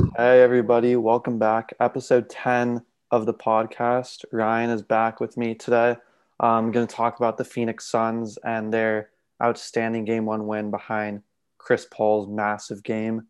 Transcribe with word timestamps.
Hey, 0.00 0.42
everybody. 0.42 0.96
Welcome 0.96 1.38
back. 1.38 1.74
Episode 1.78 2.30
10 2.30 2.82
of 3.10 3.26
the 3.26 3.34
podcast. 3.34 4.24
Ryan 4.32 4.70
is 4.70 4.80
back 4.80 5.20
with 5.20 5.36
me 5.36 5.54
today. 5.54 5.96
I'm 6.40 6.72
going 6.72 6.86
to 6.86 6.94
talk 6.94 7.18
about 7.18 7.36
the 7.36 7.44
Phoenix 7.44 7.86
Suns 7.86 8.38
and 8.38 8.72
their 8.72 9.10
outstanding 9.42 10.06
game 10.06 10.24
one 10.24 10.46
win 10.46 10.70
behind 10.70 11.22
Chris 11.58 11.86
Paul's 11.90 12.28
massive 12.28 12.82
game. 12.82 13.26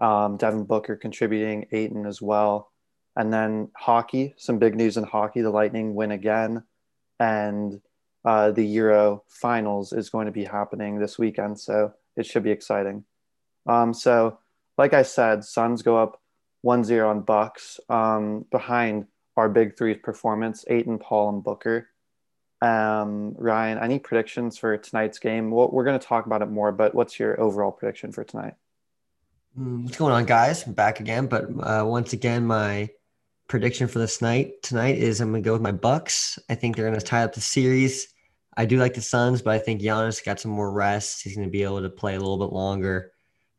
Um, 0.00 0.36
Devin 0.36 0.64
Booker 0.64 0.94
contributing, 0.94 1.66
Ayton 1.72 2.06
as 2.06 2.22
well. 2.22 2.70
And 3.16 3.32
then 3.32 3.70
hockey, 3.76 4.34
some 4.38 4.58
big 4.58 4.76
news 4.76 4.96
in 4.96 5.04
hockey. 5.04 5.40
The 5.40 5.50
Lightning 5.50 5.94
win 5.94 6.12
again. 6.12 6.62
And 7.18 7.80
uh, 8.24 8.52
the 8.52 8.64
Euro 8.64 9.24
finals 9.28 9.92
is 9.92 10.08
going 10.08 10.26
to 10.26 10.32
be 10.32 10.44
happening 10.44 11.00
this 11.00 11.18
weekend. 11.18 11.58
So 11.58 11.94
it 12.16 12.26
should 12.26 12.44
be 12.44 12.52
exciting. 12.52 13.04
Um, 13.66 13.92
so, 13.92 14.38
like 14.82 14.94
I 14.94 15.02
said, 15.02 15.44
Suns 15.44 15.82
go 15.82 15.96
up 15.96 16.20
1-0 16.66 17.08
on 17.08 17.20
Bucks 17.20 17.78
um, 17.88 18.44
behind 18.50 19.06
our 19.36 19.48
big 19.48 19.76
three's 19.78 19.98
performance, 20.02 20.64
Ayton, 20.66 20.98
Paul, 20.98 21.28
and 21.28 21.44
Booker. 21.44 21.88
Um, 22.60 23.36
Ryan, 23.38 23.78
any 23.78 24.00
predictions 24.00 24.58
for 24.58 24.76
tonight's 24.76 25.20
game? 25.20 25.52
Well, 25.52 25.70
we're 25.70 25.84
going 25.84 26.00
to 26.00 26.04
talk 26.04 26.26
about 26.26 26.42
it 26.42 26.50
more, 26.50 26.72
but 26.72 26.96
what's 26.96 27.20
your 27.20 27.40
overall 27.40 27.70
prediction 27.70 28.10
for 28.10 28.24
tonight? 28.24 28.54
Mm, 29.56 29.84
what's 29.84 29.96
going 29.96 30.14
on, 30.14 30.24
guys? 30.24 30.66
I'm 30.66 30.72
back 30.72 30.98
again, 30.98 31.28
but 31.28 31.44
uh, 31.60 31.84
once 31.86 32.12
again, 32.12 32.44
my 32.44 32.90
prediction 33.46 33.86
for 33.86 34.00
this 34.00 34.20
night 34.20 34.64
tonight 34.64 34.98
is 34.98 35.20
I'm 35.20 35.30
going 35.30 35.44
to 35.44 35.48
go 35.48 35.52
with 35.52 35.62
my 35.62 35.70
Bucks. 35.70 36.40
I 36.50 36.56
think 36.56 36.74
they're 36.74 36.88
going 36.88 36.98
to 36.98 37.06
tie 37.06 37.22
up 37.22 37.34
the 37.34 37.40
series. 37.40 38.08
I 38.56 38.64
do 38.64 38.78
like 38.78 38.94
the 38.94 39.00
Suns, 39.00 39.42
but 39.42 39.54
I 39.54 39.60
think 39.60 39.80
Giannis 39.80 40.24
got 40.24 40.40
some 40.40 40.50
more 40.50 40.72
rest. 40.72 41.22
He's 41.22 41.36
going 41.36 41.46
to 41.46 41.52
be 41.52 41.62
able 41.62 41.82
to 41.82 41.88
play 41.88 42.16
a 42.16 42.18
little 42.18 42.44
bit 42.44 42.52
longer, 42.52 43.11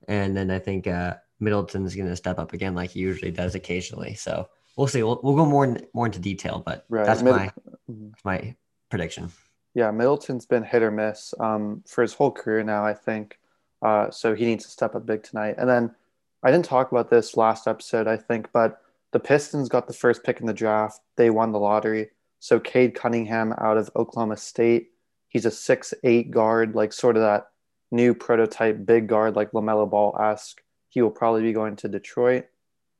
and 0.07 0.35
then 0.35 0.51
I 0.51 0.59
think 0.59 0.87
uh, 0.87 1.15
Middleton's 1.39 1.95
going 1.95 2.09
to 2.09 2.15
step 2.15 2.39
up 2.39 2.53
again 2.53 2.75
like 2.75 2.91
he 2.91 2.99
usually 2.99 3.31
does 3.31 3.55
occasionally. 3.55 4.15
So 4.15 4.49
we'll 4.77 4.87
see. 4.87 5.03
We'll, 5.03 5.19
we'll 5.23 5.35
go 5.35 5.45
more 5.45 5.65
in, 5.65 5.85
more 5.93 6.05
into 6.05 6.19
detail, 6.19 6.61
but 6.65 6.85
right. 6.89 7.05
that's 7.05 7.21
Mid- 7.21 7.35
my 7.35 7.51
mm-hmm. 7.89 8.09
my 8.23 8.55
prediction. 8.89 9.31
Yeah, 9.75 9.91
Middleton's 9.91 10.45
been 10.45 10.63
hit 10.63 10.83
or 10.83 10.91
miss 10.91 11.33
um, 11.39 11.83
for 11.87 12.01
his 12.03 12.13
whole 12.13 12.31
career 12.31 12.63
now. 12.63 12.85
I 12.85 12.93
think 12.93 13.39
uh, 13.81 14.11
so. 14.11 14.35
He 14.35 14.45
needs 14.45 14.65
to 14.65 14.71
step 14.71 14.95
up 14.95 15.05
big 15.05 15.23
tonight. 15.23 15.55
And 15.57 15.67
then 15.69 15.95
I 16.43 16.51
didn't 16.51 16.65
talk 16.65 16.91
about 16.91 17.09
this 17.09 17.35
last 17.37 17.67
episode, 17.67 18.07
I 18.07 18.17
think, 18.17 18.49
but 18.53 18.81
the 19.11 19.19
Pistons 19.19 19.69
got 19.69 19.87
the 19.87 19.93
first 19.93 20.23
pick 20.23 20.39
in 20.39 20.45
the 20.45 20.53
draft. 20.53 20.99
They 21.15 21.29
won 21.29 21.51
the 21.51 21.59
lottery. 21.59 22.09
So 22.39 22.59
Cade 22.59 22.93
Cunningham 22.93 23.53
out 23.57 23.77
of 23.77 23.89
Oklahoma 23.95 24.37
State. 24.37 24.89
He's 25.29 25.45
a 25.45 25.51
six 25.51 25.93
eight 26.03 26.29
guard, 26.29 26.75
like 26.75 26.93
sort 26.93 27.15
of 27.15 27.23
that 27.23 27.47
new 27.93 28.13
prototype 28.13 28.85
big 28.85 29.07
guard, 29.07 29.35
like 29.35 29.51
LaMelo 29.51 29.89
Ball 29.89 30.17
esque. 30.19 30.61
He 30.89 31.01
will 31.01 31.11
probably 31.11 31.41
be 31.41 31.53
going 31.53 31.75
to 31.77 31.87
Detroit. 31.87 32.45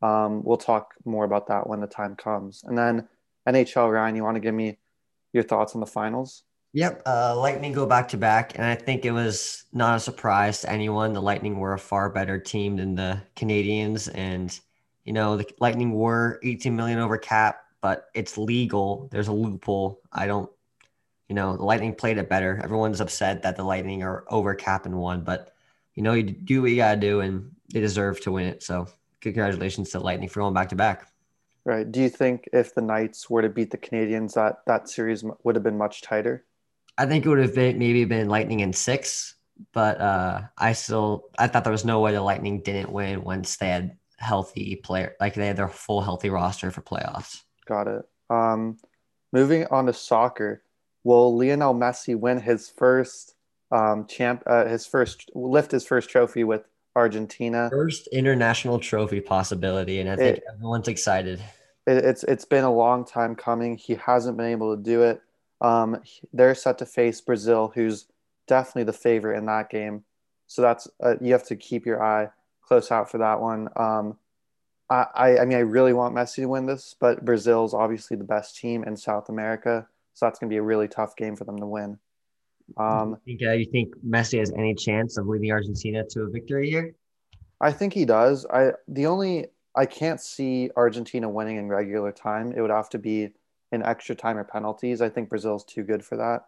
Um, 0.02 0.44
we'll 0.44 0.58
talk 0.58 0.94
more 1.06 1.26
about 1.26 1.48
that 1.48 1.68
when 1.68 1.82
the 1.82 1.88
time 1.88 2.16
comes. 2.16 2.64
And 2.64 2.78
then 2.78 3.08
NHL, 3.48 3.92
Ryan, 3.92 4.16
you 4.16 4.24
want 4.24 4.36
to 4.36 4.42
give 4.42 4.56
me 4.56 4.78
your 5.34 5.44
thoughts 5.44 5.76
on 5.76 5.82
the 5.82 5.88
finals? 5.88 6.44
Yep. 6.74 7.04
Uh, 7.06 7.36
Lightning 7.38 7.72
go 7.72 7.86
back 7.86 8.08
to 8.10 8.18
back. 8.18 8.56
And 8.56 8.66
I 8.66 8.76
think 8.76 9.06
it 9.06 9.12
was 9.12 9.66
not 9.74 9.98
a 9.98 10.00
surprise 10.00 10.62
to 10.62 10.72
anyone. 10.72 11.14
The 11.14 11.22
Lightning 11.22 11.60
were 11.60 11.74
a 11.74 11.80
far 11.80 12.10
better 12.10 12.40
team 12.40 12.78
than 12.78 12.96
the 12.96 13.22
Canadiens. 13.36 14.10
And, 14.14 14.58
you 15.06 15.14
know, 15.14 15.38
the 15.38 15.46
Lightning 15.60 15.92
were 15.92 16.40
18 16.44 16.76
million 16.76 17.00
over 17.00 17.18
cap 17.18 17.64
but 17.84 18.10
it's 18.14 18.38
legal. 18.38 19.10
There's 19.12 19.28
a 19.28 19.34
loophole. 19.34 20.00
I 20.12 20.26
don't, 20.26 20.50
you 21.34 21.36
know, 21.36 21.58
the 21.58 21.64
Lightning 21.64 21.96
played 21.96 22.20
it 22.20 22.30
better. 22.30 22.62
Everyone's 22.64 23.02
upset 23.02 23.42
that 23.42 23.56
the 23.56 23.64
Lightning 23.64 24.04
are 24.04 24.24
over 24.28 24.54
cap 24.54 24.86
and 24.86 24.96
won, 24.96 25.24
but 25.24 25.56
you 25.96 26.04
know, 26.04 26.14
you 26.14 26.22
do 26.22 26.62
what 26.62 26.70
you 26.70 26.78
gotta 26.78 27.00
do, 27.00 27.22
and 27.22 27.50
they 27.74 27.80
deserve 27.80 28.22
to 28.22 28.32
win 28.32 28.46
it. 28.46 28.62
So, 28.62 28.88
congratulations 29.20 29.90
to 29.90 30.00
Lightning 30.00 30.30
for 30.30 30.42
going 30.42 30.54
back 30.54 30.70
to 30.70 30.76
back. 30.76 31.08
Right. 31.66 31.92
Do 31.92 32.02
you 32.02 32.10
think 32.10 32.48
if 32.54 32.76
the 32.76 32.84
Knights 32.84 33.32
were 33.32 33.42
to 33.42 33.50
beat 33.50 33.72
the 33.72 33.80
Canadiens, 33.80 34.36
that 34.36 34.58
that 34.68 34.90
series 34.90 35.26
would 35.44 35.56
have 35.56 35.64
been 35.64 35.76
much 35.76 36.04
tighter? 36.04 36.46
I 37.00 37.08
think 37.08 37.26
it 37.26 37.30
would 37.30 37.40
have 37.40 37.56
been 37.56 37.80
maybe 37.80 38.06
been 38.06 38.30
Lightning 38.30 38.60
in 38.60 38.72
six, 38.72 39.34
but 39.72 40.00
uh, 40.00 40.42
I 40.56 40.74
still 40.74 41.32
I 41.40 41.48
thought 41.48 41.64
there 41.64 41.72
was 41.72 41.84
no 41.84 42.00
way 42.00 42.12
the 42.12 42.22
Lightning 42.22 42.62
didn't 42.62 42.92
win 42.92 43.24
once 43.24 43.58
they 43.58 43.70
had 43.70 43.98
healthy 44.18 44.76
player, 44.76 45.16
like 45.20 45.34
they 45.34 45.48
had 45.48 45.58
their 45.58 45.68
full 45.68 46.02
healthy 46.02 46.30
roster 46.30 46.70
for 46.70 46.82
playoffs. 46.82 47.42
Got 47.66 47.88
it. 47.88 48.04
Um, 48.30 48.78
moving 49.32 49.66
on 49.72 49.88
to 49.88 49.94
soccer, 49.94 50.62
will 51.04 51.38
Lionel 51.38 51.74
Messi 51.74 52.16
win 52.18 52.40
his 52.40 52.70
first 52.70 53.36
um, 53.72 54.06
champ, 54.08 54.44
uh, 54.46 54.66
his 54.66 54.86
first 54.86 55.30
lift 55.34 55.72
his 55.72 55.86
first 55.86 56.10
trophy 56.10 56.44
with 56.44 56.64
Argentina? 56.96 57.70
First 57.72 58.08
international 58.08 58.80
trophy 58.80 59.22
possibility, 59.22 60.00
and 60.00 60.10
I 60.10 60.16
think 60.16 60.38
it, 60.38 60.44
everyone's 60.54 60.88
excited. 60.88 61.40
It, 61.88 62.06
it's 62.06 62.24
it's 62.24 62.46
been 62.46 62.64
a 62.64 62.74
long 62.74 63.06
time 63.06 63.36
coming. 63.36 63.78
He 63.78 63.96
hasn't 63.96 64.38
been 64.38 64.48
able 64.48 64.76
to 64.76 64.82
do 64.82 65.04
it. 65.04 65.22
Um, 65.62 66.02
they're 66.34 66.56
set 66.56 66.78
to 66.80 66.86
face 66.86 67.22
Brazil, 67.22 67.72
who's 67.74 68.08
definitely 68.48 68.84
the 68.84 68.94
favorite 68.94 69.38
in 69.38 69.46
that 69.46 69.70
game. 69.70 70.04
So 70.48 70.62
that's 70.62 70.88
uh, 71.02 71.16
you 71.22 71.32
have 71.34 71.46
to 71.46 71.56
keep 71.56 71.86
your 71.86 72.04
eye 72.04 72.30
close 72.62 72.92
out 72.92 73.10
for 73.10 73.18
that 73.20 73.42
one. 73.42 73.70
Um, 73.76 74.18
I, 74.90 75.40
I 75.40 75.46
mean, 75.46 75.58
I 75.58 75.62
really 75.62 75.94
want 75.94 76.14
Messi 76.14 76.36
to 76.36 76.46
win 76.46 76.68
this, 76.68 76.96
but 77.00 77.26
Brazil's 77.26 77.74
obviously 77.74 78.16
the 78.16 78.24
best 78.24 78.58
team 78.58 78.84
in 78.84 78.96
South 78.96 79.30
America, 79.30 79.88
so 80.14 80.26
that's 80.26 80.40
going 80.40 80.50
to 80.50 80.54
be 80.54 80.58
a 80.58 80.64
really 80.64 80.88
tough 80.88 81.16
game 81.16 81.36
for 81.36 81.44
them 81.44 81.58
to 81.58 81.66
win. 81.66 81.98
Um, 82.78 83.18
you, 83.26 83.38
think, 83.38 83.50
uh, 83.50 83.54
you 83.54 83.66
think 83.66 83.94
Messi 84.06 84.40
has 84.40 84.52
any 84.52 84.74
chance 84.74 85.18
of 85.18 85.28
leading 85.28 85.52
Argentina 85.52 86.04
to 86.12 86.22
a 86.24 86.30
victory 86.30 86.70
here? 86.70 86.96
I 87.60 87.72
think 87.72 87.94
he 87.94 88.06
does. 88.06 88.46
I 88.46 88.72
the 88.88 89.06
only 89.06 89.48
I 89.76 89.86
can't 89.86 90.20
see 90.20 90.70
Argentina 90.76 91.30
winning 91.30 91.58
in 91.58 91.68
regular 91.68 92.12
time. 92.12 92.54
It 92.56 92.62
would 92.62 92.72
have 92.72 92.90
to 92.90 93.00
be 93.00 93.30
in 93.72 93.84
extra 93.84 94.16
time 94.16 94.38
or 94.38 94.44
penalties. 94.44 95.02
I 95.02 95.10
think 95.10 95.30
Brazil's 95.30 95.64
too 95.64 95.84
good 95.84 96.04
for 96.04 96.18
that. 96.18 96.46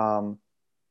Um, 0.00 0.38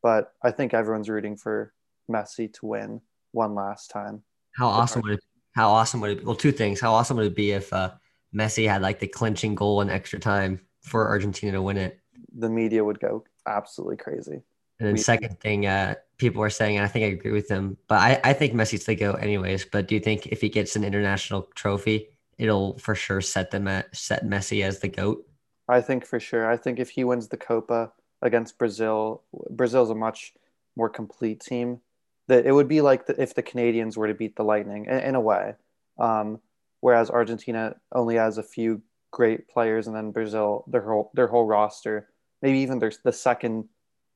but 0.03 0.33
I 0.43 0.51
think 0.51 0.73
everyone's 0.73 1.09
rooting 1.09 1.37
for 1.37 1.73
Messi 2.09 2.51
to 2.53 2.65
win 2.65 3.01
one 3.31 3.55
last 3.55 3.89
time. 3.89 4.23
How 4.55 4.67
awesome 4.67 5.01
would 5.03 5.13
it 5.13 5.19
how 5.53 5.69
awesome 5.69 6.01
would 6.01 6.11
it 6.11 6.19
be? 6.19 6.25
Well, 6.25 6.35
two 6.35 6.51
things. 6.51 6.79
How 6.79 6.93
awesome 6.93 7.17
would 7.17 7.25
it 7.25 7.35
be 7.35 7.51
if 7.51 7.73
uh, 7.73 7.91
Messi 8.35 8.67
had 8.69 8.83
like 8.83 8.99
the 8.99 9.07
clinching 9.07 9.55
goal 9.55 9.81
in 9.81 9.89
extra 9.89 10.19
time 10.19 10.61
for 10.83 11.07
Argentina 11.07 11.53
to 11.53 11.61
win 11.61 11.77
it? 11.77 11.99
The 12.37 12.49
media 12.49 12.83
would 12.83 12.99
go 12.99 13.23
absolutely 13.45 13.97
crazy. 13.97 14.41
And 14.79 14.87
then 14.87 14.93
we, 14.93 14.99
second 14.99 15.39
thing, 15.39 15.65
uh, 15.65 15.95
people 16.17 16.43
are 16.43 16.49
saying, 16.49 16.77
and 16.77 16.85
I 16.85 16.87
think 16.87 17.03
I 17.03 17.09
agree 17.09 17.31
with 17.31 17.47
them, 17.47 17.77
but 17.87 17.99
I, 17.99 18.19
I 18.23 18.33
think 18.33 18.53
Messi's 18.53 18.85
the 18.85 18.95
go 18.95 19.13
anyways. 19.13 19.65
But 19.65 19.87
do 19.87 19.95
you 19.95 20.01
think 20.01 20.27
if 20.27 20.41
he 20.41 20.49
gets 20.49 20.75
an 20.75 20.83
international 20.83 21.49
trophy, 21.55 22.09
it'll 22.37 22.77
for 22.77 22.93
sure 22.93 23.21
set 23.21 23.49
them 23.49 23.67
at, 23.67 23.95
set 23.95 24.23
Messi 24.23 24.63
as 24.63 24.79
the 24.79 24.87
goat? 24.87 25.27
I 25.67 25.81
think 25.81 26.05
for 26.05 26.19
sure. 26.19 26.49
I 26.49 26.57
think 26.57 26.79
if 26.79 26.91
he 26.91 27.03
wins 27.03 27.27
the 27.27 27.37
Copa 27.37 27.91
against 28.21 28.57
Brazil, 28.57 29.23
Brazil's 29.49 29.89
a 29.89 29.95
much 29.95 30.33
more 30.75 30.89
complete 30.89 31.39
team 31.39 31.81
that 32.27 32.45
it 32.45 32.51
would 32.51 32.67
be 32.67 32.81
like 32.81 33.07
the, 33.07 33.19
if 33.21 33.33
the 33.33 33.43
Canadiens 33.43 33.97
were 33.97 34.07
to 34.07 34.13
beat 34.13 34.35
the 34.35 34.43
Lightning 34.43 34.85
in, 34.85 34.99
in 34.99 35.15
a 35.15 35.21
way, 35.21 35.55
um, 35.97 36.39
whereas 36.81 37.09
Argentina 37.09 37.75
only 37.91 38.15
has 38.15 38.37
a 38.37 38.43
few 38.43 38.81
great 39.11 39.47
players, 39.47 39.87
and 39.87 39.95
then 39.95 40.11
Brazil 40.11 40.65
their 40.67 40.81
whole 40.81 41.11
their 41.13 41.27
whole 41.27 41.45
roster, 41.45 42.09
maybe 42.41 42.59
even 42.59 42.79
their 42.79 42.91
the 43.03 43.13
second, 43.13 43.65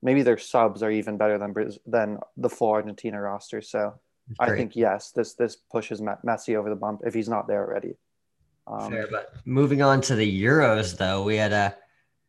maybe 0.01 0.23
their 0.23 0.37
subs 0.37 0.83
are 0.83 0.91
even 0.91 1.17
better 1.17 1.37
than 1.37 1.53
than 1.85 2.19
the 2.37 2.49
full 2.49 2.71
Argentina 2.71 3.19
roster. 3.19 3.61
So 3.61 3.99
I 4.39 4.55
think 4.55 4.75
yes, 4.75 5.11
this 5.11 5.33
this 5.33 5.55
pushes 5.55 6.01
Messi 6.01 6.55
over 6.55 6.69
the 6.69 6.75
bump 6.75 7.01
if 7.05 7.13
he's 7.13 7.29
not 7.29 7.47
there 7.47 7.65
already. 7.65 7.97
Um, 8.67 8.91
Fair, 8.91 9.07
but 9.09 9.33
moving 9.45 9.81
on 9.81 10.01
to 10.01 10.15
the 10.15 10.43
Euros, 10.43 10.97
though, 10.97 11.23
we 11.23 11.35
had 11.35 11.51
a 11.51 11.75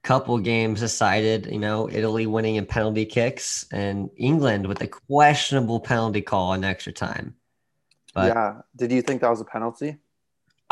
couple 0.03 0.37
games 0.39 0.81
decided, 0.81 1.47
you 1.47 1.59
know, 1.59 1.89
Italy 1.89 2.27
winning 2.27 2.57
in 2.57 2.67
penalty 2.67 3.05
kicks 3.05 3.67
and 3.71 4.11
England 4.17 4.67
with 4.67 4.81
a 4.83 4.89
questionable 4.89 5.79
penalty 5.79 6.23
call 6.23 6.55
in 6.55 6.65
extra 6.65 6.93
time. 6.93 7.35
But 8.15 8.35
yeah, 8.35 8.61
did 8.77 8.93
you 8.93 9.03
think 9.03 9.21
that 9.21 9.31
was 9.31 9.41
a 9.41 9.45
penalty? 9.45 9.99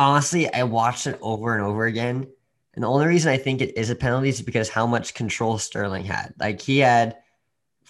Honestly, 0.01 0.51
I 0.53 0.63
watched 0.63 1.07
it 1.07 1.19
over 1.21 1.55
and 1.55 1.63
over 1.63 1.85
again. 1.85 2.27
And 2.73 2.85
the 2.85 2.89
only 2.89 3.07
reason 3.07 3.31
I 3.31 3.37
think 3.37 3.61
it 3.61 3.77
is 3.77 3.91
a 3.91 3.95
penalty 3.95 4.31
is 4.31 4.41
because 4.41 4.71
how 4.71 4.87
much 4.87 5.13
control 5.13 5.59
Sterling 5.59 6.05
had. 6.05 6.33
Like 6.39 6.63
he 6.63 6.79
had 6.79 7.19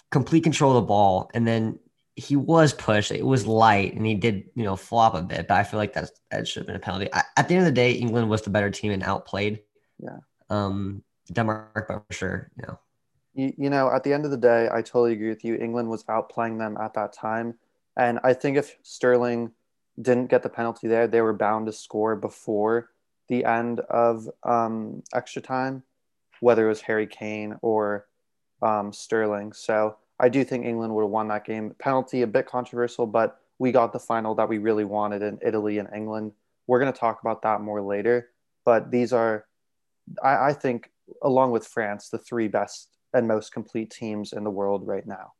complete 0.09 0.43
control 0.43 0.71
of 0.71 0.83
the 0.83 0.87
ball 0.87 1.31
and 1.33 1.47
then 1.47 1.79
he 2.17 2.35
was 2.35 2.73
pushed. 2.73 3.11
It 3.11 3.25
was 3.25 3.47
light 3.47 3.93
and 3.93 4.05
he 4.05 4.15
did, 4.15 4.49
you 4.55 4.65
know, 4.65 4.75
flop 4.75 5.13
a 5.15 5.21
bit, 5.21 5.47
but 5.47 5.55
I 5.55 5.63
feel 5.63 5.77
like 5.77 5.93
that's, 5.93 6.11
that 6.31 6.45
should 6.45 6.61
have 6.61 6.67
been 6.67 6.75
a 6.75 6.79
penalty. 6.79 7.07
I, 7.13 7.23
at 7.37 7.47
the 7.47 7.55
end 7.55 7.61
of 7.61 7.73
the 7.73 7.79
day, 7.79 7.93
England 7.93 8.29
was 8.29 8.41
the 8.41 8.49
better 8.49 8.69
team 8.69 8.91
and 8.91 9.03
outplayed. 9.03 9.61
Yeah. 9.97 10.17
Um, 10.49 11.03
Denmark, 11.31 11.85
but 11.87 12.03
for 12.07 12.13
sure, 12.13 12.51
you 12.57 12.63
know. 12.67 12.79
You, 13.33 13.53
you 13.57 13.69
know, 13.69 13.89
at 13.89 14.03
the 14.03 14.11
end 14.11 14.25
of 14.25 14.31
the 14.31 14.37
day, 14.37 14.67
I 14.69 14.81
totally 14.81 15.13
agree 15.13 15.29
with 15.29 15.45
you. 15.45 15.55
England 15.55 15.89
was 15.89 16.03
outplaying 16.03 16.57
them 16.57 16.75
at 16.75 16.93
that 16.95 17.13
time. 17.13 17.53
And 17.95 18.19
I 18.25 18.33
think 18.33 18.57
if 18.57 18.75
Sterling 18.83 19.51
didn't 19.99 20.27
get 20.27 20.43
the 20.43 20.49
penalty 20.49 20.87
there, 20.87 21.07
they 21.07 21.21
were 21.21 21.33
bound 21.33 21.65
to 21.65 21.71
score 21.71 22.15
before 22.15 22.89
the 23.27 23.45
end 23.45 23.79
of 23.81 24.29
um, 24.43 25.03
extra 25.13 25.41
time, 25.41 25.83
whether 26.39 26.65
it 26.65 26.69
was 26.69 26.81
Harry 26.81 27.07
Kane 27.07 27.55
or 27.61 28.07
um, 28.61 28.93
Sterling. 28.93 29.53
So 29.53 29.97
I 30.19 30.29
do 30.29 30.43
think 30.43 30.65
England 30.65 30.93
would 30.93 31.03
have 31.03 31.09
won 31.09 31.27
that 31.29 31.45
game. 31.45 31.75
Penalty 31.79 32.21
a 32.21 32.27
bit 32.27 32.45
controversial, 32.45 33.07
but 33.07 33.39
we 33.57 33.71
got 33.71 33.93
the 33.93 33.99
final 33.99 34.35
that 34.35 34.49
we 34.49 34.57
really 34.57 34.85
wanted 34.85 35.21
in 35.21 35.39
Italy 35.41 35.77
and 35.77 35.89
England. 35.95 36.33
we're 36.67 36.79
going 36.79 36.91
to 36.91 36.99
talk 36.99 37.21
about 37.21 37.41
that 37.41 37.61
more 37.61 37.81
later. 37.81 38.29
But 38.65 38.91
these 38.91 39.13
are, 39.13 39.45
I, 40.23 40.49
I 40.49 40.53
think, 40.53 40.91
along 41.21 41.51
with 41.51 41.67
France, 41.67 42.09
the 42.09 42.17
three 42.17 42.47
best 42.47 42.89
and 43.13 43.27
most 43.27 43.51
complete 43.51 43.91
teams 43.91 44.33
in 44.33 44.43
the 44.43 44.49
world 44.49 44.85
right 44.87 45.05
now. 45.05 45.33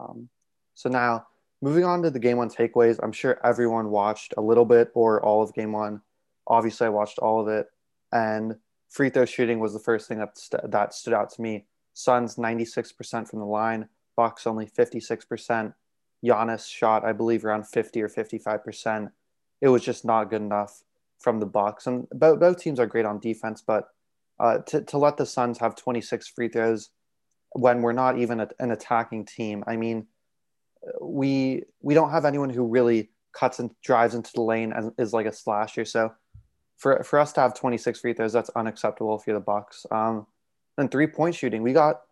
Um, 0.00 0.28
so 0.74 0.88
now 0.88 1.26
moving 1.60 1.84
on 1.84 2.02
to 2.02 2.10
the 2.10 2.18
game 2.18 2.38
one 2.38 2.48
takeaways, 2.48 2.98
I'm 3.02 3.12
sure 3.12 3.40
everyone 3.44 3.90
watched 3.90 4.34
a 4.36 4.40
little 4.40 4.64
bit 4.64 4.90
or 4.94 5.24
all 5.24 5.42
of 5.42 5.54
game 5.54 5.72
one. 5.72 6.02
Obviously, 6.46 6.86
I 6.86 6.90
watched 6.90 7.18
all 7.18 7.40
of 7.40 7.48
it, 7.48 7.66
and 8.12 8.56
free 8.88 9.10
throw 9.10 9.24
shooting 9.24 9.60
was 9.60 9.72
the 9.72 9.78
first 9.78 10.08
thing 10.08 10.18
that 10.18 10.38
st- 10.38 10.70
that 10.70 10.94
stood 10.94 11.14
out 11.14 11.30
to 11.30 11.42
me. 11.42 11.66
Suns 11.94 12.36
96% 12.36 13.28
from 13.28 13.40
the 13.40 13.44
line, 13.44 13.88
Bucks 14.16 14.46
only 14.46 14.66
56%. 14.66 15.74
Giannis 16.24 16.68
shot, 16.68 17.04
I 17.04 17.12
believe, 17.12 17.44
around 17.44 17.64
50 17.68 18.02
or 18.02 18.08
55%. 18.08 19.10
It 19.60 19.68
was 19.68 19.84
just 19.84 20.04
not 20.04 20.30
good 20.30 20.42
enough 20.42 20.82
from 21.20 21.38
the 21.40 21.46
Bucks, 21.46 21.86
and 21.86 22.08
both, 22.12 22.40
both 22.40 22.58
teams 22.58 22.78
are 22.78 22.86
great 22.86 23.04
on 23.04 23.18
defense, 23.18 23.62
but 23.66 23.88
uh, 24.40 24.58
to, 24.58 24.82
to 24.82 24.98
let 24.98 25.16
the 25.16 25.26
Suns 25.26 25.58
have 25.58 25.74
26 25.74 26.28
free 26.28 26.48
throws 26.48 26.90
when 27.52 27.82
we're 27.82 27.92
not 27.92 28.18
even 28.18 28.40
a, 28.40 28.48
an 28.58 28.70
attacking 28.70 29.24
team, 29.24 29.64
I 29.66 29.76
mean, 29.76 30.06
we 31.00 31.64
we 31.80 31.94
don't 31.94 32.10
have 32.10 32.24
anyone 32.24 32.50
who 32.50 32.66
really 32.66 33.10
cuts 33.32 33.58
and 33.58 33.70
drives 33.82 34.14
into 34.14 34.30
the 34.34 34.42
lane 34.42 34.72
and 34.72 34.92
is 34.98 35.12
like 35.12 35.26
a 35.26 35.32
slasher. 35.32 35.84
So 35.84 36.12
for 36.76 37.02
for 37.02 37.18
us 37.18 37.32
to 37.34 37.40
have 37.40 37.54
26 37.54 38.00
free 38.00 38.12
throws, 38.12 38.32
that's 38.32 38.50
unacceptable 38.50 39.18
if 39.18 39.26
you're 39.26 39.38
the 39.38 39.44
Bucks. 39.44 39.86
Um, 39.90 40.26
then 40.76 40.88
three 40.88 41.06
point 41.06 41.34
shooting, 41.34 41.62
we 41.62 41.72
got 41.72 42.02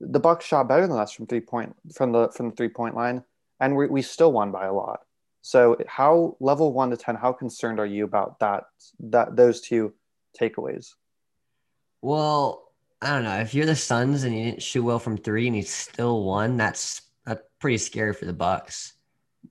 the 0.00 0.20
Bucks 0.20 0.44
shot 0.44 0.68
better 0.68 0.86
than 0.86 0.98
us 0.98 1.12
from 1.12 1.26
three 1.26 1.40
point 1.40 1.74
from 1.94 2.12
the 2.12 2.28
from 2.28 2.50
the 2.50 2.56
three 2.56 2.68
point 2.68 2.94
line, 2.94 3.22
and 3.60 3.76
we 3.76 3.86
we 3.86 4.02
still 4.02 4.32
won 4.32 4.50
by 4.50 4.66
a 4.66 4.72
lot. 4.72 5.00
So 5.42 5.76
how 5.86 6.36
level 6.40 6.72
one 6.72 6.90
to 6.90 6.96
ten, 6.96 7.16
how 7.16 7.32
concerned 7.32 7.78
are 7.78 7.86
you 7.86 8.04
about 8.04 8.38
that 8.40 8.64
that 9.00 9.36
those 9.36 9.60
two 9.60 9.92
takeaways? 10.40 10.94
Well, 12.00 12.64
I 13.00 13.10
don't 13.10 13.24
know. 13.24 13.38
If 13.38 13.54
you're 13.54 13.66
the 13.66 13.76
Suns 13.76 14.24
and 14.24 14.36
you 14.36 14.44
didn't 14.44 14.62
shoot 14.62 14.82
well 14.82 14.98
from 14.98 15.18
three 15.18 15.46
and 15.46 15.56
you 15.56 15.62
still 15.62 16.24
won, 16.24 16.56
that's 16.56 17.02
pretty 17.58 17.78
scary 17.78 18.12
for 18.12 18.24
the 18.24 18.32
Bucks. 18.32 18.94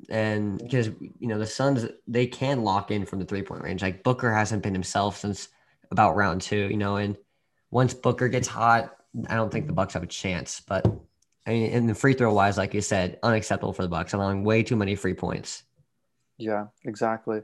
And 0.09 0.57
because 0.57 0.87
you 0.87 1.27
know 1.27 1.37
the 1.37 1.45
Suns, 1.45 1.85
they 2.07 2.27
can 2.27 2.63
lock 2.63 2.91
in 2.91 3.05
from 3.05 3.19
the 3.19 3.25
three 3.25 3.43
point 3.43 3.63
range. 3.63 3.81
Like 3.81 4.03
Booker 4.03 4.33
hasn't 4.33 4.63
been 4.63 4.73
himself 4.73 5.17
since 5.17 5.49
about 5.91 6.15
round 6.15 6.41
two, 6.41 6.67
you 6.69 6.77
know. 6.77 6.97
And 6.97 7.17
once 7.71 7.93
Booker 7.93 8.27
gets 8.27 8.47
hot, 8.47 8.95
I 9.27 9.35
don't 9.35 9.51
think 9.51 9.67
the 9.67 9.73
Bucks 9.73 9.93
have 9.93 10.03
a 10.03 10.07
chance. 10.07 10.61
But 10.61 10.85
I 11.45 11.51
mean, 11.51 11.71
in 11.71 11.87
the 11.87 11.95
free 11.95 12.13
throw 12.13 12.33
wise, 12.33 12.57
like 12.57 12.73
you 12.73 12.81
said, 12.81 13.19
unacceptable 13.23 13.73
for 13.73 13.83
the 13.83 13.89
Bucks, 13.89 14.13
allowing 14.13 14.43
way 14.43 14.63
too 14.63 14.75
many 14.75 14.95
free 14.95 15.13
points. 15.13 15.63
Yeah, 16.37 16.67
exactly. 16.83 17.41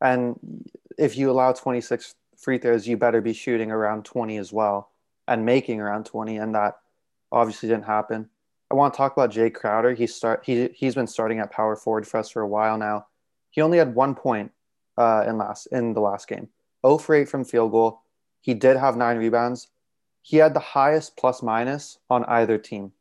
And 0.00 0.38
if 0.98 1.16
you 1.16 1.30
allow 1.30 1.52
26 1.52 2.14
free 2.36 2.58
throws, 2.58 2.86
you 2.86 2.96
better 2.96 3.20
be 3.20 3.32
shooting 3.32 3.70
around 3.70 4.04
20 4.04 4.36
as 4.38 4.52
well 4.52 4.90
and 5.28 5.46
making 5.46 5.80
around 5.80 6.06
20. 6.06 6.38
And 6.38 6.54
that 6.54 6.78
obviously 7.30 7.68
didn't 7.68 7.84
happen. 7.84 8.28
I 8.72 8.74
want 8.74 8.94
to 8.94 8.96
talk 8.96 9.12
about 9.12 9.30
Jay 9.30 9.50
Crowder. 9.50 9.92
He 9.92 10.06
start 10.06 10.42
he 10.46 10.70
he's 10.74 10.94
been 10.94 11.06
starting 11.06 11.40
at 11.40 11.52
power 11.52 11.76
forward 11.76 12.06
for 12.08 12.16
us 12.16 12.30
for 12.30 12.40
a 12.40 12.48
while 12.48 12.78
now. 12.78 13.06
He 13.50 13.60
only 13.60 13.76
had 13.76 13.94
one 13.94 14.14
point 14.14 14.50
uh, 14.96 15.24
in 15.28 15.36
last 15.36 15.66
in 15.66 15.92
the 15.92 16.00
last 16.00 16.26
game. 16.26 16.48
0 16.84 16.96
for 16.96 17.14
8 17.14 17.28
from 17.28 17.44
field 17.44 17.70
goal. 17.70 18.00
He 18.40 18.54
did 18.54 18.78
have 18.78 18.96
nine 18.96 19.18
rebounds. 19.18 19.68
He 20.22 20.38
had 20.38 20.54
the 20.54 20.60
highest 20.60 21.18
plus 21.18 21.42
minus 21.42 21.98
on 22.08 22.24
either 22.24 22.56
team. 22.56 22.92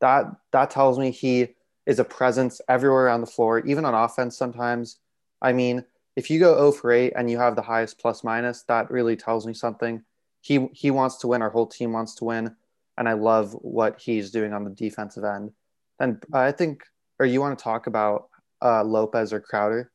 That 0.00 0.34
that 0.52 0.70
tells 0.70 0.98
me 0.98 1.10
he 1.10 1.56
is 1.84 1.98
a 1.98 2.04
presence 2.04 2.62
everywhere 2.66 3.04
around 3.04 3.20
the 3.20 3.26
floor, 3.26 3.58
even 3.66 3.84
on 3.84 3.94
offense 3.94 4.34
sometimes. 4.34 4.96
I 5.42 5.52
mean, 5.52 5.84
if 6.16 6.30
you 6.30 6.40
go 6.40 6.56
0 6.56 6.72
for 6.72 6.90
8 6.90 7.12
and 7.16 7.30
you 7.30 7.36
have 7.36 7.54
the 7.54 7.62
highest 7.62 7.98
plus 7.98 8.24
minus, 8.24 8.62
that 8.62 8.90
really 8.90 9.16
tells 9.16 9.46
me 9.46 9.52
something. 9.52 10.04
He 10.40 10.68
he 10.72 10.90
wants 10.90 11.16
to 11.18 11.26
win. 11.26 11.42
Our 11.42 11.50
whole 11.50 11.66
team 11.66 11.92
wants 11.92 12.14
to 12.14 12.24
win 12.24 12.56
and 12.98 13.08
I 13.08 13.14
love 13.14 13.52
what 13.52 14.00
he's 14.00 14.30
doing 14.30 14.52
on 14.52 14.64
the 14.64 14.70
defensive 14.70 15.24
end. 15.24 15.50
And 15.98 16.22
I 16.32 16.52
think, 16.52 16.82
or 17.18 17.26
you 17.26 17.40
want 17.40 17.58
to 17.58 17.62
talk 17.62 17.86
about 17.86 18.28
uh, 18.62 18.84
Lopez 18.84 19.32
or 19.32 19.40
Crowder? 19.40 19.90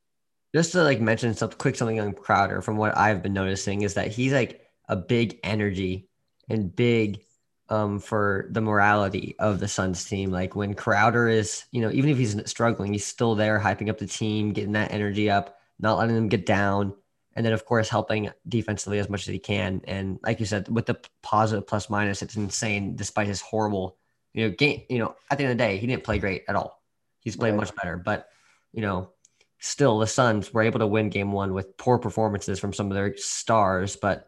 Just 0.56 0.72
to 0.72 0.84
like 0.84 1.02
mention 1.02 1.34
something 1.34 1.58
quick 1.58 1.76
something 1.76 2.00
on 2.00 2.14
Crowder 2.14 2.62
from 2.62 2.78
what 2.78 2.98
I've 2.98 3.22
been 3.22 3.34
noticing 3.34 3.82
is 3.82 3.96
that 3.96 4.08
he's 4.08 4.34
like 4.34 4.62
a 4.88 4.96
big 4.96 5.40
energy 5.44 6.10
and 6.50 6.74
big 6.74 7.22
um, 7.70 8.00
for 8.00 8.48
the 8.52 8.62
morality 8.62 9.36
of 9.40 9.60
the 9.60 9.68
Suns 9.68 10.06
team. 10.06 10.32
Like 10.32 10.56
when 10.56 10.74
Crowder 10.74 11.28
is, 11.28 11.66
you 11.72 11.82
know, 11.82 11.92
even 11.92 12.10
if 12.10 12.18
he's 12.18 12.40
struggling, 12.50 12.94
he's 12.94 13.06
still 13.06 13.36
there 13.36 13.60
hyping 13.60 13.90
up 13.90 13.98
the 13.98 14.08
team, 14.08 14.54
getting 14.54 14.72
that 14.72 14.94
energy 14.94 15.30
up, 15.30 15.60
not 15.80 15.98
letting 15.98 16.16
them 16.16 16.30
get 16.30 16.46
down 16.46 16.94
and 17.38 17.46
then 17.46 17.54
of 17.54 17.66
course 17.66 17.88
helping 17.88 18.32
defensively 18.48 18.98
as 18.98 19.10
much 19.10 19.22
as 19.22 19.28
he 19.28 19.38
can. 19.38 19.82
And 19.88 20.20
like 20.24 20.40
you 20.40 20.46
said, 20.48 20.68
with 20.70 20.88
the 20.88 21.00
positive 21.22 21.68
plus 21.68 21.88
minus, 21.88 22.24
it's 22.24 22.36
insane 22.36 22.96
despite 22.96 23.28
his 23.28 23.42
horrible, 23.42 23.96
you 24.34 24.44
know, 24.44 24.56
game. 24.56 24.82
You 24.90 24.98
know, 24.98 25.16
at 25.30 25.38
the 25.38 25.44
end 25.44 25.52
of 25.52 25.58
the 25.58 25.64
day, 25.64 25.78
he 25.78 25.86
didn't 25.86 26.04
play 26.04 26.18
great 26.18 26.46
at 26.48 26.56
all. 26.56 26.82
He's 27.20 27.36
played 27.36 27.52
right. 27.52 27.58
much 27.58 27.76
better, 27.76 27.96
but 27.96 28.28
you 28.74 28.82
know, 28.82 29.12
still 29.60 30.00
the 30.00 30.08
Suns 30.08 30.52
were 30.52 30.64
able 30.64 30.80
to 30.80 30.88
win 30.88 31.10
game 31.10 31.32
one 31.32 31.54
with 31.54 31.78
poor 31.78 32.00
performances 32.00 32.60
from 32.60 32.74
some 32.74 32.88
of 32.88 32.96
their 32.96 33.16
stars, 33.16 33.96
but. 33.96 34.26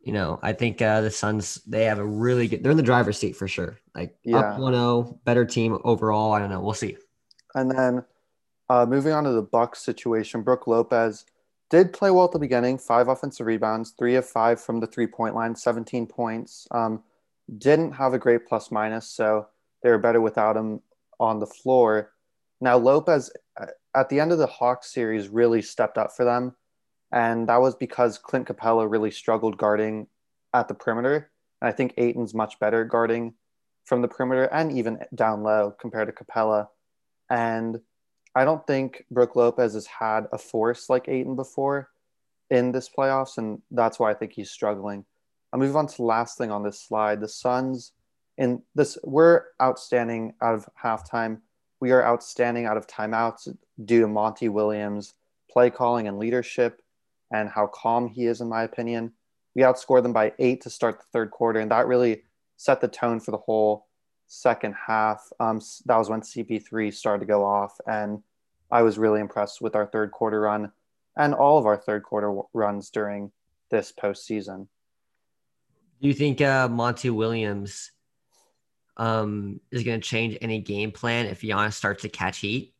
You 0.00 0.12
know, 0.12 0.38
I 0.40 0.52
think 0.52 0.80
uh, 0.80 1.00
the 1.00 1.10
Suns 1.10 1.56
they 1.66 1.86
have 1.86 1.98
a 1.98 2.06
really 2.06 2.46
good. 2.46 2.62
They're 2.62 2.70
in 2.70 2.76
the 2.76 2.82
driver's 2.84 3.18
seat 3.18 3.34
for 3.34 3.48
sure. 3.48 3.80
Like 3.92 4.16
yeah. 4.22 4.38
up 4.38 4.56
1-0, 4.56 5.24
better 5.24 5.44
team 5.44 5.78
overall. 5.82 6.32
I 6.32 6.38
don't 6.38 6.48
know. 6.48 6.60
We'll 6.60 6.74
see. 6.74 6.96
And 7.56 7.68
then 7.68 8.04
uh, 8.70 8.86
moving 8.86 9.12
on 9.12 9.24
to 9.24 9.32
the 9.32 9.42
Bucks 9.42 9.84
situation, 9.84 10.42
Brook 10.42 10.68
Lopez 10.68 11.24
did 11.70 11.92
play 11.92 12.10
well 12.10 12.26
at 12.26 12.32
the 12.32 12.38
beginning. 12.38 12.78
Five 12.78 13.08
offensive 13.08 13.46
rebounds, 13.46 13.90
three 13.98 14.14
of 14.16 14.26
five 14.26 14.60
from 14.60 14.80
the 14.80 14.86
three 14.86 15.06
point 15.06 15.34
line, 15.34 15.54
17 15.54 16.06
points. 16.06 16.66
Um, 16.70 17.02
didn't 17.58 17.92
have 17.92 18.14
a 18.14 18.18
great 18.18 18.46
plus 18.46 18.70
minus, 18.70 19.08
so 19.08 19.48
they 19.82 19.90
were 19.90 19.98
better 19.98 20.20
without 20.20 20.56
him 20.56 20.80
on 21.20 21.38
the 21.38 21.46
floor. 21.46 22.12
Now 22.60 22.76
Lopez 22.76 23.30
uh, 23.60 23.66
at 23.94 24.08
the 24.08 24.20
end 24.20 24.32
of 24.32 24.38
the 24.38 24.46
Hawks 24.46 24.92
series 24.92 25.28
really 25.28 25.62
stepped 25.62 25.98
up 25.98 26.12
for 26.16 26.24
them, 26.24 26.56
and 27.12 27.48
that 27.48 27.60
was 27.60 27.74
because 27.74 28.18
Clint 28.18 28.48
Capela 28.48 28.90
really 28.90 29.10
struggled 29.10 29.56
guarding 29.56 30.08
at 30.54 30.68
the 30.68 30.74
perimeter. 30.74 31.30
And 31.60 31.68
I 31.68 31.72
think 31.72 31.94
Ayton's 31.96 32.34
much 32.34 32.58
better 32.58 32.84
guarding 32.84 33.34
from 33.84 34.02
the 34.02 34.08
perimeter 34.08 34.44
and 34.44 34.72
even 34.72 34.98
down 35.14 35.42
low 35.42 35.74
compared 35.80 36.08
to 36.08 36.24
Capela. 36.24 36.68
And 37.30 37.80
I 38.36 38.44
don't 38.44 38.66
think 38.66 39.06
Brook 39.10 39.34
Lopez 39.34 39.72
has 39.72 39.86
had 39.86 40.26
a 40.30 40.36
force 40.36 40.90
like 40.90 41.08
Ayton 41.08 41.36
before 41.36 41.88
in 42.50 42.70
this 42.70 42.86
playoffs, 42.86 43.38
and 43.38 43.62
that's 43.70 43.98
why 43.98 44.10
I 44.10 44.14
think 44.14 44.32
he's 44.32 44.50
struggling. 44.50 45.06
I'll 45.52 45.58
move 45.58 45.74
on 45.74 45.86
to 45.86 46.02
last 46.02 46.36
thing 46.36 46.50
on 46.50 46.62
this 46.62 46.78
slide. 46.78 47.22
The 47.22 47.28
Suns 47.28 47.92
in 48.36 48.62
this 48.74 48.98
we're 49.02 49.44
outstanding 49.60 50.34
out 50.42 50.54
of 50.54 50.68
halftime. 50.80 51.40
We 51.80 51.92
are 51.92 52.04
outstanding 52.04 52.66
out 52.66 52.76
of 52.76 52.86
timeouts 52.86 53.56
due 53.82 54.02
to 54.02 54.06
Monty 54.06 54.50
Williams' 54.50 55.14
play 55.50 55.70
calling 55.70 56.06
and 56.06 56.18
leadership 56.18 56.82
and 57.32 57.48
how 57.48 57.68
calm 57.68 58.06
he 58.06 58.26
is, 58.26 58.42
in 58.42 58.48
my 58.50 58.64
opinion. 58.64 59.14
We 59.54 59.62
outscored 59.62 60.02
them 60.02 60.12
by 60.12 60.34
eight 60.38 60.60
to 60.62 60.70
start 60.70 60.98
the 60.98 61.06
third 61.10 61.30
quarter, 61.30 61.60
and 61.60 61.70
that 61.70 61.86
really 61.86 62.24
set 62.58 62.82
the 62.82 62.88
tone 62.88 63.18
for 63.18 63.30
the 63.30 63.38
whole 63.38 63.85
second 64.26 64.74
half. 64.74 65.30
Um, 65.40 65.60
that 65.86 65.96
was 65.96 66.08
when 66.08 66.20
CP3 66.20 66.92
started 66.92 67.20
to 67.20 67.26
go 67.26 67.44
off, 67.44 67.78
and 67.86 68.22
I 68.70 68.82
was 68.82 68.98
really 68.98 69.20
impressed 69.20 69.60
with 69.60 69.76
our 69.76 69.86
third 69.86 70.10
quarter 70.10 70.40
run 70.40 70.72
and 71.16 71.34
all 71.34 71.58
of 71.58 71.66
our 71.66 71.76
third 71.76 72.02
quarter 72.02 72.40
runs 72.52 72.90
during 72.90 73.32
this 73.70 73.92
postseason. 73.92 74.68
Do 76.00 76.08
you 76.08 76.14
think 76.14 76.40
uh, 76.40 76.68
Monty 76.68 77.10
Williams 77.10 77.90
um, 78.96 79.60
is 79.70 79.82
going 79.82 80.00
to 80.00 80.06
change 80.06 80.36
any 80.40 80.60
game 80.60 80.92
plan 80.92 81.26
if 81.26 81.40
Giannis 81.40 81.72
starts 81.72 82.02
to 82.02 82.08
catch 82.08 82.38
heat? 82.38 82.74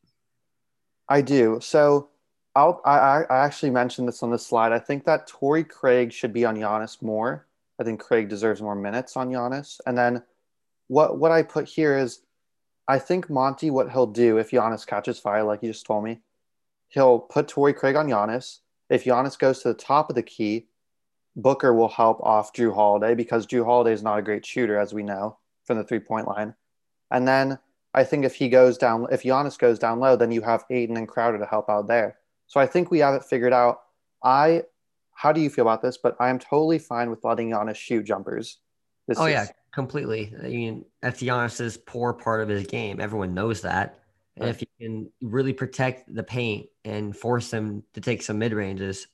I 1.08 1.22
do. 1.22 1.58
So 1.62 2.10
I'll, 2.54 2.80
I, 2.84 3.22
I 3.30 3.44
actually 3.44 3.70
mentioned 3.70 4.08
this 4.08 4.22
on 4.22 4.30
the 4.30 4.38
slide. 4.38 4.72
I 4.72 4.78
think 4.78 5.04
that 5.04 5.26
Torrey 5.26 5.64
Craig 5.64 6.12
should 6.12 6.32
be 6.32 6.44
on 6.44 6.56
Giannis 6.56 7.00
more. 7.00 7.46
I 7.78 7.84
think 7.84 8.00
Craig 8.00 8.28
deserves 8.28 8.60
more 8.60 8.74
minutes 8.74 9.16
on 9.16 9.30
Giannis. 9.30 9.80
And 9.86 9.96
then 9.96 10.22
what 10.88 11.18
what 11.18 11.32
I 11.32 11.42
put 11.42 11.66
here 11.68 11.96
is 11.96 12.20
I 12.88 12.98
think 12.98 13.28
Monty, 13.28 13.70
what 13.70 13.90
he'll 13.90 14.06
do 14.06 14.38
if 14.38 14.50
Giannis 14.50 14.86
catches 14.86 15.18
fire, 15.18 15.42
like 15.42 15.62
you 15.62 15.70
just 15.70 15.86
told 15.86 16.04
me, 16.04 16.20
he'll 16.88 17.18
put 17.18 17.48
Torrey 17.48 17.74
Craig 17.74 17.96
on 17.96 18.06
Giannis. 18.06 18.60
If 18.88 19.04
Giannis 19.04 19.38
goes 19.38 19.62
to 19.62 19.68
the 19.68 19.74
top 19.74 20.08
of 20.08 20.14
the 20.14 20.22
key, 20.22 20.68
Booker 21.34 21.74
will 21.74 21.88
help 21.88 22.20
off 22.20 22.52
Jrue 22.52 22.74
Holiday 22.74 23.14
because 23.14 23.46
Jrue 23.46 23.64
Holiday 23.64 23.92
is 23.92 24.02
not 24.02 24.18
a 24.18 24.22
great 24.22 24.46
shooter, 24.46 24.78
as 24.78 24.94
we 24.94 25.02
know 25.02 25.38
from 25.64 25.78
the 25.78 25.84
three 25.84 25.98
point 25.98 26.28
line. 26.28 26.54
And 27.10 27.26
then 27.26 27.58
I 27.92 28.04
think 28.04 28.24
if 28.24 28.34
he 28.34 28.48
goes 28.48 28.78
down, 28.78 29.06
if 29.10 29.22
Giannis 29.22 29.58
goes 29.58 29.78
down 29.78 29.98
low, 29.98 30.16
then 30.16 30.30
you 30.30 30.42
have 30.42 30.64
Ayton 30.70 30.96
and 30.96 31.08
Crowder 31.08 31.38
to 31.38 31.46
help 31.46 31.68
out 31.68 31.88
there. 31.88 32.18
So 32.46 32.60
I 32.60 32.66
think 32.66 32.90
we 32.90 33.00
have 33.00 33.14
it 33.14 33.24
figured 33.24 33.52
out. 33.52 33.80
I, 34.22 34.62
how 35.12 35.32
do 35.32 35.40
you 35.40 35.50
feel 35.50 35.64
about 35.64 35.82
this? 35.82 35.98
But 35.98 36.16
I 36.20 36.30
am 36.30 36.38
totally 36.38 36.78
fine 36.78 37.10
with 37.10 37.24
letting 37.24 37.50
Giannis 37.50 37.76
shoot 37.76 38.04
jumpers. 38.04 38.58
This 39.08 39.18
oh 39.18 39.26
is, 39.26 39.32
yeah, 39.32 39.46
completely. 39.76 40.32
I 40.42 40.48
mean, 40.48 40.86
that's 41.02 41.20
Giannis's 41.20 41.76
poor 41.76 42.14
part 42.14 42.40
of 42.40 42.48
his 42.48 42.66
game. 42.66 42.98
Everyone 42.98 43.34
knows 43.34 43.60
that. 43.60 44.00
And 44.38 44.48
if 44.48 44.62
you 44.62 44.66
can 44.80 45.12
really 45.20 45.52
protect 45.52 46.12
the 46.12 46.22
paint 46.22 46.68
and 46.82 47.14
force 47.14 47.50
them 47.50 47.82
to 47.92 48.00
take 48.00 48.22
some 48.22 48.38
mid 48.38 48.54
ranges, 48.54 49.06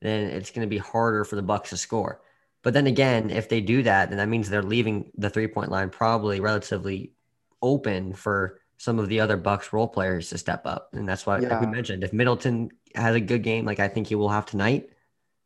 then 0.00 0.24
it's 0.24 0.50
going 0.50 0.66
to 0.66 0.70
be 0.70 0.78
harder 0.78 1.24
for 1.26 1.36
the 1.36 1.42
Bucks 1.42 1.70
to 1.70 1.76
score. 1.76 2.22
But 2.62 2.72
then 2.72 2.86
again, 2.86 3.28
if 3.30 3.50
they 3.50 3.60
do 3.60 3.82
that, 3.82 4.08
then 4.08 4.16
that 4.16 4.28
means 4.28 4.48
they're 4.48 4.62
leaving 4.62 5.10
the 5.16 5.28
three 5.28 5.48
point 5.48 5.70
line 5.70 5.90
probably 5.90 6.40
relatively 6.40 7.12
open 7.60 8.14
for 8.14 8.58
some 8.78 8.98
of 8.98 9.08
the 9.08 9.20
other 9.20 9.36
Bucks 9.36 9.70
role 9.70 9.88
players 9.88 10.30
to 10.30 10.38
step 10.38 10.62
up. 10.64 10.88
And 10.94 11.06
that's 11.06 11.26
why, 11.26 11.40
yeah. 11.40 11.48
like 11.48 11.60
we 11.60 11.66
mentioned, 11.66 12.04
if 12.04 12.14
Middleton 12.14 12.70
has 12.94 13.14
a 13.14 13.20
good 13.20 13.42
game, 13.42 13.66
like 13.66 13.80
I 13.80 13.88
think 13.88 14.06
he 14.06 14.14
will 14.14 14.30
have 14.30 14.46
tonight, 14.46 14.88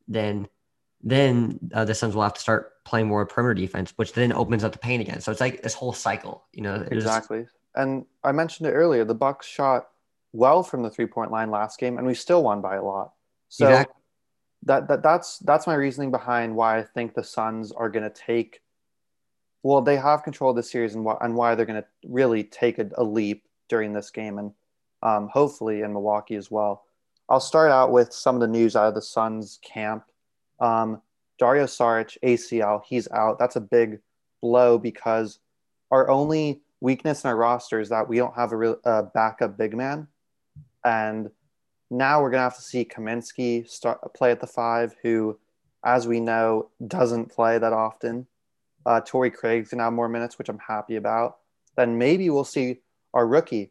then 0.06 0.46
then 1.04 1.58
uh, 1.74 1.84
the 1.84 1.94
Suns 1.94 2.14
will 2.14 2.22
have 2.22 2.34
to 2.34 2.40
start 2.40 2.82
playing 2.84 3.08
more 3.08 3.26
perimeter 3.26 3.54
defense, 3.54 3.92
which 3.96 4.14
then 4.14 4.32
opens 4.32 4.64
up 4.64 4.72
the 4.72 4.78
paint 4.78 5.02
again. 5.02 5.20
So 5.20 5.30
it's 5.30 5.40
like 5.40 5.62
this 5.62 5.74
whole 5.74 5.92
cycle, 5.92 6.44
you 6.52 6.62
know. 6.62 6.86
Exactly. 6.90 7.46
And 7.74 8.06
I 8.24 8.32
mentioned 8.32 8.68
it 8.68 8.72
earlier. 8.72 9.04
The 9.04 9.14
Bucks 9.14 9.46
shot 9.46 9.88
well 10.32 10.62
from 10.62 10.82
the 10.82 10.90
three 10.90 11.06
point 11.06 11.30
line 11.30 11.50
last 11.50 11.78
game, 11.78 11.98
and 11.98 12.06
we 12.06 12.14
still 12.14 12.42
won 12.42 12.62
by 12.62 12.76
a 12.76 12.82
lot. 12.82 13.12
So 13.50 13.68
exactly. 13.68 13.94
that, 14.62 14.88
that 14.88 15.02
that's 15.02 15.38
that's 15.40 15.66
my 15.66 15.74
reasoning 15.74 16.10
behind 16.10 16.56
why 16.56 16.78
I 16.78 16.82
think 16.82 17.14
the 17.14 17.24
Suns 17.24 17.70
are 17.70 17.90
going 17.90 18.10
to 18.10 18.10
take. 18.10 18.62
Well, 19.62 19.82
they 19.82 19.96
have 19.96 20.22
control 20.22 20.50
of 20.50 20.56
the 20.56 20.62
series, 20.62 20.94
and 20.94 21.04
why 21.04 21.18
and 21.20 21.34
why 21.34 21.54
they're 21.54 21.66
going 21.66 21.82
to 21.82 21.88
really 22.06 22.44
take 22.44 22.78
a, 22.78 22.88
a, 22.96 23.04
leap 23.04 23.44
during 23.68 23.92
this 23.92 24.10
game, 24.10 24.38
and 24.38 24.52
um, 25.02 25.28
hopefully 25.30 25.82
in 25.82 25.92
Milwaukee 25.92 26.36
as 26.36 26.50
well. 26.50 26.84
I'll 27.28 27.40
start 27.40 27.70
out 27.70 27.90
with 27.90 28.12
some 28.12 28.34
of 28.34 28.40
the 28.40 28.46
news 28.46 28.76
out 28.76 28.88
of 28.88 28.94
the 28.94 29.02
Suns 29.02 29.58
camp. 29.62 30.04
Um, 30.60 31.00
Dario 31.38 31.64
Saric 31.64 32.16
ACL, 32.22 32.82
he's 32.84 33.10
out. 33.10 33.38
That's 33.38 33.56
a 33.56 33.60
big 33.60 34.00
blow 34.40 34.78
because 34.78 35.38
our 35.90 36.08
only 36.08 36.62
weakness 36.80 37.24
in 37.24 37.28
our 37.28 37.36
roster 37.36 37.80
is 37.80 37.88
that 37.88 38.08
we 38.08 38.18
don't 38.18 38.34
have 38.34 38.52
a, 38.52 38.56
real, 38.56 38.78
a 38.84 39.02
backup 39.02 39.56
big 39.56 39.76
man, 39.76 40.08
and 40.84 41.30
now 41.90 42.22
we're 42.22 42.30
gonna 42.30 42.42
have 42.42 42.56
to 42.56 42.62
see 42.62 42.84
Kaminsky 42.84 43.68
start 43.68 44.14
play 44.14 44.30
at 44.30 44.40
the 44.40 44.46
five, 44.46 44.94
who, 45.02 45.38
as 45.84 46.06
we 46.06 46.20
know, 46.20 46.70
doesn't 46.86 47.30
play 47.30 47.58
that 47.58 47.72
often. 47.72 48.26
Uh, 48.86 49.00
Craig's 49.00 49.70
gonna 49.70 49.84
have 49.84 49.92
more 49.92 50.08
minutes, 50.08 50.38
which 50.38 50.48
I'm 50.48 50.58
happy 50.58 50.96
about. 50.96 51.38
Then 51.76 51.98
maybe 51.98 52.30
we'll 52.30 52.44
see 52.44 52.78
our 53.12 53.26
rookie. 53.26 53.70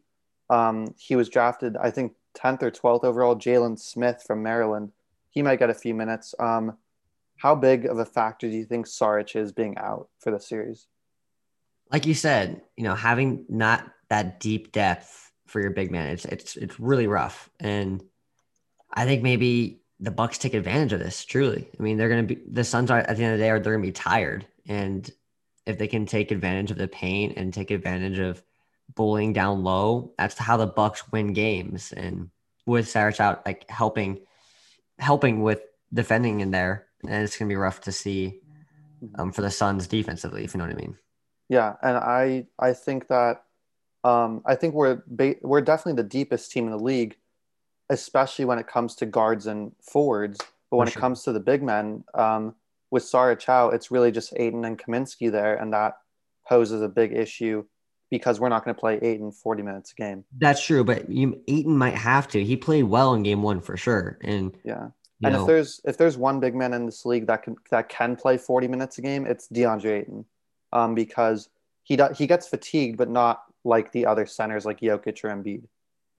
Um, 0.50 0.94
he 0.98 1.16
was 1.16 1.30
drafted, 1.30 1.78
I 1.78 1.92
think, 1.92 2.14
10th 2.36 2.64
or 2.64 2.72
12th 2.72 3.04
overall, 3.04 3.36
Jalen 3.36 3.80
Smith 3.80 4.24
from 4.26 4.44
Maryland. 4.44 4.92
He 5.34 5.42
might 5.42 5.60
get 5.60 5.70
a 5.70 5.74
few 5.76 5.94
minutes. 5.94 6.34
Um, 6.40 6.78
how 7.38 7.56
big 7.56 7.86
of 7.86 8.00
a 8.00 8.06
factor 8.06 8.50
do 8.50 8.56
you 8.56 8.66
think 8.66 8.88
Saric 8.88 9.36
is 9.36 9.52
being 9.52 9.78
out 9.78 10.08
for 10.20 10.32
the 10.32 10.40
series? 10.40 10.88
like 11.94 12.08
you 12.08 12.16
said, 12.16 12.62
you 12.76 12.84
know, 12.84 12.96
having 12.96 13.46
not 13.48 13.88
that 14.10 14.40
deep 14.40 14.72
depth 14.72 15.32
for 15.46 15.62
your 15.62 15.70
big 15.70 15.92
man, 15.92 16.10
it's 16.10 16.26
it's 16.26 16.58
it's 16.58 16.80
really 16.80 17.08
rough. 17.08 17.50
And 17.60 18.04
I 18.92 19.06
think 19.06 19.22
maybe 19.22 19.82
the 20.00 20.12
Bucks 20.12 20.40
take 20.40 20.56
advantage 20.56 20.92
of 20.92 21.00
this. 21.00 21.24
Truly, 21.24 21.70
I 21.80 21.84
mean, 21.84 21.98
they're 21.98 22.10
going 22.10 22.28
to 22.28 22.36
be 22.36 22.42
the 22.52 22.64
Suns 22.64 22.90
are 22.90 23.00
at 23.00 23.16
the 23.16 23.24
end 23.24 23.34
of 23.34 23.40
the 23.40 23.46
day 23.46 23.52
are 23.52 23.60
they're 23.60 23.74
going 23.74 23.84
to 23.84 23.88
be 23.88 23.94
tired, 23.94 24.48
and 24.68 25.10
if 25.66 25.78
they 25.78 25.88
can 25.88 26.06
take 26.08 26.32
advantage 26.32 26.72
of 26.72 26.78
the 26.78 26.88
paint 26.88 27.38
and 27.38 27.54
take 27.54 27.72
advantage 27.72 28.20
of 28.20 28.44
bullying 28.96 29.32
down 29.32 29.64
low, 29.64 30.14
that's 30.18 30.38
how 30.38 30.58
the 30.58 30.68
Bucks 30.68 31.12
win 31.12 31.32
games. 31.32 31.94
And 31.94 32.32
with 32.66 32.88
Saric 32.88 33.20
out, 33.20 33.46
like 33.46 33.70
helping 33.70 34.22
helping 35.00 35.42
with 35.42 35.62
defending 35.94 36.42
in 36.42 36.52
there, 36.52 36.88
and 37.04 37.24
it's 37.24 37.38
going 37.38 37.50
to 37.50 37.54
be 37.54 37.58
rough 37.58 37.82
to 37.82 37.92
see 37.92 38.40
um, 39.16 39.32
for 39.32 39.42
the 39.42 39.52
Suns 39.52 39.88
defensively, 39.88 40.44
if 40.44 40.54
you 40.54 40.58
know 40.58 40.66
what 40.66 40.74
I 40.74 40.80
mean. 40.80 40.98
Yeah, 41.50 41.74
and 41.82 41.98
I 41.98 42.48
I 42.58 42.74
think 42.74 43.08
that 43.08 43.44
um, 44.04 44.42
I 44.46 44.56
think 44.56 44.74
we're 44.74 45.04
ba- 45.08 45.36
we're 45.42 45.62
definitely 45.62 46.02
the 46.02 46.10
deepest 46.10 46.52
team 46.52 46.66
in 46.66 46.72
the 46.72 46.84
league, 46.84 47.18
especially 47.90 48.46
when 48.46 48.60
it 48.60 48.68
comes 48.68 48.96
to 48.96 49.06
guards 49.06 49.48
and 49.48 49.74
forwards. 49.82 50.40
But 50.72 50.78
when 50.78 50.88
sure. 50.88 51.00
it 51.00 51.02
comes 51.02 51.24
to 51.24 51.32
the 51.32 51.40
big 51.40 51.62
men, 51.62 52.04
um, 52.16 52.56
with 52.90 53.04
Saric 53.04 53.40
Chow, 53.40 53.70
it's 53.70 53.92
really 53.92 54.12
just 54.12 54.34
Ayton 54.38 54.66
and 54.66 54.78
Kaminsky 54.78 55.32
there, 55.32 55.56
and 55.56 55.74
that 55.74 55.98
poses 56.48 56.82
a 56.82 56.90
big 56.90 57.14
issue 57.14 57.66
because 58.14 58.40
we're 58.40 58.48
not 58.48 58.64
going 58.64 58.76
to 58.76 58.80
play 58.80 59.00
Ayton 59.02 59.32
40 59.32 59.64
minutes 59.64 59.92
a 59.92 59.96
game. 59.96 60.24
That's 60.38 60.64
true, 60.64 60.84
but 60.84 61.10
you, 61.10 61.42
Ayton 61.48 61.76
might 61.76 61.96
have 61.96 62.28
to. 62.28 62.44
He 62.44 62.56
played 62.56 62.84
well 62.84 63.16
in 63.16 63.24
game 63.24 63.42
one 63.42 63.60
for 63.60 63.76
sure, 63.76 64.20
and 64.22 64.56
yeah. 64.64 64.90
And 65.24 65.34
know, 65.34 65.42
if 65.42 65.48
there's 65.48 65.82
if 65.84 65.98
there's 65.98 66.16
one 66.16 66.40
big 66.40 66.54
man 66.54 66.76
in 66.76 66.86
this 66.86 67.08
league 67.08 67.26
that 67.26 67.42
can 67.42 67.56
that 67.72 67.90
can 67.90 68.16
play 68.16 68.38
40 68.38 68.68
minutes 68.68 69.00
a 69.00 69.02
game, 69.02 69.26
it's 69.26 69.48
DeAndre 69.48 70.02
Ayton 70.02 70.26
um, 70.72 70.94
because 70.94 71.50
he 71.82 71.96
do, 71.96 72.10
he 72.16 72.28
gets 72.28 72.48
fatigued, 72.48 72.98
but 72.98 73.10
not 73.10 73.42
like 73.64 73.92
the 73.92 74.06
other 74.06 74.28
centers 74.28 74.64
like 74.64 74.82
Jokic 74.82 75.24
or 75.24 75.30
Embiid. 75.30 75.64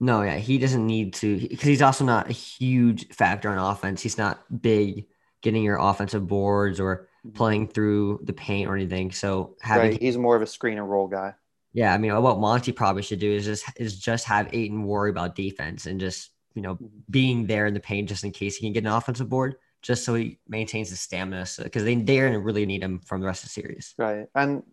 No, 0.01 0.21
yeah, 0.21 0.35
he 0.35 0.57
doesn't 0.57 0.85
need 0.85 1.13
to 1.15 1.39
because 1.39 1.65
he's 1.65 1.81
also 1.81 2.03
not 2.03 2.29
a 2.29 2.33
huge 2.33 3.07
factor 3.07 3.49
on 3.49 3.57
offense. 3.57 4.01
He's 4.01 4.17
not 4.17 4.43
big 4.61 5.05
getting 5.41 5.63
your 5.63 5.77
offensive 5.77 6.27
boards 6.27 6.81
or 6.81 7.07
mm-hmm. 7.25 7.37
playing 7.37 7.67
through 7.69 8.19
the 8.23 8.33
paint 8.33 8.67
or 8.67 8.75
anything. 8.75 9.11
So 9.11 9.55
having 9.61 9.91
right. 9.91 10.01
he's 10.01 10.17
more 10.17 10.35
of 10.35 10.41
a 10.41 10.47
screen 10.47 10.77
and 10.77 10.89
roll 10.89 11.07
guy. 11.07 11.35
Yeah, 11.75 11.93
I 11.93 11.97
mean, 11.97 12.15
what 12.21 12.39
Monty 12.39 12.71
probably 12.71 13.03
should 13.03 13.19
do 13.19 13.31
is 13.31 13.45
just 13.45 13.65
is 13.75 13.99
just 13.99 14.25
have 14.25 14.47
Ayton 14.53 14.85
worry 14.85 15.09
about 15.09 15.35
defense 15.35 15.85
and 15.85 15.99
just 15.99 16.31
you 16.55 16.61
know 16.61 16.75
mm-hmm. 16.75 16.87
being 17.09 17.45
there 17.45 17.67
in 17.67 17.73
the 17.73 17.79
paint 17.79 18.09
just 18.09 18.23
in 18.23 18.31
case 18.31 18.55
he 18.55 18.65
can 18.65 18.73
get 18.73 18.85
an 18.85 18.91
offensive 18.91 19.29
board 19.29 19.57
just 19.85 20.03
so 20.03 20.15
he 20.15 20.39
maintains 20.47 20.89
his 20.89 20.99
stamina 20.99 21.45
because 21.59 21.83
so, 21.83 21.85
they 21.85 21.95
they're 21.95 22.39
really 22.39 22.65
need 22.65 22.81
him 22.81 22.99
from 22.99 23.21
the 23.21 23.27
rest 23.27 23.43
of 23.43 23.49
the 23.49 23.61
series. 23.61 23.93
Right, 23.99 24.25
and 24.33 24.63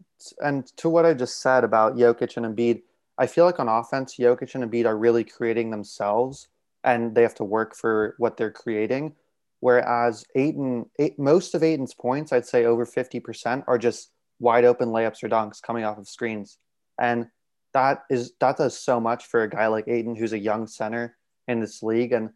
and 0.41 0.67
to 0.79 0.89
what 0.89 1.05
I 1.05 1.13
just 1.13 1.43
said 1.43 1.65
about 1.65 1.97
Jokic 1.97 2.37
and 2.39 2.47
Embiid, 2.47 2.83
I 3.19 3.27
feel 3.27 3.45
like 3.45 3.61
on 3.61 3.69
offense, 3.69 4.17
Jokic 4.17 4.55
and 4.55 4.65
Embiid 4.65 4.87
are 4.87 4.97
really 4.97 5.25
creating 5.25 5.71
themselves, 5.71 6.49
and 6.83 7.15
they 7.15 7.23
have 7.23 7.35
to 7.35 7.45
work 7.45 7.77
for 7.77 8.15
what 8.19 8.39
they're 8.39 8.51
creating. 8.51 9.15
Whereas 9.61 10.25
Ayton, 10.35 10.87
eight, 10.99 11.19
most 11.19 11.55
of 11.55 11.63
Ayton's 11.63 11.95
points, 11.95 12.33
I'd 12.33 12.47
say 12.47 12.65
over 12.65 12.87
fifty 12.87 13.21
percent, 13.21 13.65
are 13.67 13.79
just 13.79 14.13
wide 14.41 14.65
open 14.65 14.89
layups 14.89 15.23
or 15.23 15.29
dunks 15.29 15.61
coming 15.61 15.85
off 15.85 15.99
of 15.99 16.09
screens, 16.09 16.57
and 17.03 17.27
that 17.75 18.05
is 18.09 18.33
that 18.41 18.57
does 18.57 18.79
so 18.79 19.01
much 19.01 19.27
for 19.27 19.43
a 19.43 19.51
guy 19.51 19.67
like 19.67 19.89
Ayton, 19.89 20.15
who's 20.15 20.33
a 20.33 20.39
young 20.39 20.67
center 20.67 21.17
in 21.49 21.61
this 21.61 21.83
league. 21.83 22.13
And 22.13 22.31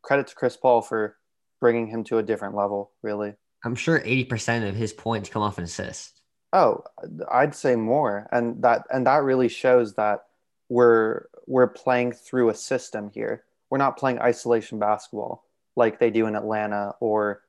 credit 0.00 0.28
to 0.28 0.34
Chris 0.34 0.56
Paul 0.56 0.80
for 0.80 1.16
bringing 1.60 1.88
him 1.88 2.04
to 2.04 2.18
a 2.18 2.22
different 2.22 2.54
level. 2.54 2.92
Really, 3.02 3.34
I'm 3.64 3.74
sure 3.74 4.00
eighty 4.04 4.24
percent 4.24 4.64
of 4.64 4.76
his 4.76 4.92
points 4.92 5.28
come 5.28 5.42
off 5.42 5.58
an 5.58 5.64
assist. 5.64 6.20
Oh, 6.52 6.84
I'd 7.30 7.54
say 7.54 7.76
more, 7.76 8.28
and 8.30 8.62
that 8.62 8.84
and 8.90 9.06
that 9.06 9.24
really 9.24 9.48
shows 9.48 9.94
that 9.94 10.20
we're 10.68 11.26
we're 11.46 11.66
playing 11.66 12.12
through 12.12 12.50
a 12.50 12.54
system 12.54 13.10
here. 13.12 13.44
We're 13.70 13.78
not 13.78 13.98
playing 13.98 14.20
isolation 14.20 14.78
basketball 14.78 15.44
like 15.74 15.98
they 15.98 16.10
do 16.10 16.26
in 16.26 16.36
Atlanta 16.36 16.94
or 17.00 17.42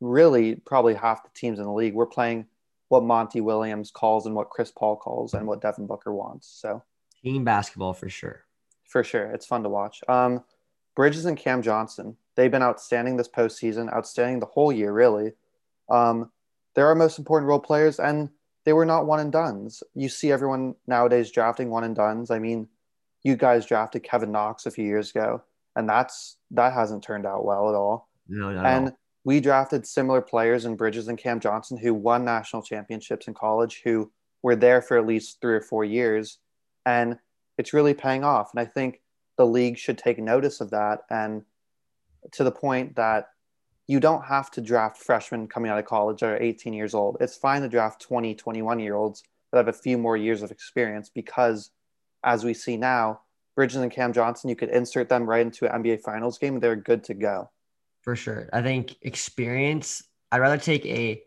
really 0.00 0.56
probably 0.56 0.94
half 0.94 1.22
the 1.22 1.30
teams 1.34 1.58
in 1.58 1.64
the 1.64 1.72
league. 1.72 1.94
We're 1.94 2.06
playing 2.06 2.46
what 2.90 3.04
Monty 3.04 3.40
Williams 3.40 3.92
calls 3.92 4.26
and 4.26 4.34
what 4.34 4.50
Chris 4.50 4.72
Paul 4.72 4.96
calls 4.96 5.32
and 5.32 5.46
what 5.46 5.60
Devin 5.60 5.86
Booker 5.86 6.12
wants. 6.12 6.48
So 6.60 6.82
team 7.22 7.44
basketball 7.44 7.94
for 7.94 8.08
sure. 8.08 8.44
For 8.84 9.04
sure, 9.04 9.30
it's 9.30 9.46
fun 9.46 9.62
to 9.62 9.68
watch. 9.68 10.00
Um, 10.08 10.42
Bridges 10.96 11.24
and 11.24 11.36
Cam 11.36 11.62
Johnson, 11.62 12.16
they've 12.34 12.50
been 12.50 12.64
outstanding 12.64 13.16
this 13.16 13.28
postseason, 13.28 13.92
outstanding 13.92 14.40
the 14.40 14.46
whole 14.46 14.72
year, 14.72 14.92
really. 14.92 15.32
Um, 15.88 16.32
they're 16.74 16.88
our 16.88 16.96
most 16.96 17.16
important 17.16 17.48
role 17.48 17.60
players, 17.60 18.00
and 18.00 18.28
they 18.64 18.72
were 18.72 18.84
not 18.84 19.06
one 19.06 19.20
and 19.20 19.30
duns. 19.30 19.84
You 19.94 20.08
see 20.08 20.32
everyone 20.32 20.74
nowadays 20.88 21.30
drafting 21.30 21.70
one 21.70 21.84
and 21.84 21.94
duns. 21.94 22.32
I 22.32 22.40
mean, 22.40 22.66
you 23.22 23.36
guys 23.36 23.66
drafted 23.66 24.02
Kevin 24.02 24.32
Knox 24.32 24.66
a 24.66 24.70
few 24.72 24.84
years 24.84 25.10
ago, 25.10 25.44
and 25.76 25.88
that's 25.88 26.38
that 26.50 26.72
hasn't 26.72 27.04
turned 27.04 27.24
out 27.24 27.44
well 27.44 27.68
at 27.68 27.76
all. 27.76 28.08
No, 28.28 28.52
no. 28.52 28.64
And 28.64 28.92
we 29.24 29.40
drafted 29.40 29.86
similar 29.86 30.20
players 30.20 30.64
in 30.64 30.76
Bridges 30.76 31.08
and 31.08 31.18
Cam 31.18 31.40
Johnson 31.40 31.76
who 31.76 31.92
won 31.92 32.24
national 32.24 32.62
championships 32.62 33.28
in 33.28 33.34
college, 33.34 33.82
who 33.84 34.10
were 34.42 34.56
there 34.56 34.80
for 34.80 34.96
at 34.96 35.06
least 35.06 35.40
three 35.40 35.54
or 35.54 35.60
four 35.60 35.84
years, 35.84 36.38
and 36.86 37.18
it's 37.58 37.74
really 37.74 37.94
paying 37.94 38.24
off. 38.24 38.50
And 38.52 38.60
I 38.60 38.64
think 38.64 39.00
the 39.36 39.46
league 39.46 39.76
should 39.76 39.98
take 39.98 40.18
notice 40.18 40.60
of 40.60 40.70
that, 40.70 41.00
and 41.10 41.42
to 42.32 42.44
the 42.44 42.52
point 42.52 42.96
that 42.96 43.28
you 43.90 43.98
don't 43.98 44.24
have 44.24 44.52
to 44.52 44.60
draft 44.60 44.98
freshmen 44.98 45.48
coming 45.48 45.68
out 45.68 45.78
of 45.78 45.84
college 45.84 46.20
that 46.20 46.30
are 46.30 46.40
18 46.40 46.72
years 46.72 46.94
old. 46.94 47.16
It's 47.20 47.36
fine 47.36 47.62
to 47.62 47.68
draft 47.68 48.00
20, 48.00 48.36
21 48.36 48.78
year 48.78 48.94
olds 48.94 49.24
that 49.50 49.58
have 49.58 49.66
a 49.66 49.72
few 49.72 49.98
more 49.98 50.16
years 50.16 50.42
of 50.42 50.52
experience 50.52 51.10
because, 51.12 51.72
as 52.22 52.44
we 52.44 52.54
see 52.54 52.76
now, 52.76 53.22
Bridges 53.56 53.80
and 53.82 53.90
Cam 53.90 54.12
Johnson, 54.12 54.48
you 54.48 54.54
could 54.54 54.68
insert 54.68 55.08
them 55.08 55.28
right 55.28 55.44
into 55.44 55.66
an 55.66 55.82
NBA 55.82 56.02
Finals 56.02 56.38
game. 56.38 56.60
They're 56.60 56.76
good 56.76 57.02
to 57.04 57.14
go. 57.14 57.50
For 58.10 58.16
sure. 58.16 58.50
I 58.52 58.60
think 58.60 58.96
experience, 59.02 60.02
I'd 60.32 60.40
rather 60.40 60.58
take 60.58 60.84
a 60.84 61.22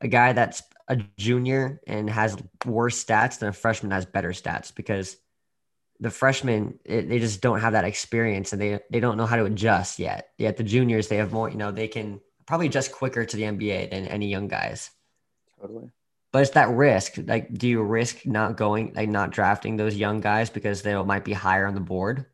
a 0.00 0.06
guy 0.06 0.34
that's 0.34 0.62
a 0.86 0.94
junior 1.18 1.80
and 1.84 2.08
has 2.08 2.36
worse 2.64 3.04
stats 3.04 3.40
than 3.40 3.48
a 3.48 3.52
freshman 3.52 3.90
has 3.90 4.06
better 4.06 4.28
stats 4.28 4.72
because 4.72 5.16
the 5.98 6.10
freshmen 6.10 6.78
it, 6.84 7.08
they 7.08 7.18
just 7.18 7.40
don't 7.40 7.58
have 7.58 7.72
that 7.72 7.84
experience 7.84 8.52
and 8.52 8.62
they 8.62 8.78
they 8.88 9.00
don't 9.00 9.16
know 9.16 9.26
how 9.26 9.34
to 9.34 9.46
adjust 9.46 9.98
yet. 9.98 10.28
Yet 10.38 10.56
the 10.56 10.62
juniors 10.62 11.08
they 11.08 11.16
have 11.16 11.32
more, 11.32 11.50
you 11.50 11.56
know, 11.56 11.72
they 11.72 11.88
can 11.88 12.20
probably 12.46 12.68
adjust 12.68 12.92
quicker 12.92 13.24
to 13.24 13.36
the 13.36 13.42
NBA 13.42 13.90
than 13.90 14.06
any 14.06 14.28
young 14.28 14.46
guys. 14.46 14.92
Totally. 15.60 15.90
But 16.30 16.42
it's 16.42 16.52
that 16.52 16.68
risk. 16.68 17.14
Like, 17.18 17.52
do 17.52 17.66
you 17.66 17.82
risk 17.82 18.24
not 18.26 18.56
going, 18.56 18.92
like, 18.94 19.08
not 19.08 19.32
drafting 19.32 19.76
those 19.76 19.96
young 19.96 20.20
guys 20.20 20.50
because 20.50 20.82
they 20.82 20.94
might 21.02 21.24
be 21.24 21.32
higher 21.32 21.66
on 21.66 21.74
the 21.74 21.80
board? 21.80 22.26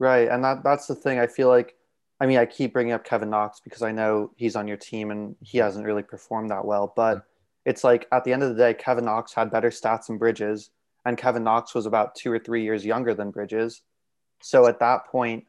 Right, 0.00 0.26
and 0.26 0.42
that 0.42 0.64
that's 0.64 0.88
the 0.88 0.96
thing. 0.96 1.20
I 1.20 1.28
feel 1.28 1.46
like, 1.46 1.76
I 2.20 2.26
mean, 2.26 2.38
I 2.38 2.46
keep 2.46 2.72
bringing 2.72 2.92
up 2.92 3.04
Kevin 3.04 3.30
Knox 3.30 3.60
because 3.60 3.82
I 3.82 3.92
know 3.92 4.30
he's 4.36 4.56
on 4.56 4.68
your 4.68 4.76
team 4.76 5.10
and 5.10 5.34
he 5.40 5.58
hasn't 5.58 5.84
really 5.84 6.02
performed 6.02 6.50
that 6.50 6.64
well. 6.64 6.92
But 6.94 7.14
hmm. 7.14 7.20
it's 7.64 7.84
like 7.84 8.06
at 8.12 8.24
the 8.24 8.32
end 8.32 8.42
of 8.42 8.50
the 8.50 8.54
day, 8.54 8.74
Kevin 8.74 9.04
Knox 9.04 9.32
had 9.34 9.50
better 9.50 9.70
stats 9.70 10.06
than 10.06 10.18
Bridges, 10.18 10.70
and 11.04 11.18
Kevin 11.18 11.44
Knox 11.44 11.74
was 11.74 11.86
about 11.86 12.14
two 12.14 12.30
or 12.30 12.38
three 12.38 12.62
years 12.62 12.84
younger 12.84 13.14
than 13.14 13.30
Bridges. 13.30 13.82
So 14.40 14.66
at 14.66 14.80
that 14.80 15.06
point, 15.06 15.44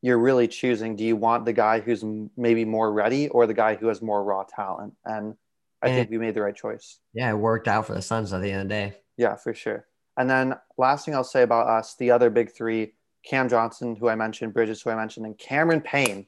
you're 0.00 0.18
really 0.18 0.48
choosing: 0.48 0.96
do 0.96 1.04
you 1.04 1.16
want 1.16 1.44
the 1.44 1.52
guy 1.52 1.80
who's 1.80 2.04
maybe 2.36 2.64
more 2.64 2.92
ready 2.92 3.28
or 3.28 3.46
the 3.46 3.54
guy 3.54 3.76
who 3.76 3.86
has 3.86 4.02
more 4.02 4.22
raw 4.24 4.42
talent? 4.42 4.94
And 5.04 5.36
I 5.82 5.88
and, 5.88 5.96
think 5.96 6.10
we 6.10 6.18
made 6.18 6.34
the 6.34 6.42
right 6.42 6.54
choice. 6.54 6.98
Yeah, 7.14 7.30
it 7.30 7.36
worked 7.36 7.68
out 7.68 7.86
for 7.86 7.94
the 7.94 8.02
Suns 8.02 8.32
at 8.32 8.42
the 8.42 8.50
end 8.50 8.62
of 8.62 8.68
the 8.68 8.74
day. 8.74 8.96
Yeah, 9.16 9.36
for 9.36 9.54
sure. 9.54 9.86
And 10.16 10.28
then 10.28 10.56
last 10.76 11.04
thing 11.04 11.14
I'll 11.14 11.24
say 11.24 11.42
about 11.42 11.68
us, 11.68 11.94
the 11.94 12.10
other 12.10 12.30
big 12.30 12.52
three 12.52 12.94
Cam 13.24 13.48
Johnson, 13.48 13.96
who 13.96 14.08
I 14.08 14.14
mentioned, 14.14 14.52
Bridges, 14.52 14.82
who 14.82 14.90
I 14.90 14.96
mentioned, 14.96 15.26
and 15.26 15.38
Cameron 15.38 15.80
Payne. 15.80 16.26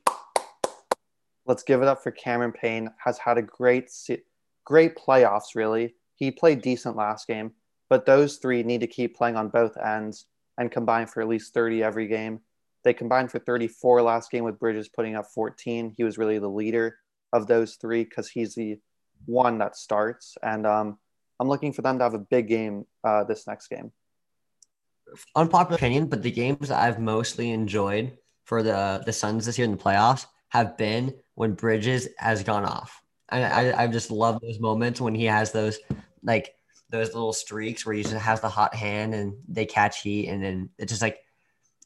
Let's 1.46 1.62
give 1.62 1.82
it 1.82 1.88
up 1.88 2.02
for 2.02 2.10
Cameron 2.10 2.52
Payne. 2.52 2.90
Has 2.98 3.18
had 3.18 3.38
a 3.38 3.42
great, 3.42 3.90
great 4.64 4.96
playoffs. 4.96 5.54
Really, 5.54 5.94
he 6.14 6.30
played 6.30 6.62
decent 6.62 6.96
last 6.96 7.26
game, 7.26 7.52
but 7.90 8.06
those 8.06 8.36
three 8.36 8.62
need 8.62 8.80
to 8.80 8.86
keep 8.86 9.16
playing 9.16 9.36
on 9.36 9.48
both 9.48 9.76
ends 9.76 10.26
and 10.56 10.70
combine 10.70 11.06
for 11.06 11.20
at 11.20 11.28
least 11.28 11.52
30 11.52 11.82
every 11.82 12.06
game. 12.06 12.40
They 12.84 12.94
combined 12.94 13.30
for 13.30 13.38
34 13.38 14.02
last 14.02 14.30
game 14.30 14.44
with 14.44 14.58
Bridges 14.58 14.88
putting 14.88 15.16
up 15.16 15.26
14. 15.34 15.94
He 15.96 16.04
was 16.04 16.18
really 16.18 16.38
the 16.38 16.48
leader 16.48 16.98
of 17.32 17.46
those 17.46 17.74
three 17.76 18.04
because 18.04 18.28
he's 18.28 18.54
the 18.54 18.78
one 19.26 19.58
that 19.58 19.76
starts, 19.76 20.36
and 20.42 20.66
um, 20.66 20.98
I'm 21.40 21.48
looking 21.48 21.72
for 21.72 21.82
them 21.82 21.98
to 21.98 22.04
have 22.04 22.14
a 22.14 22.18
big 22.18 22.46
game 22.46 22.86
uh, 23.02 23.24
this 23.24 23.46
next 23.46 23.68
game 23.68 23.92
unpopular 25.36 25.76
opinion, 25.76 26.06
but 26.06 26.22
the 26.22 26.30
games 26.30 26.68
that 26.68 26.82
I've 26.82 26.98
mostly 26.98 27.50
enjoyed 27.50 28.16
for 28.44 28.62
the 28.62 29.02
the 29.04 29.12
Suns 29.12 29.46
this 29.46 29.58
year 29.58 29.64
in 29.64 29.72
the 29.72 29.82
playoffs 29.82 30.26
have 30.48 30.76
been 30.76 31.14
when 31.34 31.54
Bridges 31.54 32.08
has 32.18 32.42
gone 32.42 32.64
off. 32.64 33.02
And 33.30 33.44
I, 33.44 33.84
I 33.84 33.86
just 33.86 34.10
love 34.10 34.40
those 34.40 34.60
moments 34.60 35.00
when 35.00 35.14
he 35.14 35.24
has 35.24 35.52
those 35.52 35.78
like 36.22 36.54
those 36.90 37.14
little 37.14 37.32
streaks 37.32 37.84
where 37.84 37.94
he 37.94 38.02
just 38.02 38.14
has 38.14 38.40
the 38.40 38.48
hot 38.48 38.74
hand 38.74 39.14
and 39.14 39.34
they 39.48 39.66
catch 39.66 40.02
heat 40.02 40.28
and 40.28 40.44
then 40.44 40.70
it's 40.78 40.92
just 40.92 41.02
like 41.02 41.20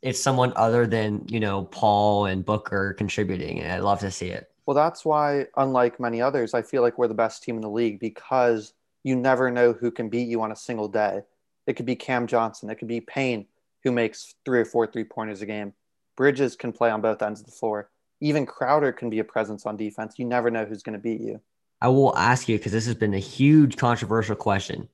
it's 0.02 0.20
someone 0.20 0.52
other 0.56 0.86
than 0.86 1.24
you 1.28 1.40
know 1.40 1.64
Paul 1.64 2.26
and 2.26 2.44
Booker 2.44 2.94
contributing 2.94 3.60
and 3.60 3.72
I 3.72 3.78
love 3.78 4.00
to 4.00 4.10
see 4.10 4.28
it. 4.28 4.50
Well, 4.66 4.74
that's 4.74 5.04
why 5.04 5.46
unlike 5.56 5.98
many 5.98 6.20
others, 6.20 6.52
I 6.52 6.60
feel 6.60 6.82
like 6.82 6.98
we're 6.98 7.08
the 7.08 7.14
best 7.14 7.42
team 7.42 7.56
in 7.56 7.62
the 7.62 7.70
league 7.70 8.00
because 8.00 8.74
you 9.02 9.16
never 9.16 9.50
know 9.50 9.72
who 9.72 9.90
can 9.90 10.10
beat 10.10 10.28
you 10.28 10.42
on 10.42 10.52
a 10.52 10.56
single 10.56 10.88
day. 10.88 11.22
It 11.68 11.76
could 11.76 11.86
be 11.86 11.96
Cam 11.96 12.26
Johnson. 12.26 12.70
It 12.70 12.76
could 12.76 12.88
be 12.88 13.02
Payne, 13.02 13.46
who 13.84 13.92
makes 13.92 14.34
three 14.44 14.58
or 14.58 14.64
four 14.64 14.86
three 14.86 15.04
pointers 15.04 15.42
a 15.42 15.46
game. 15.46 15.74
Bridges 16.16 16.56
can 16.56 16.72
play 16.72 16.90
on 16.90 17.02
both 17.02 17.22
ends 17.22 17.40
of 17.40 17.46
the 17.46 17.52
floor. 17.52 17.90
Even 18.20 18.46
Crowder 18.46 18.90
can 18.90 19.10
be 19.10 19.18
a 19.18 19.24
presence 19.24 19.66
on 19.66 19.76
defense. 19.76 20.14
You 20.18 20.24
never 20.24 20.50
know 20.50 20.64
who's 20.64 20.82
going 20.82 20.94
to 20.94 20.98
beat 20.98 21.20
you. 21.20 21.40
I 21.80 21.88
will 21.88 22.16
ask 22.16 22.48
you 22.48 22.56
because 22.56 22.72
this 22.72 22.86
has 22.86 22.94
been 22.94 23.14
a 23.14 23.18
huge 23.18 23.76
controversial 23.76 24.34
question. 24.34 24.88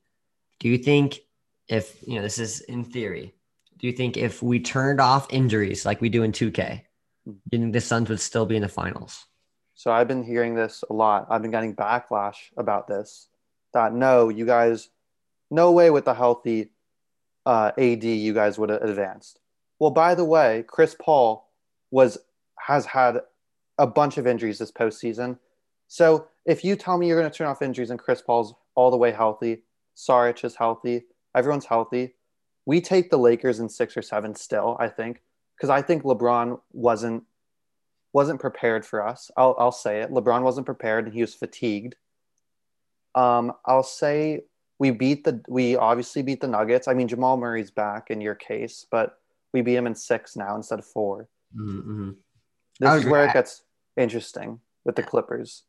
Do 0.58 0.68
you 0.68 0.76
think 0.76 1.20
if, 1.68 1.96
you 2.06 2.16
know, 2.16 2.22
this 2.22 2.38
is 2.38 2.60
in 2.62 2.84
theory, 2.84 3.32
do 3.78 3.86
you 3.86 3.92
think 3.92 4.16
if 4.16 4.42
we 4.42 4.58
turned 4.58 5.00
off 5.00 5.32
injuries 5.32 5.86
like 5.86 6.00
we 6.00 6.08
do 6.08 6.24
in 6.24 6.32
2K, 6.32 6.82
do 7.24 7.32
you 7.52 7.58
think 7.58 7.72
the 7.72 7.80
Suns 7.80 8.10
would 8.10 8.20
still 8.20 8.46
be 8.46 8.56
in 8.56 8.62
the 8.62 8.68
finals? 8.68 9.24
So 9.74 9.92
I've 9.92 10.08
been 10.08 10.24
hearing 10.24 10.54
this 10.54 10.82
a 10.90 10.92
lot. 10.92 11.28
I've 11.30 11.40
been 11.40 11.50
getting 11.52 11.74
backlash 11.74 12.36
about 12.56 12.88
this. 12.88 13.28
That 13.72 13.94
no, 13.94 14.28
you 14.28 14.44
guys 14.44 14.90
no 15.54 15.72
way 15.72 15.90
with 15.90 16.04
the 16.04 16.14
healthy 16.14 16.70
uh, 17.46 17.72
AD 17.78 18.04
you 18.04 18.34
guys 18.34 18.58
would 18.58 18.70
have 18.70 18.82
advanced. 18.82 19.38
Well, 19.78 19.90
by 19.90 20.14
the 20.14 20.24
way, 20.24 20.64
Chris 20.66 20.96
Paul 20.98 21.50
was 21.90 22.18
has 22.58 22.86
had 22.86 23.20
a 23.78 23.86
bunch 23.86 24.18
of 24.18 24.26
injuries 24.26 24.58
this 24.58 24.72
postseason. 24.72 25.38
So 25.88 26.28
if 26.46 26.64
you 26.64 26.76
tell 26.76 26.96
me 26.96 27.06
you're 27.06 27.18
going 27.20 27.30
to 27.30 27.36
turn 27.36 27.46
off 27.46 27.62
injuries 27.62 27.90
and 27.90 27.98
Chris 27.98 28.22
Paul's 28.22 28.54
all 28.74 28.90
the 28.90 28.96
way 28.96 29.12
healthy, 29.12 29.62
Saric 29.96 30.44
is 30.44 30.56
healthy, 30.56 31.04
everyone's 31.34 31.66
healthy, 31.66 32.14
we 32.66 32.80
take 32.80 33.10
the 33.10 33.18
Lakers 33.18 33.60
in 33.60 33.68
six 33.68 33.96
or 33.96 34.02
seven 34.02 34.34
still. 34.34 34.76
I 34.80 34.88
think 34.88 35.22
because 35.56 35.70
I 35.70 35.82
think 35.82 36.02
LeBron 36.02 36.60
wasn't 36.72 37.24
wasn't 38.12 38.40
prepared 38.40 38.86
for 38.86 39.06
us. 39.06 39.30
I'll 39.36 39.54
I'll 39.58 39.72
say 39.72 40.00
it. 40.00 40.10
LeBron 40.10 40.42
wasn't 40.42 40.66
prepared 40.66 41.04
and 41.04 41.14
he 41.14 41.20
was 41.20 41.34
fatigued. 41.34 41.96
Um, 43.14 43.52
I'll 43.64 43.82
say 43.82 44.44
we 44.78 44.90
beat 44.90 45.24
the 45.24 45.42
we 45.48 45.76
obviously 45.76 46.22
beat 46.22 46.40
the 46.40 46.48
Nuggets. 46.48 46.88
I 46.88 46.94
mean 46.94 47.08
Jamal 47.08 47.36
Murray's 47.36 47.70
back 47.70 48.10
in 48.10 48.20
your 48.20 48.34
case, 48.34 48.86
but 48.90 49.18
we 49.52 49.62
beat 49.62 49.76
him 49.76 49.86
in 49.86 49.94
six 49.94 50.36
now 50.36 50.56
instead 50.56 50.78
of 50.78 50.86
4 50.86 51.28
mm-hmm. 51.56 52.10
This 52.80 53.04
is 53.04 53.08
where 53.08 53.24
it 53.26 53.32
gets 53.32 53.62
interesting 53.96 54.60
with 54.84 54.96
the 54.96 55.02
Clippers. 55.02 55.62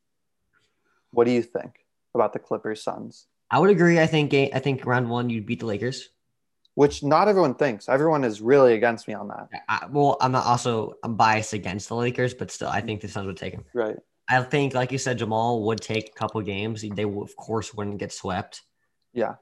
What 1.11 1.25
do 1.25 1.31
you 1.31 1.43
think 1.43 1.85
about 2.13 2.33
the 2.33 2.39
Clippers 2.39 2.83
Suns? 2.83 3.27
I 3.51 3.59
would 3.59 3.69
agree. 3.69 3.99
I 3.99 4.07
think 4.07 4.33
I 4.33 4.59
think 4.59 4.85
round 4.85 5.09
one 5.09 5.29
you'd 5.29 5.45
beat 5.45 5.59
the 5.59 5.65
Lakers, 5.65 6.09
which 6.73 7.03
not 7.03 7.27
everyone 7.27 7.55
thinks. 7.55 7.87
Everyone 7.87 8.23
is 8.23 8.41
really 8.41 8.73
against 8.73 9.07
me 9.07 9.13
on 9.13 9.27
that. 9.27 9.49
I, 9.69 9.85
well, 9.89 10.17
I'm 10.19 10.31
not 10.31 10.45
also 10.45 10.95
I'm 11.03 11.15
biased 11.15 11.53
against 11.53 11.87
the 11.89 11.95
Lakers, 11.95 12.33
but 12.33 12.51
still, 12.51 12.69
I 12.69 12.81
think 12.81 13.01
the 13.01 13.07
Suns 13.07 13.27
would 13.27 13.37
take 13.37 13.53
him. 13.53 13.65
Right. 13.73 13.97
I 14.27 14.41
think, 14.41 14.73
like 14.73 14.91
you 14.91 14.97
said, 14.97 15.19
Jamal 15.19 15.63
would 15.63 15.79
take 15.79 16.09
a 16.09 16.19
couple 16.19 16.41
games. 16.41 16.81
They 16.81 17.03
of 17.03 17.35
course 17.35 17.73
wouldn't 17.73 17.99
get 17.99 18.11
swept. 18.11 18.63
Yeah. 19.15 19.35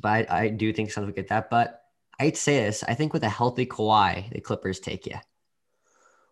But 0.00 0.30
I, 0.30 0.44
I 0.44 0.48
do 0.48 0.72
think 0.72 0.92
Suns 0.92 1.06
will 1.06 1.14
get 1.14 1.28
that. 1.28 1.50
But 1.50 1.82
I'd 2.20 2.36
say 2.36 2.64
this. 2.64 2.84
I 2.86 2.94
think 2.94 3.12
with 3.12 3.24
a 3.24 3.28
healthy 3.28 3.66
Kawhi, 3.66 4.30
the 4.30 4.40
Clippers 4.40 4.78
take 4.78 5.06
you. 5.06 5.16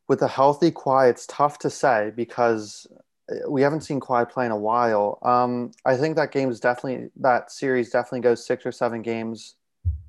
With 0.06 0.22
a 0.22 0.28
healthy 0.28 0.70
Kawhi, 0.70 1.10
it's 1.10 1.26
tough 1.26 1.58
to 1.60 1.70
say 1.70 2.12
because 2.14 2.86
uh, 3.32 3.50
we 3.50 3.62
haven't 3.62 3.80
seen 3.80 4.00
Kawhi 4.00 4.30
play 4.30 4.46
in 4.46 4.52
a 4.52 4.56
while. 4.56 5.18
Um, 5.22 5.72
I 5.84 5.96
think 5.96 6.16
that 6.16 6.30
game 6.30 6.50
is 6.50 6.60
definitely 6.60 7.10
that 7.16 7.50
series 7.50 7.90
definitely 7.90 8.20
goes 8.20 8.46
six 8.46 8.66
or 8.66 8.72
seven 8.72 9.02
games. 9.02 9.56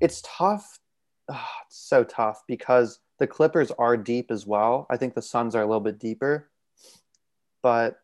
It's 0.00 0.22
tough. 0.22 0.78
Oh, 1.28 1.48
it's 1.66 1.78
so 1.78 2.04
tough 2.04 2.42
because 2.46 3.00
the 3.18 3.26
Clippers 3.26 3.70
are 3.72 3.96
deep 3.96 4.30
as 4.30 4.46
well. 4.46 4.86
I 4.90 4.98
think 4.98 5.14
the 5.14 5.22
Suns 5.22 5.54
are 5.54 5.62
a 5.62 5.66
little 5.66 5.80
bit 5.80 5.98
deeper, 5.98 6.50
but 7.62 7.98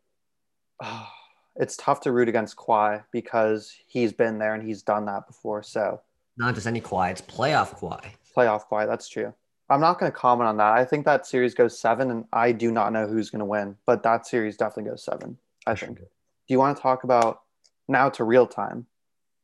oh, 0.82 1.08
it's 1.56 1.76
tough 1.76 2.00
to 2.00 2.12
root 2.12 2.28
against 2.28 2.56
Kawhi 2.56 3.04
because 3.10 3.74
he's 3.86 4.12
been 4.12 4.38
there 4.38 4.54
and 4.54 4.66
he's 4.66 4.82
done 4.82 5.06
that 5.06 5.26
before. 5.26 5.62
So 5.62 6.00
not 6.36 6.54
just 6.54 6.66
any 6.66 6.80
Kawhi, 6.80 7.10
it's 7.10 7.22
playoff 7.22 7.78
Kawhi. 7.78 8.04
Playoff 8.36 8.62
Kawhi, 8.70 8.86
that's 8.86 9.08
true. 9.08 9.34
I'm 9.68 9.80
not 9.80 9.98
going 9.98 10.10
to 10.10 10.16
comment 10.16 10.48
on 10.48 10.56
that. 10.58 10.72
I 10.72 10.84
think 10.84 11.04
that 11.06 11.26
series 11.26 11.54
goes 11.54 11.78
seven, 11.78 12.10
and 12.10 12.24
I 12.32 12.52
do 12.52 12.70
not 12.70 12.92
know 12.92 13.06
who's 13.06 13.30
going 13.30 13.40
to 13.40 13.46
win, 13.46 13.76
but 13.86 14.02
that 14.02 14.26
series 14.26 14.56
definitely 14.56 14.90
goes 14.90 15.04
seven. 15.04 15.38
I 15.66 15.74
think. 15.74 15.98
Do 15.98 16.04
you 16.48 16.58
want 16.58 16.76
to 16.76 16.82
talk 16.82 17.04
about 17.04 17.42
now 17.88 18.10
to 18.10 18.24
real 18.24 18.46
time? 18.46 18.86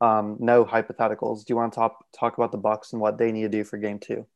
Um, 0.01 0.37
no 0.39 0.65
hypotheticals. 0.65 1.45
Do 1.45 1.53
you 1.53 1.57
want 1.57 1.73
to 1.73 1.77
talk 1.77 2.05
talk 2.13 2.37
about 2.37 2.53
the 2.53 2.59
Bucks 2.59 2.93
and 2.93 3.01
what 3.01 3.19
they 3.19 3.33
need 3.33 3.43
to 3.43 3.49
do 3.49 3.65
for 3.65 3.79
Game 3.79 3.99
Two? 3.99 4.27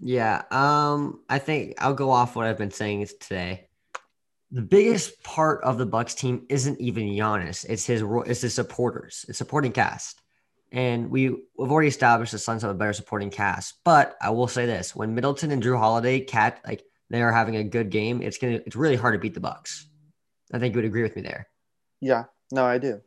Yeah, 0.00 0.42
um, 0.50 1.20
I 1.28 1.38
think 1.38 1.74
I'll 1.78 1.94
go 1.94 2.10
off 2.10 2.36
what 2.36 2.46
I've 2.46 2.58
been 2.58 2.70
saying 2.70 3.00
is 3.02 3.14
today 3.14 3.68
the 4.54 4.62
biggest 4.62 5.20
part 5.24 5.64
of 5.64 5.78
the 5.78 5.84
Bucks 5.84 6.14
team 6.14 6.46
isn't 6.48 6.80
even 6.80 7.08
Giannis. 7.08 7.66
It's 7.68 7.84
his 7.84 8.04
it's 8.24 8.42
his 8.42 8.54
supporters, 8.54 9.26
it's 9.28 9.36
supporting 9.36 9.72
cast. 9.72 10.20
And 10.70 11.10
we, 11.10 11.30
we've 11.30 11.70
already 11.70 11.88
established 11.88 12.32
the 12.32 12.38
Suns 12.38 12.62
have 12.62 12.70
a 12.70 12.74
better 12.74 12.92
supporting 12.92 13.30
cast. 13.30 13.80
But 13.84 14.16
I 14.22 14.30
will 14.30 14.46
say 14.46 14.64
this: 14.64 14.94
when 14.94 15.14
Middleton 15.14 15.50
and 15.50 15.60
Jrue 15.60 15.76
Holiday 15.76 16.20
cat 16.20 16.60
like 16.64 16.84
they 17.10 17.20
are 17.20 17.32
having 17.32 17.56
a 17.56 17.64
good 17.64 17.90
game, 17.90 18.22
it's 18.22 18.38
gonna 18.38 18.60
it's 18.64 18.76
really 18.76 18.94
hard 18.94 19.14
to 19.14 19.18
beat 19.18 19.34
the 19.34 19.40
Bucks. 19.40 19.88
I 20.52 20.60
think 20.60 20.72
you 20.72 20.78
would 20.78 20.84
agree 20.84 21.02
with 21.02 21.16
me 21.16 21.22
there. 21.22 21.48
Yeah, 22.00 22.24
no, 22.52 22.64
I 22.64 22.78
do. 22.78 23.00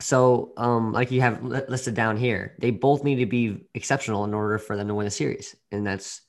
So, 0.00 0.54
um, 0.56 0.92
like 0.92 1.12
you 1.12 1.20
have 1.20 1.42
listed 1.42 1.94
down 1.94 2.16
here, 2.16 2.56
they 2.58 2.72
both 2.72 3.04
need 3.04 3.16
to 3.16 3.26
be 3.26 3.68
exceptional 3.74 4.24
in 4.24 4.34
order 4.34 4.58
for 4.58 4.76
them 4.76 4.88
to 4.88 4.94
win 4.94 5.04
the 5.04 5.10
series, 5.12 5.54
and 5.70 5.86
that's 5.86 6.20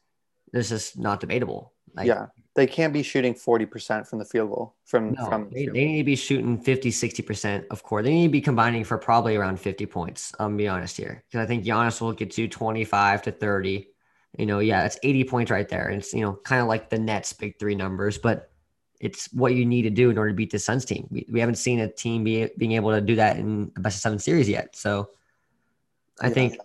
this 0.53 0.71
is 0.71 0.95
not 0.95 1.19
debatable. 1.19 1.73
Like, 1.97 2.07
yeah, 2.07 2.27
they 2.57 2.65
can't 2.65 2.91
be 2.91 3.03
shooting 3.03 3.36
40% 3.36 4.07
from 4.07 4.17
the 4.17 4.25
field 4.25 4.49
goal 4.49 4.75
from 4.83 5.13
no, 5.13 5.25
from 5.25 5.49
they, 5.51 5.67
they, 5.67 5.86
need 5.86 5.97
to 5.99 6.03
be 6.03 6.15
shooting 6.15 6.57
50 6.57 6.89
60% 6.89 7.65
of 7.69 7.83
course. 7.83 8.03
They 8.03 8.12
need 8.12 8.27
to 8.27 8.31
be 8.31 8.41
combining 8.41 8.83
for 8.83 8.97
probably 8.97 9.36
around 9.36 9.60
50 9.60 9.86
points 9.86 10.33
i'm 10.39 10.57
be 10.57 10.67
honest 10.67 10.97
here 10.97 11.23
because 11.27 11.43
i 11.43 11.45
think 11.45 11.63
Giannis 11.63 12.01
will 12.01 12.13
get 12.13 12.31
to 12.31 12.47
25 12.47 13.21
to 13.21 13.31
30 13.31 13.88
you 14.38 14.45
know 14.45 14.60
yeah 14.60 14.86
it's 14.86 14.97
80 15.03 15.23
points 15.25 15.51
right 15.51 15.69
there 15.69 15.88
and 15.88 16.01
it's 16.01 16.13
you 16.13 16.21
know 16.21 16.33
kind 16.33 16.62
of 16.62 16.67
like 16.67 16.89
the 16.89 16.97
nets 16.97 17.31
big 17.31 17.60
three 17.60 17.75
numbers 17.75 18.17
but 18.17 18.49
it's 18.99 19.31
what 19.31 19.53
you 19.53 19.63
need 19.63 19.83
to 19.83 19.91
do 19.91 20.10
in 20.10 20.17
order 20.17 20.31
to 20.31 20.36
beat 20.36 20.49
the 20.49 20.57
suns 20.57 20.83
team. 20.83 21.07
We, 21.12 21.27
we 21.31 21.39
haven't 21.39 21.60
seen 21.60 21.79
a 21.81 21.88
team 21.88 22.23
be 22.23 22.49
being 22.57 22.71
able 22.71 22.89
to 22.89 22.99
do 22.99 23.15
that 23.17 23.38
in 23.38 23.71
a 23.77 23.79
best 23.79 23.97
of 23.97 24.01
seven 24.01 24.17
series 24.17 24.49
yet 24.49 24.75
so 24.75 25.12
i 26.19 26.27
yeah. 26.27 26.33
think 26.33 26.57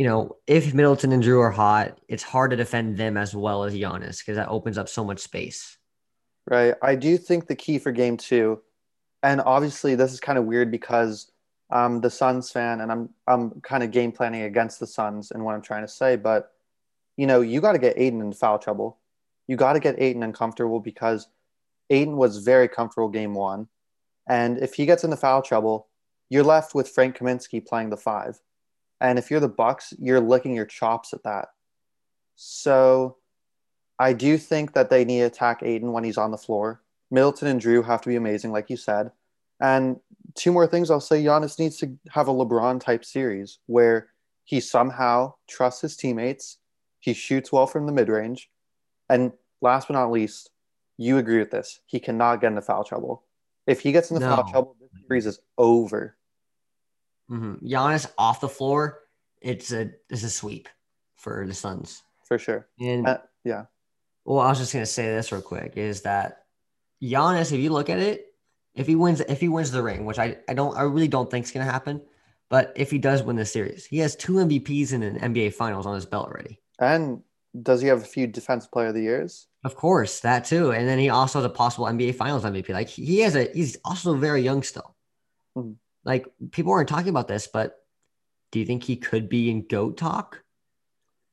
you 0.00 0.06
know, 0.06 0.38
if 0.46 0.72
Middleton 0.72 1.12
and 1.12 1.22
Jrue 1.22 1.42
are 1.42 1.50
hot, 1.50 2.00
it's 2.08 2.22
hard 2.22 2.52
to 2.52 2.56
defend 2.56 2.96
them 2.96 3.18
as 3.18 3.34
well 3.34 3.64
as 3.64 3.74
Giannis 3.74 4.20
because 4.20 4.36
that 4.36 4.48
opens 4.48 4.78
up 4.78 4.88
so 4.88 5.04
much 5.04 5.18
space. 5.18 5.76
Right. 6.48 6.72
I 6.80 6.94
do 6.94 7.18
think 7.18 7.46
the 7.46 7.54
key 7.54 7.78
for 7.78 7.92
game 7.92 8.16
two, 8.16 8.62
and 9.22 9.42
obviously 9.42 9.96
this 9.96 10.14
is 10.14 10.18
kind 10.18 10.38
of 10.38 10.46
weird 10.46 10.70
because 10.70 11.30
I'm 11.70 12.00
the 12.00 12.08
Suns 12.08 12.50
fan, 12.50 12.80
and 12.80 12.90
I'm 12.90 13.10
I'm 13.26 13.60
kind 13.60 13.82
of 13.82 13.90
game 13.90 14.10
planning 14.10 14.44
against 14.44 14.80
the 14.80 14.86
Suns 14.86 15.32
and 15.32 15.44
what 15.44 15.54
I'm 15.54 15.60
trying 15.60 15.82
to 15.82 15.92
say. 15.92 16.16
But 16.16 16.50
you 17.18 17.26
know, 17.26 17.42
you 17.42 17.60
got 17.60 17.72
to 17.72 17.78
get 17.78 17.98
Ayton 17.98 18.22
into 18.22 18.38
foul 18.38 18.58
trouble. 18.58 19.00
You 19.48 19.56
got 19.56 19.74
to 19.74 19.80
get 19.80 20.00
Ayton 20.00 20.22
uncomfortable 20.22 20.80
because 20.80 21.28
Ayton 21.90 22.16
was 22.16 22.38
very 22.38 22.68
comfortable 22.68 23.10
game 23.10 23.34
one, 23.34 23.68
and 24.26 24.56
if 24.60 24.72
he 24.72 24.86
gets 24.86 25.04
into 25.04 25.18
foul 25.18 25.42
trouble, 25.42 25.88
you're 26.30 26.42
left 26.42 26.74
with 26.74 26.88
Frank 26.88 27.18
Kaminsky 27.18 27.62
playing 27.62 27.90
the 27.90 27.98
five, 27.98 28.40
and 29.00 29.18
if 29.18 29.30
you're 29.30 29.40
the 29.40 29.48
Bucks, 29.48 29.94
you're 29.98 30.20
licking 30.20 30.54
your 30.54 30.66
chops 30.66 31.12
at 31.12 31.22
that. 31.24 31.48
So, 32.36 33.16
I 33.98 34.12
do 34.12 34.38
think 34.38 34.72
that 34.72 34.90
they 34.90 35.04
need 35.04 35.20
to 35.20 35.26
attack 35.26 35.62
Ayton 35.62 35.92
when 35.92 36.04
he's 36.04 36.18
on 36.18 36.30
the 36.30 36.38
floor. 36.38 36.82
Middleton 37.10 37.48
and 37.48 37.60
Jrue 37.60 37.84
have 37.84 38.00
to 38.02 38.08
be 38.08 38.16
amazing, 38.16 38.52
like 38.52 38.70
you 38.70 38.76
said. 38.76 39.10
And 39.60 40.00
two 40.34 40.52
more 40.52 40.66
things 40.66 40.90
I'll 40.90 41.00
say 41.00 41.22
Giannis 41.22 41.58
needs 41.58 41.76
to 41.78 41.98
have 42.10 42.28
a 42.28 42.32
LeBron 42.32 42.80
type 42.80 43.04
series 43.04 43.58
where 43.66 44.08
he 44.44 44.58
somehow 44.60 45.34
trusts 45.48 45.82
his 45.82 45.96
teammates, 45.96 46.58
he 46.98 47.12
shoots 47.12 47.52
well 47.52 47.66
from 47.66 47.86
the 47.86 47.92
mid 47.92 48.08
range, 48.08 48.50
and 49.08 49.32
last 49.60 49.88
but 49.88 49.94
not 49.94 50.10
least, 50.10 50.50
you 50.96 51.18
agree 51.18 51.38
with 51.38 51.50
this. 51.50 51.80
He 51.86 52.00
cannot 52.00 52.40
get 52.40 52.48
into 52.48 52.62
foul 52.62 52.84
trouble. 52.84 53.24
If 53.66 53.80
he 53.80 53.92
gets 53.92 54.10
into 54.10 54.26
no. 54.26 54.36
foul 54.36 54.50
trouble, 54.50 54.76
this 54.80 54.90
series 55.06 55.26
is 55.26 55.40
over. 55.58 56.16
Mm-hmm. 57.30 57.66
Giannis 57.66 58.10
off 58.18 58.40
the 58.40 58.48
floor, 58.48 59.00
it's 59.40 59.72
a 59.72 59.90
it's 60.08 60.24
a 60.24 60.30
sweep 60.30 60.68
for 61.16 61.46
the 61.46 61.54
Suns 61.54 62.02
for 62.24 62.38
sure. 62.38 62.66
And 62.80 63.06
uh, 63.06 63.18
yeah, 63.44 63.66
well, 64.24 64.40
I 64.40 64.48
was 64.48 64.58
just 64.58 64.72
gonna 64.72 64.86
say 64.86 65.06
this 65.06 65.32
real 65.32 65.42
quick 65.42 65.76
is 65.76 66.02
that 66.02 66.44
Giannis, 67.02 67.52
if 67.52 67.60
you 67.60 67.70
look 67.70 67.88
at 67.88 67.98
it, 67.98 68.26
if 68.74 68.86
he 68.86 68.94
wins, 68.94 69.20
if 69.20 69.40
he 69.40 69.48
wins 69.48 69.70
the 69.70 69.82
ring, 69.82 70.04
which 70.04 70.18
I, 70.18 70.38
I 70.48 70.54
don't, 70.54 70.76
I 70.76 70.82
really 70.82 71.08
don't 71.08 71.30
think 71.30 71.44
is 71.44 71.52
going 71.52 71.66
to 71.66 71.72
happen. 71.72 72.00
But 72.48 72.72
if 72.74 72.90
he 72.90 72.98
does 72.98 73.22
win 73.22 73.36
the 73.36 73.44
series, 73.44 73.86
he 73.86 73.98
has 73.98 74.16
two 74.16 74.34
MVPs 74.34 74.92
in 74.92 75.02
an 75.02 75.18
NBA 75.18 75.54
Finals 75.54 75.86
on 75.86 75.94
his 75.94 76.06
belt 76.06 76.26
already. 76.26 76.58
And 76.80 77.22
does 77.62 77.80
he 77.80 77.88
have 77.88 78.02
a 78.02 78.06
few 78.06 78.26
Defensive 78.26 78.72
Player 78.72 78.88
of 78.88 78.94
the 78.94 79.02
Years? 79.02 79.46
Of 79.62 79.76
course, 79.76 80.20
that 80.20 80.44
too. 80.44 80.72
And 80.72 80.88
then 80.88 80.98
he 80.98 81.10
also 81.10 81.38
has 81.38 81.46
a 81.46 81.50
possible 81.50 81.86
NBA 81.86 82.16
Finals 82.16 82.44
MVP. 82.44 82.70
Like 82.70 82.88
he 82.88 83.20
has 83.20 83.36
a, 83.36 83.48
he's 83.52 83.76
also 83.84 84.14
very 84.14 84.42
young 84.42 84.62
still. 84.62 84.96
Mm-hmm. 85.56 85.72
Like 86.04 86.26
people 86.50 86.72
aren't 86.72 86.88
talking 86.88 87.08
about 87.10 87.28
this, 87.28 87.46
but 87.46 87.76
do 88.52 88.58
you 88.58 88.66
think 88.66 88.84
he 88.84 88.96
could 88.96 89.28
be 89.28 89.50
in 89.50 89.66
goat 89.66 89.96
talk? 89.96 90.42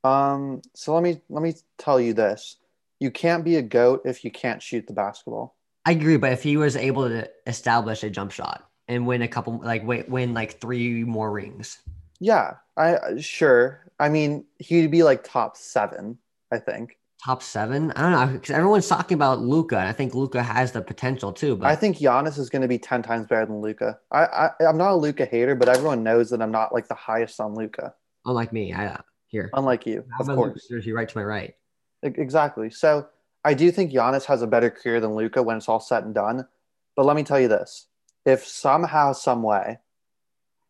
Um. 0.03 0.61
So 0.75 0.93
let 0.93 1.03
me 1.03 1.21
let 1.29 1.41
me 1.41 1.55
tell 1.77 1.99
you 1.99 2.13
this: 2.13 2.57
you 2.99 3.11
can't 3.11 3.43
be 3.43 3.55
a 3.55 3.61
goat 3.61 4.01
if 4.05 4.23
you 4.23 4.31
can't 4.31 4.61
shoot 4.61 4.87
the 4.87 4.93
basketball. 4.93 5.55
I 5.85 5.91
agree, 5.91 6.17
but 6.17 6.33
if 6.33 6.43
he 6.43 6.57
was 6.57 6.75
able 6.75 7.07
to 7.07 7.29
establish 7.45 8.03
a 8.03 8.09
jump 8.09 8.31
shot 8.31 8.69
and 8.87 9.07
win 9.07 9.21
a 9.21 9.27
couple, 9.27 9.59
like 9.63 9.85
win, 9.85 10.05
win 10.07 10.33
like 10.33 10.59
three 10.59 11.03
more 11.03 11.31
rings. 11.31 11.79
Yeah, 12.19 12.55
I 12.75 13.19
sure. 13.19 13.85
I 13.99 14.09
mean, 14.09 14.45
he'd 14.59 14.91
be 14.91 15.03
like 15.03 15.23
top 15.23 15.57
seven, 15.57 16.17
I 16.51 16.59
think. 16.59 16.97
Top 17.27 17.43
seven? 17.43 17.91
I 17.91 18.03
don't 18.03 18.11
know 18.13 18.33
because 18.39 18.51
everyone's 18.51 18.87
talking 18.87 19.15
about 19.15 19.41
Luka, 19.41 19.77
and 19.77 19.89
I 19.89 19.91
think 19.91 20.15
Luka 20.15 20.41
has 20.41 20.71
the 20.71 20.81
potential 20.81 21.33
too. 21.33 21.57
But 21.57 21.67
I 21.67 21.75
think 21.75 21.97
Giannis 21.97 22.39
is 22.39 22.49
going 22.49 22.61
to 22.61 22.69
be 22.69 22.79
ten 22.79 23.01
times 23.01 23.27
better 23.27 23.45
than 23.45 23.59
Luka. 23.59 23.99
I, 24.13 24.23
I 24.23 24.49
I'm 24.65 24.77
not 24.77 24.93
a 24.93 24.95
Luka 24.95 25.25
hater, 25.25 25.53
but 25.53 25.67
everyone 25.67 26.03
knows 26.03 26.29
that 26.29 26.41
I'm 26.41 26.53
not 26.53 26.73
like 26.73 26.87
the 26.87 26.95
highest 26.95 27.41
on 27.41 27.53
Luka. 27.53 27.93
Unlike 28.25 28.53
me, 28.53 28.71
I 28.71 28.85
uh, 28.85 29.01
here. 29.25 29.49
Unlike 29.55 29.87
you, 29.87 30.05
of 30.21 30.27
course. 30.27 30.69
Jersey 30.69 30.93
right 30.93 31.09
to 31.09 31.17
my 31.17 31.25
right. 31.25 31.53
Exactly. 32.01 32.69
So 32.69 33.09
I 33.43 33.53
do 33.53 33.71
think 33.71 33.91
Giannis 33.91 34.23
has 34.23 34.41
a 34.41 34.47
better 34.47 34.69
career 34.69 35.01
than 35.01 35.13
Luka 35.13 35.43
when 35.43 35.57
it's 35.57 35.67
all 35.67 35.81
said 35.81 36.05
and 36.05 36.15
done. 36.15 36.47
But 36.95 37.05
let 37.05 37.17
me 37.17 37.23
tell 37.23 37.41
you 37.41 37.49
this: 37.49 37.87
if 38.25 38.47
somehow, 38.47 39.11
some 39.11 39.43
way, 39.43 39.79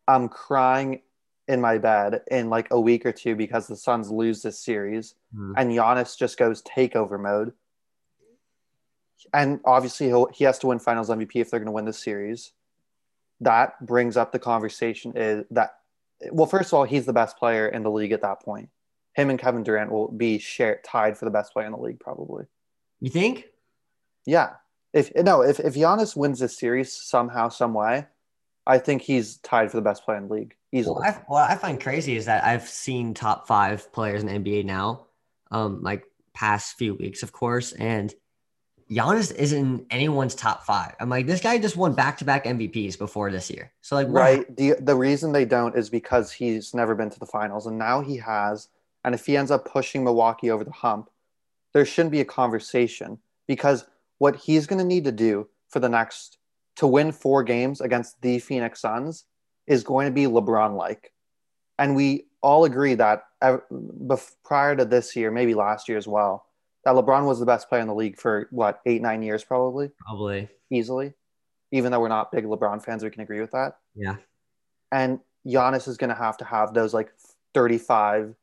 I'm 0.08 0.28
crying 0.28 1.02
in 1.48 1.60
my 1.60 1.78
bed 1.78 2.20
in 2.30 2.50
like 2.50 2.68
a 2.70 2.80
week 2.80 3.06
or 3.06 3.12
two 3.12 3.34
because 3.34 3.66
the 3.66 3.76
Suns 3.76 4.10
lose 4.10 4.42
this 4.42 4.58
series 4.58 5.14
mm. 5.34 5.54
and 5.56 5.70
Giannis 5.72 6.16
just 6.16 6.38
goes 6.38 6.62
takeover 6.62 7.18
mode. 7.18 7.52
And 9.32 9.60
obviously, 9.64 10.10
he 10.10 10.24
he 10.32 10.44
has 10.44 10.58
to 10.60 10.68
win 10.68 10.78
Finals 10.78 11.08
MVP 11.08 11.36
if 11.36 11.50
they're 11.50 11.58
going 11.58 11.66
to 11.66 11.72
win 11.72 11.86
this 11.86 12.02
series. 12.02 12.52
That 13.40 13.84
brings 13.84 14.16
up 14.16 14.30
the 14.32 14.38
conversation 14.38 15.12
is 15.16 15.44
that 15.50 15.74
well, 16.30 16.46
first 16.46 16.68
of 16.68 16.74
all, 16.74 16.84
he's 16.84 17.06
the 17.06 17.12
best 17.12 17.36
player 17.36 17.68
in 17.68 17.82
the 17.82 17.90
league 17.90 18.12
at 18.12 18.22
that 18.22 18.42
point. 18.42 18.68
Him 19.14 19.30
and 19.30 19.38
Kevin 19.38 19.64
Durant 19.64 19.90
will 19.90 20.08
be 20.08 20.38
shared 20.38 20.84
tied 20.84 21.18
for 21.18 21.24
the 21.24 21.30
best 21.30 21.52
player 21.52 21.66
in 21.66 21.72
the 21.72 21.78
league, 21.78 22.00
probably. 22.00 22.44
You 23.00 23.10
think? 23.10 23.46
Yeah. 24.24 24.54
If 24.92 25.12
no, 25.16 25.42
if 25.42 25.58
if 25.60 25.74
Giannis 25.74 26.16
wins 26.16 26.38
this 26.38 26.56
series 26.56 26.92
somehow, 26.92 27.48
some 27.48 27.74
way, 27.74 28.06
I 28.66 28.78
think 28.78 29.02
he's 29.02 29.38
tied 29.38 29.70
for 29.70 29.76
the 29.76 29.82
best 29.82 30.04
player 30.04 30.18
in 30.18 30.28
the 30.28 30.34
league 30.34 30.54
easily. 30.72 31.00
Well, 31.00 31.10
I, 31.10 31.22
what 31.26 31.50
I 31.50 31.54
find 31.56 31.80
crazy 31.80 32.16
is 32.16 32.26
that 32.26 32.44
I've 32.44 32.68
seen 32.68 33.14
top 33.14 33.46
five 33.46 33.92
players 33.92 34.22
in 34.22 34.28
NBA 34.28 34.64
now, 34.64 35.06
um, 35.50 35.82
like 35.82 36.04
past 36.34 36.76
few 36.76 36.94
weeks, 36.94 37.22
of 37.22 37.32
course, 37.32 37.72
and 37.72 38.14
Giannis 38.90 39.34
isn't 39.34 39.86
anyone's 39.90 40.34
top 40.34 40.64
five. 40.64 40.94
I'm 40.98 41.10
like, 41.10 41.26
this 41.26 41.40
guy 41.40 41.58
just 41.58 41.76
won 41.76 41.92
back 41.92 42.16
to 42.18 42.24
back 42.24 42.44
MVPs 42.44 42.96
before 42.96 43.30
this 43.30 43.50
year. 43.50 43.70
So 43.82 43.96
like, 43.96 44.08
right. 44.08 44.56
The 44.56 44.76
the 44.80 44.96
reason 44.96 45.32
they 45.32 45.44
don't 45.44 45.76
is 45.76 45.90
because 45.90 46.32
he's 46.32 46.72
never 46.74 46.94
been 46.94 47.10
to 47.10 47.18
the 47.18 47.26
finals, 47.26 47.66
and 47.66 47.78
now 47.78 48.00
he 48.00 48.16
has. 48.16 48.68
And 49.04 49.14
if 49.14 49.26
he 49.26 49.36
ends 49.36 49.50
up 49.50 49.64
pushing 49.64 50.04
Milwaukee 50.04 50.50
over 50.50 50.64
the 50.64 50.72
hump, 50.72 51.10
there 51.72 51.84
shouldn't 51.84 52.12
be 52.12 52.20
a 52.20 52.24
conversation 52.24 53.18
because 53.46 53.86
what 54.18 54.36
he's 54.36 54.66
going 54.66 54.80
to 54.80 54.84
need 54.84 55.04
to 55.04 55.12
do 55.12 55.48
for 55.68 55.80
the 55.80 55.88
next 55.88 56.38
to 56.76 56.86
win 56.86 57.12
four 57.12 57.42
games 57.42 57.80
against 57.80 58.20
the 58.22 58.38
Phoenix 58.38 58.80
Suns 58.80 59.24
is 59.68 59.84
going 59.84 60.06
to 60.06 60.12
be 60.12 60.24
LeBron 60.24 60.76
like. 60.76 61.12
And 61.78 61.94
we 61.94 62.24
all 62.42 62.64
agree 62.64 62.94
that 62.94 63.24
prior 64.44 64.74
to 64.74 64.84
this 64.84 65.14
year, 65.14 65.30
maybe 65.30 65.54
last 65.54 65.88
year 65.88 65.98
as 65.98 66.08
well, 66.08 66.46
that 66.84 66.94
LeBron 66.94 67.26
was 67.26 67.38
the 67.38 67.46
best 67.46 67.68
player 67.68 67.82
in 67.82 67.86
the 67.86 67.94
league 67.94 68.18
for 68.18 68.48
what, 68.50 68.80
eight, 68.86 69.02
nine 69.02 69.22
years 69.22 69.44
probably? 69.44 69.90
Probably. 70.06 70.48
Easily. 70.70 71.12
Even 71.70 71.92
though 71.92 72.00
we're 72.00 72.08
not 72.08 72.32
big 72.32 72.44
LeBron 72.44 72.82
fans, 72.82 73.04
we 73.04 73.10
can 73.10 73.22
agree 73.22 73.40
with 73.40 73.50
that. 73.52 73.76
Yeah. 73.94 74.16
And 74.90 75.20
Giannis 75.46 75.86
is 75.86 75.98
going 75.98 76.10
to 76.10 76.16
have 76.16 76.38
to 76.38 76.44
have 76.44 76.72
those 76.72 76.94
like 76.94 77.12
35, 77.54 78.34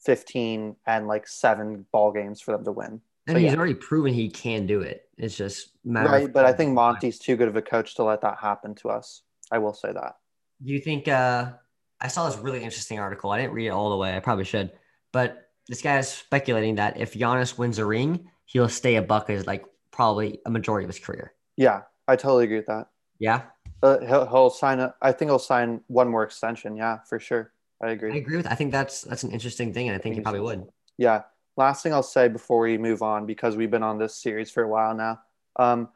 15 0.00 0.76
and 0.86 1.08
like 1.08 1.26
seven 1.26 1.86
ball 1.92 2.12
games 2.12 2.40
for 2.40 2.52
them 2.52 2.64
to 2.64 2.72
win. 2.72 3.00
And 3.26 3.36
he's 3.36 3.52
yeah. 3.52 3.58
already 3.58 3.74
proven 3.74 4.14
he 4.14 4.30
can 4.30 4.66
do 4.66 4.80
it. 4.80 5.08
It's 5.18 5.36
just 5.36 5.72
right. 5.84 6.32
But 6.32 6.46
I 6.46 6.52
think 6.52 6.72
Monty's 6.72 7.18
too 7.18 7.36
good 7.36 7.48
of 7.48 7.56
a 7.56 7.62
coach 7.62 7.94
to 7.96 8.04
let 8.04 8.22
that 8.22 8.38
happen 8.38 8.74
to 8.76 8.88
us. 8.88 9.22
I 9.50 9.58
will 9.58 9.74
say 9.74 9.92
that. 9.92 10.16
Do 10.64 10.72
you 10.72 10.80
think? 10.80 11.08
Uh, 11.08 11.52
I 12.00 12.08
saw 12.08 12.28
this 12.28 12.38
really 12.38 12.62
interesting 12.62 12.98
article. 12.98 13.30
I 13.30 13.40
didn't 13.40 13.52
read 13.52 13.66
it 13.66 13.70
all 13.70 13.90
the 13.90 13.96
way. 13.96 14.16
I 14.16 14.20
probably 14.20 14.44
should. 14.44 14.70
But 15.12 15.50
this 15.68 15.82
guy 15.82 15.98
is 15.98 16.08
speculating 16.08 16.76
that 16.76 16.98
if 16.98 17.14
Giannis 17.14 17.58
wins 17.58 17.78
a 17.78 17.84
ring, 17.84 18.30
he'll 18.46 18.68
stay 18.68 18.96
a 18.96 19.02
buck 19.02 19.30
as 19.30 19.46
like 19.46 19.64
probably 19.90 20.40
a 20.46 20.50
majority 20.50 20.84
of 20.84 20.88
his 20.88 20.98
career. 20.98 21.32
Yeah, 21.56 21.82
I 22.06 22.16
totally 22.16 22.44
agree 22.44 22.56
with 22.56 22.66
that. 22.66 22.88
Yeah. 23.18 23.42
Uh, 23.82 23.98
he'll, 24.00 24.26
he'll 24.26 24.50
sign. 24.50 24.80
A, 24.80 24.94
I 25.02 25.12
think 25.12 25.30
he'll 25.30 25.38
sign 25.38 25.80
one 25.88 26.08
more 26.08 26.22
extension. 26.22 26.76
Yeah, 26.76 26.98
for 27.08 27.18
sure. 27.18 27.52
I 27.82 27.90
agree. 27.90 28.12
I 28.12 28.16
agree 28.16 28.36
with. 28.36 28.46
I 28.46 28.54
think 28.54 28.72
that's 28.72 29.02
that's 29.02 29.22
an 29.22 29.30
interesting 29.30 29.72
thing, 29.72 29.88
and 29.88 29.96
I 29.96 29.98
think 29.98 30.14
he 30.14 30.20
probably 30.20 30.40
would. 30.40 30.64
Yeah. 30.96 31.22
Last 31.56 31.82
thing 31.82 31.92
I'll 31.92 32.04
say 32.04 32.28
before 32.28 32.60
we 32.60 32.78
move 32.78 33.02
on, 33.02 33.26
because 33.26 33.56
we've 33.56 33.70
been 33.70 33.82
on 33.82 33.98
this 33.98 34.14
series 34.14 34.50
for 34.50 34.62
a 34.62 34.68
while 34.68 34.94
now. 34.94 35.20
Um, 35.56 35.88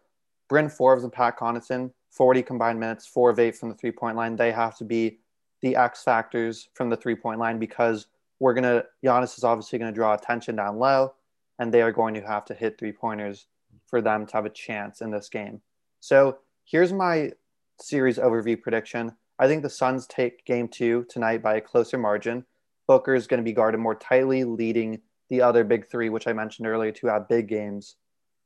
Bryn 0.48 0.68
Forbes 0.68 1.04
and 1.04 1.12
Pat 1.12 1.38
Connaughton, 1.38 1.92
40 2.12 2.42
combined 2.42 2.78
minutes, 2.78 3.06
four 3.06 3.30
of 3.30 3.38
eight 3.38 3.56
from 3.56 3.70
the 3.70 3.74
three 3.74 3.90
point 3.90 4.16
line. 4.16 4.36
They 4.36 4.52
have 4.52 4.76
to 4.78 4.84
be 4.84 5.18
the 5.62 5.76
X 5.76 6.02
factors 6.02 6.68
from 6.74 6.90
the 6.90 6.96
three 6.96 7.16
point 7.16 7.40
line 7.40 7.58
because 7.58 8.06
we're 8.38 8.54
gonna 8.54 8.84
Giannis 9.04 9.38
is 9.38 9.44
obviously 9.44 9.78
gonna 9.78 9.92
draw 9.92 10.14
attention 10.14 10.56
down 10.56 10.78
low, 10.78 11.14
and 11.58 11.72
they 11.72 11.82
are 11.82 11.92
going 11.92 12.14
to 12.14 12.20
have 12.20 12.44
to 12.46 12.54
hit 12.54 12.78
three 12.78 12.92
pointers 12.92 13.46
for 13.86 14.00
them 14.00 14.26
to 14.26 14.32
have 14.34 14.46
a 14.46 14.50
chance 14.50 15.00
in 15.00 15.10
this 15.10 15.28
game. 15.28 15.60
So 16.00 16.38
here's 16.64 16.92
my 16.92 17.32
series 17.80 18.18
overview 18.18 18.60
prediction. 18.60 19.12
I 19.38 19.48
think 19.48 19.62
the 19.62 19.70
Suns 19.70 20.06
take 20.06 20.44
game 20.44 20.68
two 20.68 21.06
tonight 21.08 21.42
by 21.42 21.56
a 21.56 21.60
closer 21.60 21.98
margin. 21.98 22.44
Booker 22.86 23.14
is 23.14 23.26
going 23.26 23.38
to 23.38 23.44
be 23.44 23.52
guarded 23.52 23.80
more 23.80 23.94
tightly, 23.94 24.44
leading 24.44 25.00
the 25.30 25.40
other 25.40 25.64
big 25.64 25.90
three, 25.90 26.10
which 26.10 26.26
I 26.26 26.32
mentioned 26.32 26.66
earlier, 26.66 26.92
to 26.92 27.06
have 27.08 27.28
big 27.28 27.48
games. 27.48 27.96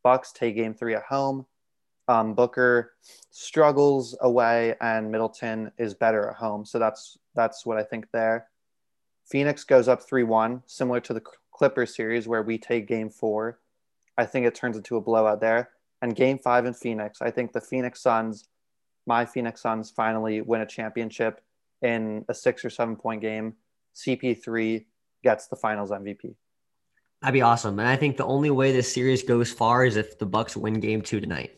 Bucks 0.03 0.33
take 0.33 0.57
game 0.57 0.75
three 0.75 0.95
at 0.95 1.03
home. 1.03 1.47
Um, 2.09 2.35
Booker 2.35 2.93
struggles 3.31 4.17
away, 4.21 4.75
and 4.81 5.11
Middleton 5.11 5.73
is 5.79 5.95
better 5.95 6.29
at 6.31 6.37
home. 6.37 6.65
So 6.65 6.79
that's 6.79 7.19
that's 7.35 7.67
what 7.67 7.79
I 7.79 7.83
think 7.83 8.07
there. 8.13 8.49
Phoenix 9.29 9.65
goes 9.65 9.89
up 9.89 10.03
three 10.03 10.23
one, 10.23 10.63
similar 10.67 11.01
to 11.01 11.15
the 11.15 11.23
Clippers 11.53 11.95
series 11.95 12.29
where 12.29 12.43
we 12.43 12.59
take 12.59 12.87
game 12.87 13.11
four. 13.11 13.59
I 14.17 14.25
think 14.25 14.47
it 14.47 14.55
turns 14.55 14.77
into 14.77 14.97
a 14.97 15.01
blowout 15.01 15.41
there. 15.41 15.71
And 16.03 16.15
game 16.15 16.39
five 16.39 16.67
in 16.67 16.75
Phoenix, 16.75 17.21
I 17.21 17.31
think 17.31 17.53
the 17.53 17.61
Phoenix 17.61 18.01
Suns 18.01 18.49
my 19.07 19.25
Phoenix 19.25 19.63
Suns 19.63 19.91
finally 19.91 20.41
win 20.41 20.61
a 20.61 20.67
championship 20.67 21.41
in 21.83 22.25
a 22.29 22.35
six 22.35 22.65
or 22.65 22.71
seven 22.71 22.97
point 22.97 23.23
game. 23.23 23.55
CP3 23.95 24.85
gets 25.23 25.47
the 25.47 25.57
finals 25.57 25.91
MVP. 25.91 26.35
That'd 27.23 27.33
be 27.33 27.43
awesome. 27.43 27.79
And 27.79 27.89
I 27.89 27.97
think 27.97 28.17
the 28.17 28.27
only 28.27 28.51
way 28.51 28.73
this 28.73 28.93
series 28.93 29.23
goes 29.23 29.51
far 29.51 29.87
is 29.87 29.97
if 29.97 30.19
the 30.19 30.27
Bucks 30.27 30.57
win 30.57 30.81
game 30.81 31.01
two 31.01 31.21
tonight. 31.21 31.53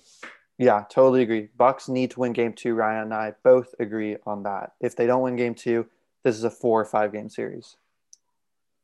Yeah, 0.59 0.85
totally 0.91 1.23
agree. 1.23 1.49
Bucks 1.57 1.89
need 1.89 2.11
to 2.13 2.21
win 2.21 2.33
game 2.33 2.53
two. 2.53 2.75
Ryan 2.75 3.05
and 3.05 3.15
I 3.15 3.35
both 3.45 3.75
agree 3.79 4.17
on 4.27 4.43
that. 4.43 4.73
If 4.81 4.97
they 4.97 5.07
don't 5.07 5.23
win 5.23 5.37
game 5.37 5.55
two, 5.55 5.87
this 6.25 6.37
is 6.37 6.43
a 6.45 6.51
four 6.51 6.81
or 6.81 6.85
five 6.85 7.13
game 7.13 7.29
series. 7.29 7.77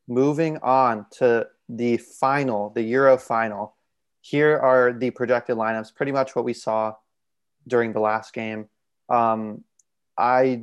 Moving 0.06 0.58
on 0.58 1.06
to 1.18 1.48
the 1.68 1.96
final, 1.96 2.70
the 2.70 2.82
Euro 2.82 3.18
final. 3.18 3.74
Here 4.20 4.56
are 4.56 4.92
the 4.92 5.10
projected 5.10 5.56
lineups, 5.56 5.94
pretty 5.94 6.12
much 6.12 6.36
what 6.36 6.44
we 6.44 6.52
saw 6.52 6.94
during 7.66 7.92
the 7.92 8.00
last 8.00 8.32
game. 8.32 8.68
Um, 9.08 9.64
I, 10.16 10.62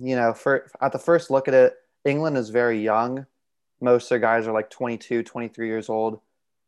you 0.00 0.16
know, 0.16 0.32
for 0.32 0.70
at 0.80 0.92
the 0.92 0.98
first 0.98 1.30
look 1.30 1.48
at 1.48 1.54
it, 1.54 1.74
England 2.04 2.38
is 2.38 2.48
very 2.48 2.82
young. 2.82 3.26
Most 3.80 4.04
of 4.04 4.08
their 4.10 4.18
guys 4.20 4.46
are 4.46 4.52
like 4.52 4.70
22, 4.70 5.22
23 5.22 5.66
years 5.66 5.90
old. 5.90 6.20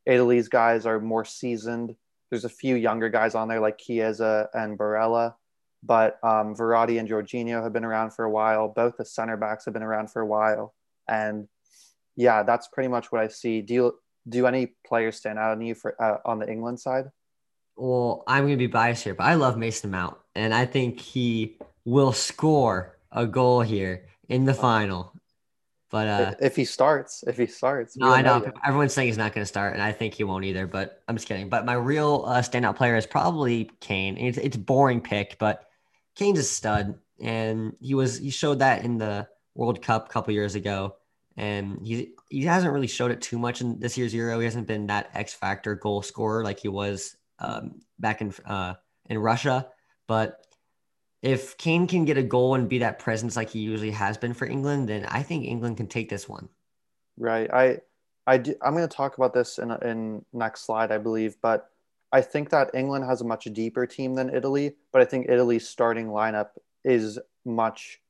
Italy's 0.05 0.49
guys 0.49 0.85
are 0.85 1.01
more 1.01 1.25
seasoned. 1.25 1.97
There's 2.31 2.45
a 2.45 2.51
few 2.51 2.77
younger 2.77 3.09
guys 3.09 3.35
on 3.35 3.49
there 3.49 3.61
like 3.61 3.79
Chiesa 3.79 4.49
and 4.53 4.79
Barella, 4.79 5.35
but 5.83 6.19
um, 6.23 6.55
Verratti 6.55 6.99
and 6.99 7.09
Jorginho 7.09 7.63
have 7.63 7.73
been 7.73 7.85
around 7.85 8.13
for 8.13 8.25
a 8.25 8.31
while. 8.31 8.69
Both 8.69 8.97
the 8.99 9.05
center 9.05 9.37
backs 9.37 9.65
have 9.65 9.75
been 9.75 9.83
around 9.83 10.11
for 10.11 10.21
a 10.21 10.27
while, 10.27 10.75
and 11.09 11.49
yeah, 12.17 12.43
that's 12.43 12.69
pretty 12.69 12.89
much 12.89 13.11
what 13.11 13.23
I 13.23 13.29
see. 13.29 13.63
Do 13.63 13.75
you, 13.75 13.99
do 14.29 14.47
any 14.47 14.75
players 14.87 15.17
stand 15.17 15.39
out 15.39 15.53
on 15.53 15.63
you 15.63 15.75
for 15.75 16.01
uh, 16.03 16.19
on 16.25 16.39
the 16.39 16.51
England 16.51 16.81
side? 16.81 17.07
Well, 17.77 18.25
I'm 18.27 18.43
going 18.43 18.55
to 18.55 18.57
be 18.57 18.67
biased 18.67 19.05
here, 19.05 19.15
but 19.15 19.25
I 19.25 19.35
love 19.35 19.57
Mason 19.57 19.91
Mount, 19.91 20.17
and 20.35 20.53
I 20.53 20.67
think 20.67 21.01
he 21.01 21.59
will 21.85 22.13
score 22.13 22.99
a 23.13 23.25
goal 23.25 23.63
here 23.63 24.07
in 24.29 24.45
the 24.45 24.55
final. 24.55 25.13
But 25.91 26.07
uh, 26.07 26.35
if 26.41 26.55
he 26.55 26.67
starts, 26.67 27.25
if 27.27 27.39
he 27.39 27.47
starts, 27.47 27.97
no, 27.97 28.13
I 28.13 28.21
know, 28.21 28.41
know 28.41 28.53
everyone's 28.67 28.93
saying 28.93 29.09
he's 29.09 29.17
not 29.17 29.33
going 29.33 29.43
to 29.43 29.49
start, 29.49 29.73
and 29.73 29.83
I 29.83 29.93
think 29.93 30.13
he 30.13 30.25
won't 30.25 30.45
either. 30.45 30.67
But 30.67 31.03
I'm 31.09 31.17
just 31.17 31.27
kidding. 31.27 31.49
But 31.49 31.65
my 31.65 31.75
real 31.75 32.25
uh, 32.27 32.43
standout 32.43 32.77
player 32.77 32.97
is 32.97 33.07
probably 33.07 33.71
Kane. 33.81 34.19
It's 34.19 34.37
it's 34.37 34.57
boring 34.57 35.01
pick, 35.01 35.37
but 35.39 35.65
Kane's 36.15 36.39
a 36.39 36.43
stud, 36.43 36.99
and 37.21 37.75
he 37.81 37.95
was 37.95 38.19
he 38.19 38.29
showed 38.29 38.59
that 38.59 38.85
in 38.85 38.99
the 38.99 39.29
World 39.55 39.81
Cup 39.81 40.07
a 40.07 40.13
couple 40.13 40.35
years 40.35 40.57
ago, 40.57 40.97
and 41.39 41.81
he 41.83 42.13
he 42.29 42.43
hasn't 42.43 42.73
really 42.73 42.87
showed 42.87 43.11
it 43.11 43.23
too 43.23 43.39
much 43.39 43.63
in 43.63 43.81
this 43.81 43.97
year's 43.97 44.13
Euro. 44.13 44.39
He 44.41 44.45
hasn't 44.45 44.67
been 44.67 44.89
that 44.89 45.11
X 45.15 45.33
factor 45.33 45.75
goal 45.75 46.03
scorer 46.03 46.45
like 46.45 46.61
he 46.61 46.69
was 46.69 47.17
um, 47.39 47.81
back 47.99 48.21
in 48.21 48.35
uh, 48.45 48.75
in 49.07 49.17
Russia, 49.19 49.69
but 50.07 50.45
if 51.23 51.57
Kane 51.59 51.87
can 51.87 52.05
get 52.05 52.17
a 52.17 52.23
goal 52.23 52.55
and 52.55 52.69
be 52.69 52.79
that 52.79 52.99
presence 52.99 53.37
like 53.37 53.51
he 53.51 53.61
usually 53.61 53.91
has 53.91 54.17
been 54.17 54.35
for 54.35 54.47
England, 54.47 54.89
then 54.89 55.05
I 55.07 55.23
think 55.23 55.45
England 55.45 55.77
can 55.77 55.89
take 55.89 56.09
this 56.09 56.29
one. 56.29 56.49
Right. 57.17 57.51
I 57.53 57.79
I 58.27 58.39
do, 58.39 58.55
I'm 58.63 58.75
going 58.75 58.87
to 58.87 58.95
talk 58.95 59.17
about 59.17 59.33
this 59.33 59.59
in 59.59 59.71
in 59.83 60.25
next 60.33 60.67
slide, 60.67 60.93
I 60.93 60.99
believe, 60.99 61.37
but 61.43 61.71
I 62.13 62.21
think 62.21 62.51
that 62.51 62.71
England 62.75 63.05
has 63.05 63.21
a 63.21 63.25
much 63.25 63.45
deeper 63.53 63.87
team 63.87 64.15
than 64.15 64.35
Italy, 64.35 64.77
but 64.93 65.03
I 65.03 65.05
think 65.05 65.29
Italy's 65.29 65.69
starting 65.69 66.09
lineup 66.09 66.51
is 66.85 67.19
much 67.45 68.01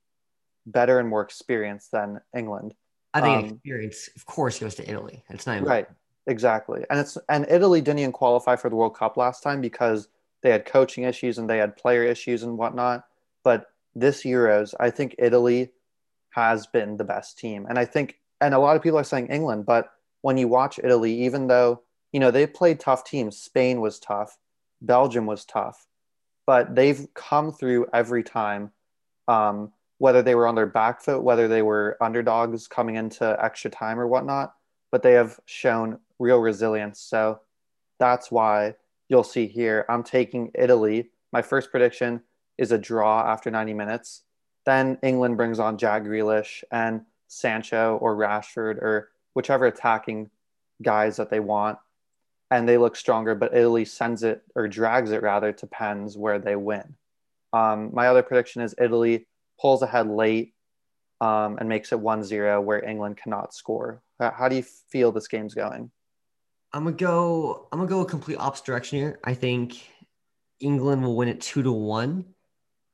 better 0.67 1.01
and 1.01 1.09
more 1.09 1.23
experienced 1.23 1.93
than 1.93 2.21
England. 2.37 2.75
I 3.15 3.21
think 3.21 3.39
um, 3.39 3.55
experience, 3.55 4.11
of 4.15 4.27
course, 4.27 4.59
goes 4.59 4.75
to 4.77 4.89
Italy. 4.89 5.25
It's 5.31 5.47
not 5.47 5.65
right. 5.65 5.89
Exactly, 6.27 6.85
and 6.91 7.01
it's 7.01 7.17
and 7.31 7.47
Italy 7.49 7.81
didn't 7.81 8.01
even 8.01 8.13
qualify 8.13 8.55
for 8.55 8.69
the 8.69 8.77
World 8.77 8.95
Cup 8.95 9.17
last 9.17 9.43
time 9.43 9.63
because 9.63 10.09
they 10.43 10.51
had 10.51 10.65
coaching 10.65 11.05
issues 11.05 11.39
and 11.39 11.49
they 11.49 11.59
had 11.59 11.77
player 11.77 12.05
issues 12.05 12.43
and 12.43 12.59
whatnot. 12.59 13.05
But 13.45 13.67
this 13.95 14.23
Euros, 14.23 14.75
I 14.79 14.91
think 14.91 15.15
Italy 15.19 15.71
has 16.31 16.67
been 16.67 16.97
the 16.97 17.05
best 17.05 17.39
team. 17.39 17.67
And 17.69 17.79
I 17.79 17.85
think, 17.85 18.19
and 18.41 18.55
a 18.55 18.59
lot 18.59 18.77
of 18.77 18.83
people 18.83 18.99
are 18.99 19.05
saying 19.05 19.29
England, 19.29 19.67
but 19.67 19.91
when 20.23 20.37
you 20.37 20.49
watch 20.49 20.79
Italy, 20.83 21.25
even 21.25 21.47
though, 21.47 21.83
you 22.13 22.21
know, 22.21 22.31
they 22.31 22.47
played 22.47 22.81
tough 22.81 23.05
teams, 23.05 23.37
Spain 23.37 23.81
was 23.81 23.99
tough, 23.99 24.39
Belgium 24.81 25.27
was 25.27 25.45
tough, 25.45 25.87
but 26.47 26.75
they've 26.75 27.07
come 27.15 27.53
through 27.53 27.87
every 27.93 28.23
time, 28.23 28.71
um, 29.27 29.73
whether 29.99 30.23
they 30.23 30.35
were 30.35 30.47
on 30.47 30.55
their 30.55 30.67
back 30.67 31.03
foot, 31.03 31.23
whether 31.23 31.49
they 31.49 31.63
were 31.63 31.97
underdogs 32.01 32.69
coming 32.69 32.95
into 32.95 33.37
extra 33.43 33.71
time 33.71 33.99
or 33.99 34.07
whatnot, 34.07 34.55
but 34.93 35.03
they 35.03 35.13
have 35.13 35.41
shown 35.45 35.99
real 36.19 36.39
resilience. 36.39 37.01
So 37.01 37.41
that's 37.99 38.31
why 38.31 38.77
you'll 39.09 39.25
see 39.25 39.47
here. 39.47 39.85
I'm 39.89 40.03
taking 40.03 40.51
Italy. 40.55 41.11
My 41.33 41.43
first 41.43 41.71
prediction 41.71 42.23
is 42.57 42.73
a 42.73 42.79
draw 42.79 43.21
after 43.21 43.51
90 43.51 43.75
minutes. 43.75 44.23
Then 44.67 44.99
England 45.03 45.37
brings 45.37 45.59
on 45.59 45.79
Jack 45.79 46.03
Grealish 46.03 46.63
and 46.71 47.03
Sancho 47.29 47.99
or 48.01 48.17
Rashford 48.17 48.77
or 48.83 49.11
whichever 49.35 49.67
attacking 49.67 50.31
guys 50.83 51.17
that 51.17 51.31
they 51.31 51.41
want. 51.41 51.79
And 52.51 52.69
they 52.69 52.79
look 52.79 52.97
stronger, 52.97 53.35
but 53.35 53.55
Italy 53.55 53.85
sends 53.85 54.23
it 54.23 54.43
or 54.55 54.69
drags 54.69 55.11
it 55.11 55.23
rather 55.23 55.53
to 55.53 55.67
pens 55.67 56.17
where 56.17 56.39
they 56.39 56.57
win. 56.57 56.97
Um, 57.53 57.91
my 57.93 58.09
other 58.09 58.23
prediction 58.23 58.63
is 58.63 58.75
Italy 58.79 59.27
pulls 59.61 59.83
ahead 59.83 60.09
late 60.09 60.55
um, 61.21 61.59
and 61.59 61.69
makes 61.69 61.93
it 61.93 62.01
1 62.01 62.25
0 62.25 62.61
where 62.61 62.85
England 62.85 63.17
cannot 63.17 63.55
score. 63.55 64.03
How 64.21 64.49
do 64.49 64.57
you 64.57 64.63
feel 64.63 65.13
this 65.13 65.29
game's 65.29 65.55
going? 65.55 65.91
I'm 66.73 66.85
gonna 66.85 66.97
go. 66.97 67.69
I'm 67.73 67.79
gonna 67.79 67.89
go 67.89 68.01
a 68.01 68.07
complete 68.07 68.37
opposite 68.37 68.67
direction 68.67 68.99
here. 68.99 69.21
I 69.25 69.35
think 69.35 69.89
England 70.61 71.03
will 71.03 71.17
win 71.17 71.29
it 71.29 71.41
two 71.41 71.63
to 71.63 71.73
one 71.73 72.25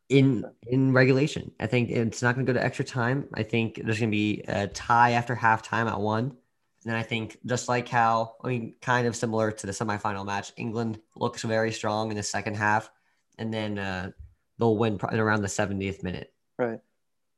in 0.08 0.44
in 0.66 0.92
regulation. 0.92 1.50
I 1.58 1.66
think 1.66 1.90
it's 1.90 2.22
not 2.22 2.34
gonna 2.34 2.46
go 2.46 2.52
to 2.52 2.64
extra 2.64 2.84
time. 2.84 3.28
I 3.34 3.42
think 3.42 3.80
there's 3.84 3.98
gonna 3.98 4.10
be 4.10 4.42
a 4.46 4.68
tie 4.68 5.12
after 5.12 5.34
halftime 5.34 5.90
at 5.90 6.00
one. 6.00 6.24
And 6.24 6.92
then 6.92 6.96
I 6.96 7.02
think 7.02 7.38
just 7.46 7.68
like 7.68 7.88
how 7.88 8.36
I 8.44 8.48
mean, 8.48 8.74
kind 8.80 9.06
of 9.06 9.16
similar 9.16 9.50
to 9.50 9.66
the 9.66 9.72
semifinal 9.72 10.24
match, 10.24 10.52
England 10.56 11.00
looks 11.16 11.42
very 11.42 11.72
strong 11.72 12.10
in 12.10 12.16
the 12.16 12.22
second 12.22 12.56
half, 12.56 12.90
and 13.38 13.52
then 13.52 13.78
uh, 13.78 14.10
they'll 14.58 14.76
win 14.76 15.00
around 15.02 15.42
the 15.42 15.48
70th 15.48 16.02
minute. 16.02 16.32
Right. 16.58 16.80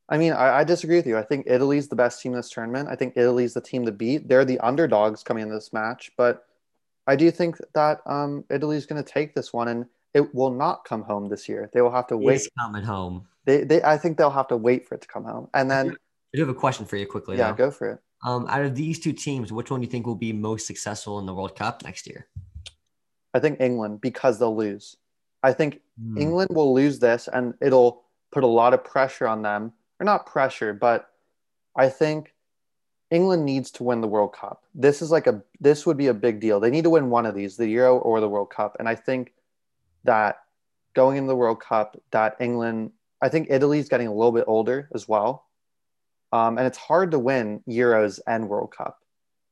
I 0.08 0.18
mean, 0.18 0.32
I, 0.32 0.58
I, 0.58 0.64
disagree 0.64 0.96
with 0.96 1.06
you. 1.06 1.18
I 1.18 1.22
think 1.22 1.46
Italy's 1.48 1.88
the 1.88 1.96
best 1.96 2.22
team 2.22 2.32
in 2.32 2.38
this 2.38 2.50
tournament. 2.50 2.88
I 2.88 2.94
think 2.94 3.16
Italy's 3.16 3.54
the 3.54 3.60
team 3.60 3.84
to 3.86 3.92
beat. 3.92 4.28
They're 4.28 4.44
the 4.44 4.60
underdogs 4.60 5.24
coming 5.24 5.42
in 5.42 5.50
this 5.50 5.72
match, 5.72 6.12
but 6.16 6.46
I 7.08 7.16
do 7.16 7.30
think 7.30 7.56
that 7.74 8.00
um, 8.06 8.44
Italy's 8.50 8.86
going 8.86 9.02
to 9.02 9.08
take 9.08 9.34
this 9.34 9.52
one, 9.52 9.68
and 9.68 9.86
it 10.14 10.32
will 10.34 10.52
not 10.52 10.84
come 10.84 11.02
home 11.02 11.28
this 11.28 11.48
year. 11.48 11.70
They 11.72 11.80
will 11.80 11.90
have 11.90 12.06
to 12.08 12.16
wait. 12.16 12.36
It's 12.36 12.48
coming 12.58 12.84
home. 12.84 13.26
They, 13.46 13.64
they, 13.64 13.82
I 13.82 13.96
think 13.96 14.16
they'll 14.16 14.30
have 14.30 14.48
to 14.48 14.56
wait 14.56 14.86
for 14.86 14.94
it 14.94 15.02
to 15.02 15.08
come 15.08 15.24
home, 15.24 15.48
and 15.54 15.70
then. 15.70 15.90
I 15.90 16.36
do 16.36 16.40
have 16.40 16.48
a 16.48 16.58
question 16.58 16.86
for 16.86 16.96
you 16.96 17.06
quickly. 17.06 17.36
Yeah, 17.36 17.50
though. 17.50 17.56
go 17.56 17.70
for 17.70 17.92
it. 17.92 18.00
Um, 18.24 18.46
out 18.48 18.62
of 18.62 18.74
these 18.74 18.98
two 18.98 19.12
teams, 19.12 19.52
which 19.52 19.70
one 19.70 19.80
do 19.80 19.86
you 19.86 19.90
think 19.90 20.06
will 20.06 20.14
be 20.14 20.32
most 20.32 20.66
successful 20.66 21.18
in 21.18 21.26
the 21.26 21.34
World 21.34 21.56
Cup 21.56 21.82
next 21.84 22.06
year? 22.06 22.26
I 23.34 23.40
think 23.40 23.60
England 23.60 24.00
because 24.00 24.38
they'll 24.38 24.56
lose. 24.56 24.96
I 25.42 25.52
think 25.52 25.80
mm. 26.00 26.18
England 26.18 26.50
will 26.52 26.72
lose 26.74 26.98
this, 26.98 27.28
and 27.32 27.54
it'll 27.60 28.04
put 28.32 28.44
a 28.44 28.48
lot 28.48 28.72
of 28.72 28.84
pressure 28.84 29.26
on 29.26 29.42
them 29.42 29.72
or 30.00 30.04
not 30.04 30.26
pressure, 30.26 30.72
but 30.72 31.10
I 31.76 31.88
think 31.88 32.34
England 33.10 33.44
needs 33.44 33.70
to 33.72 33.84
win 33.84 34.00
the 34.00 34.08
World 34.08 34.32
Cup. 34.32 34.64
This 34.74 35.00
is 35.00 35.10
like 35.10 35.26
a 35.26 35.42
this 35.60 35.86
would 35.86 35.96
be 35.96 36.08
a 36.08 36.14
big 36.14 36.40
deal. 36.40 36.58
They 36.58 36.70
need 36.70 36.84
to 36.84 36.90
win 36.90 37.10
one 37.10 37.26
of 37.26 37.34
these, 37.34 37.56
the 37.56 37.68
Euro 37.68 37.98
or 37.98 38.20
the 38.20 38.28
World 38.28 38.50
Cup. 38.50 38.76
And 38.78 38.88
I 38.88 38.94
think 38.94 39.32
that 40.04 40.40
going 40.94 41.16
into 41.16 41.28
the 41.28 41.36
World 41.36 41.60
Cup, 41.60 42.00
that 42.10 42.36
England, 42.40 42.92
I 43.22 43.28
think 43.28 43.48
Italy's 43.50 43.88
getting 43.88 44.08
a 44.08 44.14
little 44.14 44.32
bit 44.32 44.44
older 44.46 44.88
as 44.94 45.06
well. 45.06 45.46
Um, 46.32 46.58
and 46.58 46.66
it's 46.66 46.78
hard 46.78 47.12
to 47.12 47.18
win 47.18 47.62
Euros 47.68 48.18
and 48.26 48.48
World 48.48 48.74
Cup. 48.76 48.98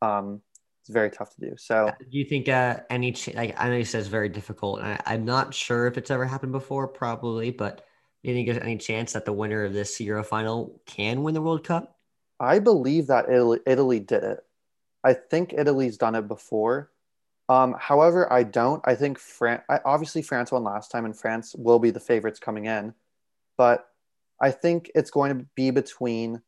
Um, 0.03 0.41
it's 0.81 0.91
very 0.91 1.11
tough 1.11 1.35
to 1.37 1.41
do. 1.41 1.55
So, 1.57 1.91
do 1.99 2.19
you 2.19 2.25
think 2.25 2.49
uh, 2.49 2.79
any 2.91 3.13
ch- 3.13 3.35
like 3.35 3.55
I 3.59 3.69
know 3.69 3.77
you 3.77 3.85
said 3.85 4.01
it's 4.01 4.09
very 4.09 4.29
difficult, 4.29 4.83
I, 4.83 5.01
I'm 5.07 5.25
not 5.25 5.55
sure 5.55 5.87
if 5.87 5.97
it's 5.97 6.11
ever 6.11 6.27
happened 6.27 6.53
before, 6.53 6.89
probably, 6.89 7.51
but 7.51 7.87
you 8.29 8.35
think 8.35 8.49
there's 8.49 8.59
any 8.59 8.79
chance 8.79 9.13
that 9.13 9.25
the 9.25 9.33
winner 9.33 9.65
of 9.65 9.73
this 9.73 10.01
Euro 10.01 10.25
final 10.25 10.81
can 10.87 11.23
win 11.23 11.35
the 11.35 11.43
World 11.43 11.65
Cup? 11.65 11.99
I 12.41 12.59
believe 12.59 13.07
that 13.09 13.29
Italy, 13.29 13.61
Italy 13.67 14.01
did 14.01 14.25
it. 14.25 14.41
I 15.05 15.13
think 15.13 15.53
Italy's 15.53 15.99
done 15.99 16.15
it 16.15 16.27
before. 16.27 16.91
Um, 17.49 17.75
however, 17.79 18.33
I 18.33 18.43
don't. 18.43 18.83
I 18.87 18.95
think 18.95 19.19
France, 19.19 19.63
obviously, 19.85 20.23
France 20.23 20.51
won 20.51 20.65
last 20.65 20.91
time, 20.91 21.05
and 21.05 21.17
France 21.17 21.55
will 21.55 21.79
be 21.79 21.91
the 21.91 22.01
favorites 22.01 22.41
coming 22.41 22.65
in. 22.65 22.95
But 23.59 23.87
I 24.41 24.51
think 24.51 24.91
it's 24.95 25.11
going 25.11 25.37
to 25.37 25.47
be 25.55 25.71
between 25.71 26.41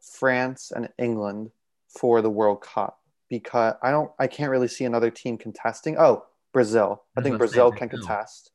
France 0.00 0.72
and 0.74 0.88
England 0.98 1.50
for 1.88 2.22
the 2.22 2.30
World 2.30 2.62
Cup 2.62 3.00
because 3.28 3.74
I 3.82 3.90
don't, 3.90 4.10
I 4.18 4.26
can't 4.26 4.50
really 4.50 4.68
see 4.68 4.84
another 4.84 5.10
team 5.10 5.36
contesting. 5.36 5.96
Oh, 5.98 6.24
Brazil. 6.52 7.02
I 7.16 7.20
think 7.20 7.36
Brazil 7.36 7.70
can 7.70 7.88
contest. 7.88 8.52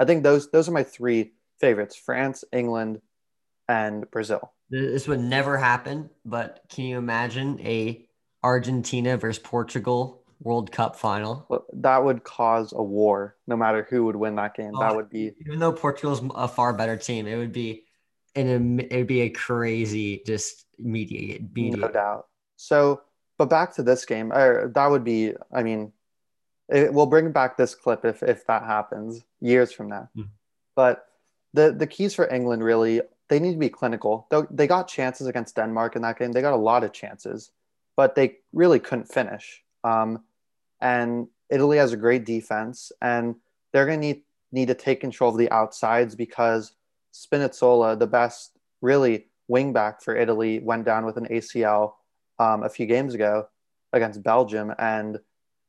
I 0.00 0.04
think 0.04 0.24
those 0.24 0.50
those 0.50 0.68
are 0.68 0.72
my 0.72 0.82
three 0.82 1.32
favorites 1.62 1.96
France, 1.96 2.44
England, 2.52 3.00
and 3.68 4.10
Brazil. 4.10 4.52
This 4.68 5.06
would 5.08 5.20
never 5.20 5.56
happen, 5.56 6.10
but 6.24 6.60
can 6.68 6.84
you 6.84 6.98
imagine 6.98 7.58
a 7.60 8.04
Argentina 8.42 9.16
versus 9.16 9.42
Portugal 9.42 10.24
World 10.40 10.72
Cup 10.72 10.96
final? 10.96 11.46
Well, 11.48 11.64
that 11.74 12.04
would 12.04 12.24
cause 12.24 12.74
a 12.74 12.82
war 12.82 13.36
no 13.46 13.56
matter 13.56 13.86
who 13.88 14.04
would 14.06 14.16
win 14.16 14.34
that 14.36 14.54
game. 14.56 14.72
Oh, 14.74 14.80
that 14.80 14.96
would 14.96 15.08
be 15.08 15.32
even 15.46 15.58
though 15.60 15.72
Portugal's 15.72 16.20
a 16.34 16.48
far 16.48 16.72
better 16.72 16.96
team, 16.96 17.26
it 17.26 17.36
would 17.36 17.52
be 17.52 17.84
and 18.34 18.80
it 18.80 18.96
would 18.96 19.06
be 19.06 19.22
a 19.22 19.30
crazy 19.30 20.22
just 20.26 20.66
media, 20.78 21.38
media. 21.54 21.76
No 21.76 21.88
doubt. 21.88 22.26
So, 22.56 23.02
but 23.38 23.48
back 23.48 23.74
to 23.76 23.82
this 23.82 24.04
game, 24.04 24.32
uh, 24.34 24.68
that 24.74 24.86
would 24.90 25.04
be, 25.04 25.32
I 25.54 25.62
mean, 25.62 25.92
It, 26.68 26.92
we'll 26.94 27.06
bring 27.06 27.32
back 27.32 27.56
this 27.56 27.74
clip 27.74 28.04
if 28.04 28.22
if 28.22 28.46
that 28.46 28.62
happens 28.64 29.22
years 29.40 29.72
from 29.72 29.88
now. 29.88 30.08
Mm. 30.16 30.28
But 30.74 31.04
the 31.54 31.72
the 31.72 31.86
keys 31.86 32.14
for 32.14 32.28
England 32.28 32.62
really 32.64 33.02
they 33.28 33.40
need 33.40 33.52
to 33.52 33.58
be 33.58 33.70
clinical. 33.70 34.26
They, 34.30 34.42
they 34.50 34.66
got 34.66 34.88
chances 34.88 35.26
against 35.26 35.56
Denmark 35.56 35.96
in 35.96 36.02
that 36.02 36.18
game. 36.18 36.32
They 36.32 36.42
got 36.42 36.52
a 36.52 36.56
lot 36.56 36.84
of 36.84 36.92
chances, 36.92 37.50
but 37.96 38.14
they 38.14 38.36
really 38.52 38.78
couldn't 38.78 39.06
finish. 39.06 39.62
Um, 39.84 40.22
and 40.82 41.28
Italy 41.48 41.78
has 41.78 41.94
a 41.94 41.96
great 41.96 42.26
defense, 42.26 42.92
and 43.00 43.36
they're 43.72 43.86
going 43.86 44.00
to 44.00 44.06
need 44.06 44.22
need 44.52 44.68
to 44.68 44.74
take 44.74 45.00
control 45.00 45.30
of 45.30 45.38
the 45.38 45.50
outsides 45.50 46.14
because 46.14 46.74
Spinazzola, 47.14 47.98
the 47.98 48.06
best 48.06 48.52
really 48.82 49.28
wingback 49.50 50.02
for 50.02 50.14
Italy, 50.14 50.58
went 50.58 50.84
down 50.84 51.06
with 51.06 51.16
an 51.16 51.26
ACL 51.28 51.94
um, 52.38 52.62
a 52.62 52.68
few 52.68 52.84
games 52.84 53.14
ago 53.14 53.46
against 53.94 54.22
Belgium, 54.22 54.74
and 54.78 55.18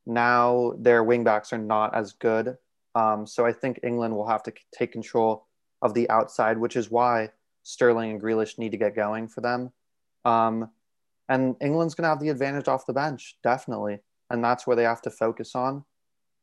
now 0.05 0.73
their 0.79 1.03
wingbacks 1.03 1.53
are 1.53 1.57
not 1.57 1.95
as 1.95 2.11
good. 2.11 2.57
Um, 2.93 3.25
so 3.25 3.45
I 3.45 3.53
think 3.53 3.79
England 3.83 4.15
will 4.15 4.27
have 4.27 4.43
to 4.43 4.53
take 4.77 4.91
control 4.91 5.47
of 5.83 5.93
the 5.93 6.09
outside, 6.09 6.57
which 6.57 6.75
is 6.75 6.89
why 6.89 7.29
Sterling 7.61 8.11
and 8.11 8.21
Grealish 8.21 8.57
need 8.57 8.71
to 8.71 8.77
get 8.77 8.95
going 8.95 9.27
for 9.27 9.41
them. 9.41 9.71
Um, 10.25 10.71
and 11.29 11.55
England's 11.61 11.93
going 11.93 12.03
to 12.03 12.09
have 12.09 12.19
the 12.19 12.29
advantage 12.29 12.67
off 12.67 12.87
the 12.87 12.93
bench, 12.93 13.37
definitely. 13.43 13.99
And 14.29 14.43
that's 14.43 14.65
where 14.65 14.75
they 14.75 14.83
have 14.83 15.01
to 15.03 15.11
focus 15.11 15.53
on. 15.55 15.83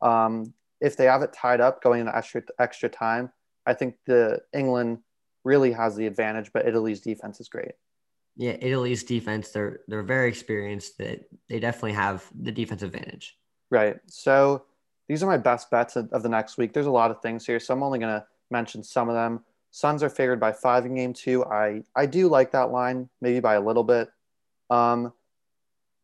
Um, 0.00 0.54
if 0.80 0.96
they 0.96 1.06
have 1.06 1.22
it 1.22 1.32
tied 1.32 1.60
up 1.60 1.82
going 1.82 2.00
into 2.00 2.16
extra, 2.16 2.42
extra 2.58 2.88
time, 2.88 3.32
I 3.66 3.74
think 3.74 3.96
the 4.06 4.40
England 4.52 4.98
really 5.44 5.72
has 5.72 5.96
the 5.96 6.06
advantage, 6.06 6.50
but 6.52 6.66
Italy's 6.66 7.00
defense 7.00 7.40
is 7.40 7.48
great. 7.48 7.72
Yeah, 8.36 8.56
Italy's 8.60 9.02
defense, 9.04 9.50
they're 9.50 9.80
they're 9.88 10.02
very 10.02 10.28
experienced. 10.28 10.96
That 10.98 11.24
they 11.48 11.58
definitely 11.60 11.92
have 11.92 12.24
the 12.40 12.52
defensive 12.52 12.94
advantage. 12.94 13.36
Right. 13.70 13.96
So 14.06 14.64
these 15.08 15.22
are 15.22 15.26
my 15.26 15.36
best 15.36 15.70
bets 15.70 15.96
of, 15.96 16.10
of 16.12 16.22
the 16.22 16.28
next 16.28 16.56
week. 16.56 16.72
There's 16.72 16.86
a 16.86 16.90
lot 16.90 17.10
of 17.10 17.20
things 17.20 17.44
here, 17.44 17.60
so 17.60 17.74
I'm 17.74 17.82
only 17.82 17.98
going 17.98 18.22
to 18.50 18.54
mention 18.54 18.82
some 18.82 19.08
of 19.08 19.14
them. 19.14 19.44
Suns 19.70 20.02
are 20.02 20.10
favored 20.10 20.40
by 20.40 20.52
five 20.52 20.84
in 20.84 20.96
game 20.96 21.12
two. 21.12 21.44
I, 21.44 21.82
I 21.94 22.06
do 22.06 22.28
like 22.28 22.52
that 22.52 22.70
line, 22.70 23.08
maybe 23.20 23.40
by 23.40 23.54
a 23.54 23.60
little 23.60 23.84
bit. 23.84 24.10
Um, 24.68 25.12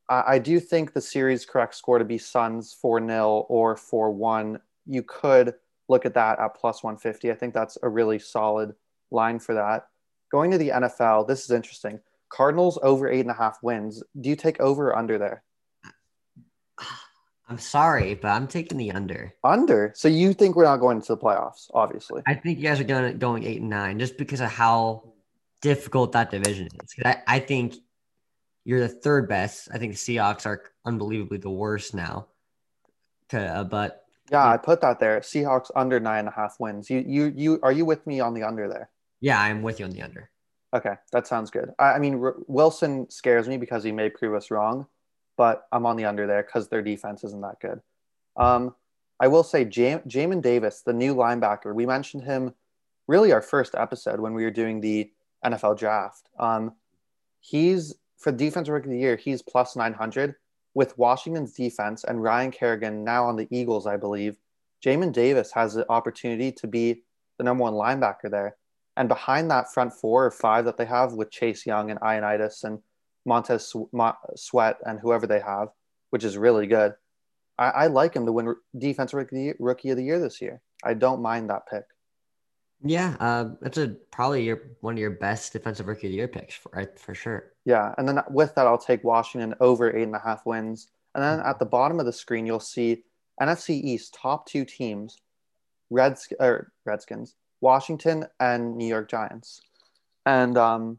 I, 0.08 0.22
I 0.26 0.38
do 0.38 0.60
think 0.60 0.92
the 0.92 1.00
series 1.00 1.44
correct 1.44 1.74
score 1.74 1.98
to 1.98 2.04
be 2.04 2.18
Suns 2.18 2.76
4 2.80 3.06
0 3.06 3.46
or 3.48 3.76
4 3.76 4.10
1. 4.12 4.60
You 4.86 5.02
could 5.02 5.54
look 5.88 6.06
at 6.06 6.14
that 6.14 6.38
at 6.38 6.54
plus 6.54 6.82
150. 6.82 7.30
I 7.30 7.34
think 7.34 7.54
that's 7.54 7.76
a 7.82 7.88
really 7.88 8.18
solid 8.18 8.74
line 9.10 9.38
for 9.38 9.54
that. 9.54 9.88
Going 10.30 10.50
to 10.50 10.58
the 10.58 10.70
NFL, 10.70 11.28
this 11.28 11.44
is 11.44 11.50
interesting. 11.50 12.00
Cardinals 12.28 12.78
over 12.82 13.08
eight 13.08 13.20
and 13.20 13.30
a 13.30 13.34
half 13.34 13.58
wins. 13.62 14.02
Do 14.20 14.28
you 14.28 14.36
take 14.36 14.60
over 14.60 14.88
or 14.88 14.98
under 14.98 15.18
there? 15.18 15.42
I'm 17.48 17.58
sorry, 17.58 18.14
but 18.14 18.28
I'm 18.28 18.48
taking 18.48 18.76
the 18.76 18.90
under. 18.92 19.32
Under. 19.44 19.92
So 19.94 20.08
you 20.08 20.32
think 20.32 20.56
we're 20.56 20.64
not 20.64 20.78
going 20.78 21.00
to 21.00 21.08
the 21.08 21.16
playoffs? 21.16 21.68
Obviously. 21.72 22.22
I 22.26 22.34
think 22.34 22.58
you 22.58 22.64
guys 22.64 22.80
are 22.80 22.84
going 22.84 23.18
going 23.18 23.44
eight 23.44 23.60
and 23.60 23.70
nine 23.70 23.98
just 23.98 24.18
because 24.18 24.40
of 24.40 24.50
how 24.50 25.12
difficult 25.62 26.12
that 26.12 26.30
division 26.30 26.66
is. 26.82 26.94
I, 27.04 27.22
I 27.26 27.38
think 27.38 27.76
you're 28.64 28.80
the 28.80 28.88
third 28.88 29.28
best. 29.28 29.68
I 29.72 29.78
think 29.78 29.92
the 29.92 29.98
Seahawks 29.98 30.44
are 30.44 30.64
unbelievably 30.84 31.38
the 31.38 31.50
worst 31.50 31.94
now. 31.94 32.26
Uh, 33.32 33.62
but 33.62 34.04
yeah, 34.30 34.48
I 34.48 34.56
put 34.56 34.80
that 34.80 34.98
there. 34.98 35.20
Seahawks 35.20 35.70
under 35.76 36.00
nine 36.00 36.20
and 36.20 36.28
a 36.28 36.32
half 36.32 36.56
wins. 36.58 36.90
You 36.90 37.04
you 37.06 37.32
you 37.36 37.60
are 37.62 37.72
you 37.72 37.84
with 37.84 38.04
me 38.08 38.18
on 38.18 38.34
the 38.34 38.42
under 38.42 38.68
there? 38.68 38.90
Yeah, 39.20 39.40
I'm 39.40 39.62
with 39.62 39.78
you 39.78 39.86
on 39.86 39.92
the 39.92 40.02
under. 40.02 40.30
Okay, 40.74 40.94
that 41.12 41.28
sounds 41.28 41.50
good. 41.52 41.70
I, 41.78 41.92
I 41.92 41.98
mean, 42.00 42.20
R- 42.20 42.36
Wilson 42.48 43.08
scares 43.08 43.48
me 43.48 43.56
because 43.56 43.84
he 43.84 43.92
may 43.92 44.10
prove 44.10 44.34
us 44.34 44.50
wrong 44.50 44.86
but 45.36 45.66
I'm 45.72 45.86
on 45.86 45.96
the 45.96 46.04
under 46.04 46.26
there 46.26 46.42
because 46.42 46.68
their 46.68 46.82
defense 46.82 47.24
isn't 47.24 47.40
that 47.42 47.60
good. 47.60 47.80
Um, 48.36 48.74
I 49.18 49.28
will 49.28 49.42
say 49.42 49.64
Jam- 49.64 50.02
Jamin 50.06 50.42
Davis, 50.42 50.82
the 50.82 50.92
new 50.92 51.14
linebacker, 51.14 51.74
we 51.74 51.86
mentioned 51.86 52.24
him 52.24 52.54
really 53.08 53.32
our 53.32 53.42
first 53.42 53.74
episode 53.74 54.20
when 54.20 54.34
we 54.34 54.44
were 54.44 54.50
doing 54.50 54.80
the 54.80 55.10
NFL 55.44 55.78
draft. 55.78 56.28
Um, 56.38 56.72
he's 57.40 57.94
for 58.18 58.32
defensive 58.32 58.72
rookie 58.72 58.86
of 58.86 58.92
the 58.92 58.98
year, 58.98 59.16
he's 59.16 59.42
plus 59.42 59.76
900 59.76 60.34
with 60.74 60.98
Washington's 60.98 61.52
defense 61.52 62.04
and 62.04 62.22
Ryan 62.22 62.50
Kerrigan 62.50 63.04
now 63.04 63.24
on 63.24 63.36
the 63.36 63.48
Eagles, 63.50 63.86
I 63.86 63.96
believe. 63.96 64.36
Jamin 64.84 65.12
Davis 65.12 65.50
has 65.52 65.74
the 65.74 65.90
opportunity 65.90 66.52
to 66.52 66.66
be 66.66 67.02
the 67.38 67.44
number 67.44 67.62
one 67.62 67.72
linebacker 67.74 68.30
there. 68.30 68.56
And 68.96 69.08
behind 69.08 69.50
that 69.50 69.72
front 69.72 69.92
four 69.92 70.24
or 70.24 70.30
five 70.30 70.64
that 70.66 70.76
they 70.76 70.84
have 70.84 71.12
with 71.12 71.30
Chase 71.30 71.66
Young 71.66 71.90
and 71.90 72.00
Ioannidis 72.00 72.64
and 72.64 72.80
Montez 73.26 73.74
Sweat 74.36 74.78
and 74.86 74.98
whoever 75.00 75.26
they 75.26 75.40
have, 75.40 75.68
which 76.10 76.24
is 76.24 76.38
really 76.38 76.66
good. 76.66 76.94
I, 77.58 77.70
I 77.70 77.86
like 77.88 78.14
him 78.14 78.26
to 78.26 78.32
win 78.32 78.54
defense 78.78 79.12
rookie, 79.12 79.54
rookie 79.58 79.90
of 79.90 79.96
the 79.96 80.04
year 80.04 80.18
this 80.18 80.40
year. 80.40 80.60
I 80.84 80.94
don't 80.94 81.22
mind 81.22 81.50
that 81.50 81.66
pick. 81.68 81.84
Yeah, 82.82 83.16
uh, 83.20 83.50
that's 83.60 83.78
a 83.78 83.96
probably 84.12 84.44
your 84.44 84.62
one 84.80 84.94
of 84.94 84.98
your 84.98 85.10
best 85.10 85.52
defensive 85.52 85.86
rookie 85.86 86.08
of 86.08 86.10
the 86.12 86.16
year 86.16 86.28
picks 86.28 86.54
for 86.54 86.70
right, 86.74 86.98
for 86.98 87.14
sure. 87.14 87.52
Yeah, 87.64 87.94
and 87.96 88.06
then 88.06 88.20
with 88.30 88.54
that, 88.54 88.66
I'll 88.66 88.78
take 88.78 89.02
Washington 89.02 89.54
over 89.60 89.94
eight 89.96 90.02
and 90.02 90.14
a 90.14 90.20
half 90.20 90.44
wins. 90.44 90.88
And 91.14 91.24
then 91.24 91.40
at 91.40 91.58
the 91.58 91.64
bottom 91.64 91.98
of 91.98 92.06
the 92.06 92.12
screen, 92.12 92.44
you'll 92.44 92.60
see 92.60 93.02
NFC 93.40 93.70
East 93.70 94.14
top 94.20 94.46
two 94.46 94.66
teams, 94.66 95.16
Reds 95.88 96.28
or 96.38 96.70
Redskins, 96.84 97.34
Washington 97.62 98.26
and 98.38 98.76
New 98.76 98.86
York 98.86 99.08
Giants. 99.08 99.62
And 100.26 100.58
um, 100.58 100.98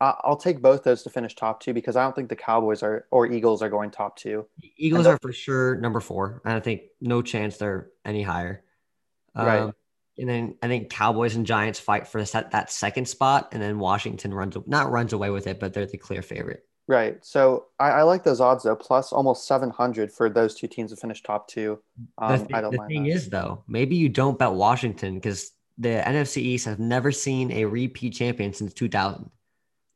I'll 0.00 0.36
take 0.36 0.62
both 0.62 0.82
those 0.82 1.02
to 1.02 1.10
finish 1.10 1.34
top 1.34 1.60
two 1.60 1.74
because 1.74 1.94
I 1.94 2.02
don't 2.02 2.16
think 2.16 2.30
the 2.30 2.36
Cowboys 2.36 2.82
are 2.82 3.06
or 3.10 3.26
Eagles 3.26 3.60
are 3.60 3.68
going 3.68 3.90
top 3.90 4.16
two. 4.16 4.46
Eagles 4.76 5.06
are 5.06 5.18
for 5.20 5.32
sure 5.32 5.76
number 5.76 6.00
four. 6.00 6.40
And 6.44 6.54
I 6.54 6.60
think 6.60 6.82
no 7.02 7.20
chance 7.20 7.58
they're 7.58 7.90
any 8.04 8.22
higher. 8.22 8.64
Right. 9.36 9.60
Um, 9.60 9.74
and 10.18 10.28
then 10.28 10.56
I 10.62 10.68
think 10.68 10.90
Cowboys 10.90 11.36
and 11.36 11.46
Giants 11.46 11.78
fight 11.78 12.08
for 12.08 12.22
that, 12.22 12.50
that 12.50 12.70
second 12.72 13.08
spot, 13.08 13.50
and 13.52 13.62
then 13.62 13.78
Washington 13.78 14.32
runs 14.32 14.56
not 14.66 14.90
runs 14.90 15.12
away 15.12 15.30
with 15.30 15.46
it, 15.46 15.60
but 15.60 15.74
they're 15.74 15.86
the 15.86 15.98
clear 15.98 16.22
favorite. 16.22 16.64
Right. 16.88 17.24
So 17.24 17.66
I, 17.78 17.90
I 17.90 18.02
like 18.02 18.24
those 18.24 18.40
odds 18.40 18.64
though, 18.64 18.76
plus 18.76 19.12
almost 19.12 19.46
seven 19.46 19.70
hundred 19.70 20.12
for 20.12 20.28
those 20.28 20.54
two 20.54 20.66
teams 20.66 20.90
to 20.90 20.96
finish 20.96 21.22
top 21.22 21.46
two. 21.46 21.78
Um, 22.18 22.32
the, 22.32 22.38
th- 22.38 22.50
I 22.54 22.60
don't 22.62 22.72
the 22.72 22.86
thing 22.88 23.04
that. 23.04 23.10
is 23.10 23.28
though, 23.28 23.64
maybe 23.68 23.96
you 23.96 24.08
don't 24.08 24.38
bet 24.38 24.52
Washington 24.52 25.14
because 25.14 25.52
the 25.78 26.02
NFC 26.04 26.38
East 26.38 26.64
has 26.66 26.78
never 26.78 27.12
seen 27.12 27.52
a 27.52 27.64
repeat 27.66 28.14
champion 28.14 28.52
since 28.52 28.74
two 28.74 28.88
thousand 28.88 29.30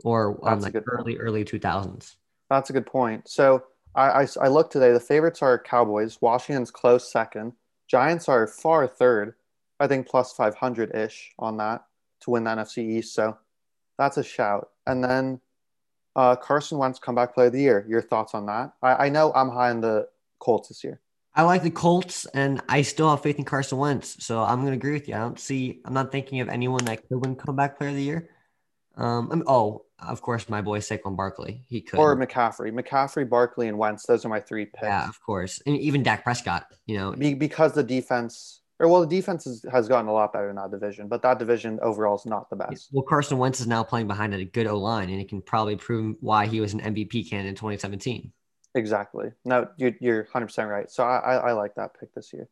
or 0.05 0.39
um, 0.49 0.61
like 0.61 0.77
early 0.87 1.15
point. 1.15 1.19
early 1.21 1.45
2000s. 1.45 2.15
That's 2.49 2.71
a 2.71 2.73
good 2.73 2.87
point. 2.87 3.29
So 3.29 3.65
I, 3.95 4.23
I, 4.23 4.27
I 4.43 4.49
looked 4.49 4.73
today. 4.73 4.93
The 4.93 5.01
favorites 5.01 5.43
are 5.43 5.59
Cowboys. 5.59 6.19
Washington's 6.21 6.71
close 6.71 7.11
second. 7.11 7.55
Giants 7.89 8.29
are 8.29 8.47
far 8.47 8.87
third. 8.87 9.35
I 9.81 9.89
think 9.89 10.07
plus 10.07 10.33
500 10.33 10.95
ish 10.95 11.33
on 11.39 11.57
that 11.57 11.85
to 12.21 12.31
win 12.31 12.45
the 12.45 12.51
NFC 12.51 12.79
East. 12.79 13.15
So 13.15 13.37
that's 13.99 14.17
a 14.17 14.23
shout. 14.23 14.71
And 14.87 15.03
then 15.03 15.41
uh, 16.15 16.37
Carson 16.37 16.79
Wentz 16.79 16.99
comeback 16.99 17.35
player 17.35 17.49
of 17.49 17.53
the 17.53 17.61
year. 17.61 17.85
Your 17.89 18.03
thoughts 18.03 18.35
on 18.35 18.47
that? 18.47 18.73
I, 18.83 19.07
I 19.07 19.09
know 19.09 19.33
I'm 19.35 19.49
high 19.49 19.71
on 19.71 19.81
the 19.81 20.09
Colts 20.39 20.69
this 20.69 20.85
year. 20.85 21.01
I 21.37 21.43
like 21.43 21.65
the 21.65 21.71
Colts, 21.71 22.27
and 22.27 22.63
I 22.69 22.83
still 22.83 23.11
have 23.11 23.21
faith 23.21 23.39
in 23.39 23.45
Carson 23.45 23.79
Wentz. 23.79 24.25
So 24.25 24.41
I'm 24.41 24.61
going 24.61 24.71
to 24.71 24.77
agree 24.79 24.93
with 24.93 25.09
you. 25.09 25.17
I 25.17 25.19
don't 25.19 25.41
see. 25.41 25.81
I'm 25.85 25.93
not 25.93 26.13
thinking 26.13 26.41
of 26.41 26.49
anyone 26.49 26.85
that 26.85 27.09
could 27.09 27.27
win 27.27 27.35
comeback 27.35 27.77
player 27.77 27.91
of 27.91 27.97
the 27.97 28.03
year. 28.03 28.31
Um, 28.97 29.43
oh, 29.49 29.84
of 29.99 30.23
course, 30.23 30.49
my 30.49 30.61
boy 30.61 30.81
Saquon 30.81 31.17
Barkley. 31.17 31.63
He 31.69 31.81
could. 31.81 31.99
Or 31.99 32.17
McCaffrey. 32.17 32.73
McCaffrey, 32.73 33.29
Barkley, 33.29 33.69
and 33.69 33.79
Wentz. 33.79 34.07
Those 34.07 34.25
are 34.25 34.29
my 34.29 34.41
three 34.41 34.67
picks. 34.67 34.83
Yeah, 34.83 35.09
of 35.09 35.21
course. 35.21 35.63
And 35.67 35.77
even 35.77 36.03
Dak 36.03 36.25
Prescott, 36.25 36.67
you 36.87 36.97
know. 36.97 37.13
Be- 37.13 37.35
because 37.35 37.73
the 37.73 37.83
defense, 37.83 38.61
or 38.81 38.89
well, 38.89 39.01
the 39.01 39.07
defense 39.07 39.47
is, 39.47 39.65
has 39.71 39.89
gotten 39.89 40.09
a 40.09 40.13
lot 40.13 40.33
better 40.33 40.51
in 40.51 40.57
that 40.57 40.71
division, 40.71 41.09
but 41.09 41.23
that 41.23 41.39
division 41.39 41.79
overall 41.83 42.17
is 42.17 42.27
not 42.27 42.51
the 42.51 42.57
best. 42.57 42.89
Well, 42.93 43.05
Carson 43.05 43.39
Wentz 43.39 43.61
is 43.61 43.67
now 43.67 43.83
playing 43.83 44.09
behind 44.09 44.35
a 44.35 44.45
good 44.45 44.67
O 44.67 44.79
line, 44.79 45.11
and 45.11 45.21
it 45.21 45.29
can 45.29 45.41
probably 45.41 45.77
prove 45.77 46.17
why 46.21 46.47
he 46.47 46.61
was 46.61 46.75
an 46.75 46.81
MVP 46.81 47.31
candidate 47.31 47.51
in 47.51 47.55
2017. 47.55 48.33
Exactly. 48.75 49.31
No, 49.45 49.69
you're, 49.77 49.93
you're 50.01 50.25
100% 50.25 50.69
right. 50.69 50.91
So 50.91 51.05
I, 51.05 51.19
I, 51.19 51.35
I 51.35 51.53
like 51.53 51.77
that 51.77 51.99
pick 51.99 52.13
this 52.15 52.33
year. 52.33 52.49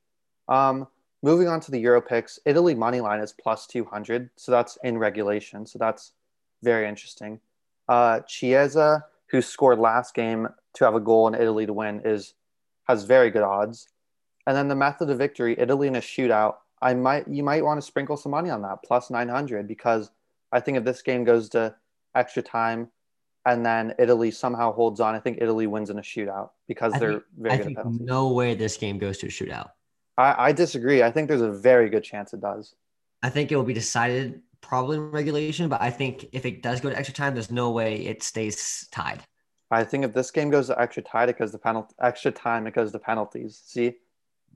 Um, 0.48 0.86
moving 1.22 1.48
on 1.48 1.60
to 1.60 1.72
the 1.72 1.80
Euro 1.80 2.00
picks, 2.00 2.38
Italy 2.46 2.74
money 2.76 3.00
line 3.00 3.20
is 3.20 3.32
plus 3.32 3.66
200. 3.66 4.30
So 4.36 4.52
that's 4.52 4.78
in 4.84 4.98
regulation. 4.98 5.66
So 5.66 5.80
that's 5.80 6.12
very 6.62 6.88
interesting. 6.88 7.40
Uh, 7.88 8.20
Chiesa, 8.20 9.04
who 9.30 9.42
scored 9.42 9.78
last 9.78 10.14
game 10.14 10.48
to 10.74 10.84
have 10.84 10.94
a 10.94 11.00
goal 11.00 11.28
in 11.28 11.34
Italy 11.34 11.66
to 11.66 11.72
win, 11.72 12.00
is 12.04 12.34
has 12.88 13.04
very 13.04 13.30
good 13.30 13.42
odds. 13.42 13.88
And 14.46 14.56
then 14.56 14.68
the 14.68 14.74
method 14.74 15.08
of 15.10 15.18
victory, 15.18 15.54
Italy 15.58 15.88
in 15.88 15.96
a 15.96 16.00
shootout. 16.00 16.56
I 16.80 16.94
might 16.94 17.28
you 17.28 17.42
might 17.42 17.64
want 17.64 17.78
to 17.78 17.86
sprinkle 17.86 18.16
some 18.16 18.32
money 18.32 18.50
on 18.50 18.62
that 18.62 18.82
plus 18.84 19.10
900 19.10 19.68
because 19.68 20.10
I 20.50 20.60
think 20.60 20.78
if 20.78 20.84
this 20.84 21.00
game 21.02 21.24
goes 21.24 21.48
to 21.50 21.74
extra 22.14 22.42
time 22.42 22.88
and 23.46 23.64
then 23.64 23.94
Italy 23.98 24.30
somehow 24.30 24.72
holds 24.72 25.00
on, 25.00 25.14
I 25.14 25.20
think 25.20 25.38
Italy 25.40 25.66
wins 25.66 25.90
in 25.90 25.98
a 25.98 26.02
shootout 26.02 26.50
because 26.68 26.92
they're 26.94 27.12
think, 27.12 27.24
very 27.38 27.54
I 27.54 27.56
good 27.58 27.66
think 27.66 27.78
at 27.78 27.84
penalties. 27.84 28.06
No 28.06 28.32
way 28.32 28.54
this 28.54 28.76
game 28.76 28.98
goes 28.98 29.18
to 29.18 29.26
a 29.26 29.30
shootout. 29.30 29.70
I, 30.18 30.48
I 30.48 30.52
disagree. 30.52 31.02
I 31.02 31.10
think 31.10 31.28
there's 31.28 31.40
a 31.40 31.50
very 31.52 31.88
good 31.88 32.04
chance 32.04 32.32
it 32.34 32.40
does. 32.40 32.74
I 33.22 33.30
think 33.30 33.52
it 33.52 33.56
will 33.56 33.62
be 33.62 33.74
decided 33.74 34.40
probably 34.62 34.98
regulation, 34.98 35.68
but 35.68 35.82
I 35.82 35.90
think 35.90 36.26
if 36.32 36.46
it 36.46 36.62
does 36.62 36.80
go 36.80 36.88
to 36.88 36.96
extra 36.96 37.14
time, 37.14 37.34
there's 37.34 37.50
no 37.50 37.70
way 37.70 38.06
it 38.06 38.22
stays 38.22 38.88
tied. 38.90 39.22
I 39.70 39.84
think 39.84 40.04
if 40.04 40.12
this 40.12 40.30
game 40.30 40.50
goes 40.50 40.66
to 40.68 40.80
extra 40.80 41.02
time, 41.02 41.28
it 41.28 41.38
goes 41.38 41.50
to 41.52 41.58
penalty 41.58 41.94
extra 42.00 42.30
time, 42.30 42.66
it 42.66 42.74
goes 42.74 42.92
to 42.92 42.98
penalties. 42.98 43.60
See, 43.64 43.94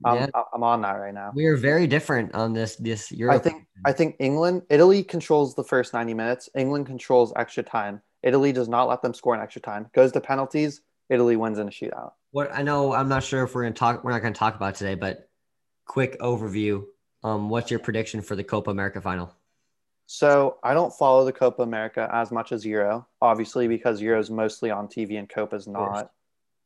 I'm, 0.05 0.15
Yeah. 0.15 0.27
I'm 0.53 0.63
on 0.63 0.81
that 0.81 0.91
right 0.93 1.13
now. 1.13 1.31
We 1.33 1.45
are 1.45 1.55
very 1.55 1.87
different 1.87 2.35
on 2.35 2.53
this. 2.53 2.75
This 2.75 3.11
Euro. 3.11 3.33
I 3.33 3.39
think 3.39 3.65
I 3.85 3.93
think 3.93 4.15
England, 4.19 4.61
Italy 4.69 5.03
controls 5.03 5.55
the 5.55 5.63
first 5.63 5.93
90 5.93 6.13
minutes. 6.13 6.49
England 6.55 6.85
controls 6.85 7.33
extra 7.35 7.63
time. 7.63 8.01
Italy 8.21 8.51
does 8.51 8.67
not 8.67 8.87
let 8.87 9.01
them 9.01 9.13
score 9.13 9.33
in 9.35 9.41
extra 9.41 9.61
time. 9.61 9.89
Goes 9.93 10.11
to 10.11 10.21
penalties. 10.21 10.81
Italy 11.09 11.35
wins 11.35 11.57
in 11.57 11.67
a 11.67 11.71
shootout. 11.71 12.11
what 12.31 12.51
I 12.53 12.61
know. 12.61 12.93
I'm 12.93 13.09
not 13.09 13.23
sure 13.23 13.43
if 13.43 13.55
we're 13.55 13.63
gonna 13.63 13.73
talk. 13.73 14.03
We're 14.03 14.11
not 14.11 14.21
gonna 14.21 14.35
talk 14.35 14.55
about 14.55 14.75
today, 14.75 14.95
but 14.95 15.29
quick 15.85 16.19
overview. 16.19 16.83
Um, 17.23 17.49
what's 17.49 17.71
your 17.71 17.79
prediction 17.79 18.21
for 18.21 18.35
the 18.35 18.43
Copa 18.43 18.69
America 18.69 19.01
final? 19.01 19.33
So 20.07 20.57
I 20.63 20.73
don't 20.73 20.93
follow 20.93 21.25
the 21.25 21.33
Copa 21.33 21.61
America 21.61 22.09
as 22.11 22.31
much 22.31 22.53
as 22.53 22.65
Euro, 22.65 23.05
obviously 23.21 23.67
because 23.67 24.01
Euro 24.01 24.19
is 24.19 24.31
mostly 24.31 24.71
on 24.71 24.87
TV 24.87 25.19
and 25.19 25.27
Copa 25.27 25.57
is 25.57 25.67
not. 25.67 26.11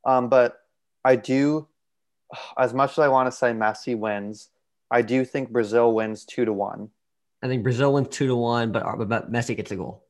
Um, 0.05 0.29
but 0.29 0.59
I 1.03 1.15
do, 1.15 1.67
as 2.57 2.73
much 2.73 2.91
as 2.91 2.99
I 2.99 3.07
want 3.07 3.27
to 3.27 3.31
say 3.31 3.51
Messi 3.51 3.97
wins, 3.97 4.49
I 4.91 5.01
do 5.01 5.25
think 5.25 5.49
Brazil 5.49 5.93
wins 5.93 6.23
two 6.23 6.45
to 6.45 6.53
one. 6.53 6.89
I 7.41 7.47
think 7.47 7.63
Brazil 7.63 7.93
wins 7.93 8.09
two 8.09 8.27
to 8.27 8.35
one, 8.35 8.71
but 8.71 8.83
but 9.07 9.31
Messi 9.31 9.57
gets 9.57 9.71
a 9.71 9.75
goal. 9.75 10.03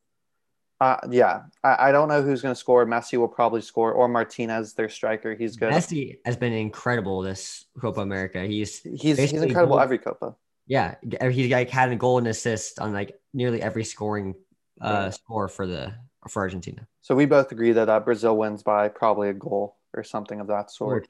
Uh, 0.82 0.98
yeah, 1.10 1.44
I, 1.64 1.90
I 1.90 1.92
don't 1.92 2.10
know 2.10 2.24
who's 2.24 2.42
going 2.42 2.54
to 2.54 2.60
score. 2.60 2.86
Messi 2.86 3.18
will 3.18 3.28
probably 3.28 3.62
score, 3.62 3.94
or 3.94 4.08
Martinez, 4.10 4.74
their 4.74 4.90
striker. 4.90 5.36
He's 5.36 5.56
good. 5.56 5.72
Messi 5.72 6.18
has 6.26 6.36
been 6.36 6.52
incredible 6.52 7.22
this 7.22 7.66
Copa 7.80 8.02
America. 8.02 8.44
He's 8.44 8.82
He's 8.82 9.18
he's 9.18 9.32
incredible 9.32 9.80
every 9.80 10.00
Copa. 10.00 10.36
Yeah, 10.68 10.96
he's 11.30 11.52
like 11.52 11.70
had 11.70 11.92
a 11.92 11.96
goal 11.96 12.18
and 12.18 12.28
assist 12.28 12.80
on 12.80 12.94
like 12.94 13.20
nearly 13.34 13.62
every 13.62 13.84
scoring 13.84 14.36
uh 14.80 15.12
score 15.12 15.48
for 15.48 15.68
the 15.68 15.94
for 16.30 16.42
Argentina. 16.42 16.88
So 17.02 17.16
we 17.16 17.26
both 17.26 17.52
agree 17.52 17.72
that 17.72 17.90
uh, 17.90 18.00
Brazil 18.00 18.38
wins 18.38 18.64
by 18.64 18.88
probably 18.88 19.30
a 19.30 19.34
goal 19.34 19.78
or 19.94 20.04
something 20.04 20.40
of 20.40 20.48
that 20.48 20.72
sort. 20.72 21.08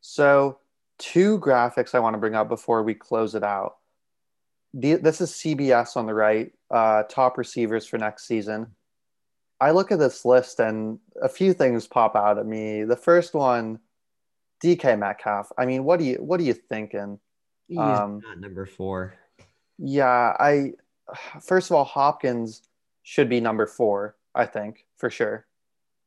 So, 0.00 0.58
two 0.98 1.38
graphics 1.40 1.94
I 1.94 1.98
want 1.98 2.14
to 2.14 2.18
bring 2.18 2.34
up 2.34 2.48
before 2.48 2.82
we 2.82 2.94
close 2.94 3.34
it 3.34 3.42
out. 3.42 3.76
The, 4.74 4.94
this 4.94 5.20
is 5.20 5.32
CBS 5.32 5.96
on 5.96 6.06
the 6.06 6.14
right, 6.14 6.52
uh, 6.70 7.04
top 7.04 7.38
receivers 7.38 7.86
for 7.86 7.98
next 7.98 8.26
season. 8.26 8.68
I 9.60 9.70
look 9.70 9.90
at 9.90 9.98
this 9.98 10.24
list 10.24 10.60
and 10.60 10.98
a 11.20 11.28
few 11.28 11.54
things 11.54 11.86
pop 11.86 12.14
out 12.14 12.38
at 12.38 12.46
me. 12.46 12.84
The 12.84 12.96
first 12.96 13.32
one, 13.32 13.78
DK 14.62 14.98
Metcalf. 14.98 15.50
I 15.56 15.64
mean, 15.64 15.84
what 15.84 15.98
do 15.98 16.04
you 16.04 16.16
what 16.16 16.40
are 16.40 16.44
you 16.44 16.52
thinking? 16.52 17.18
He's 17.68 17.78
Um, 17.78 18.20
not 18.24 18.38
number 18.40 18.66
four. 18.66 19.14
Yeah, 19.78 20.34
I 20.38 20.72
first 21.42 21.70
of 21.70 21.76
all, 21.76 21.84
Hopkins 21.84 22.62
should 23.02 23.28
be 23.28 23.40
number 23.40 23.66
four. 23.66 24.16
I 24.34 24.46
think 24.46 24.84
for 24.96 25.10
sure. 25.10 25.46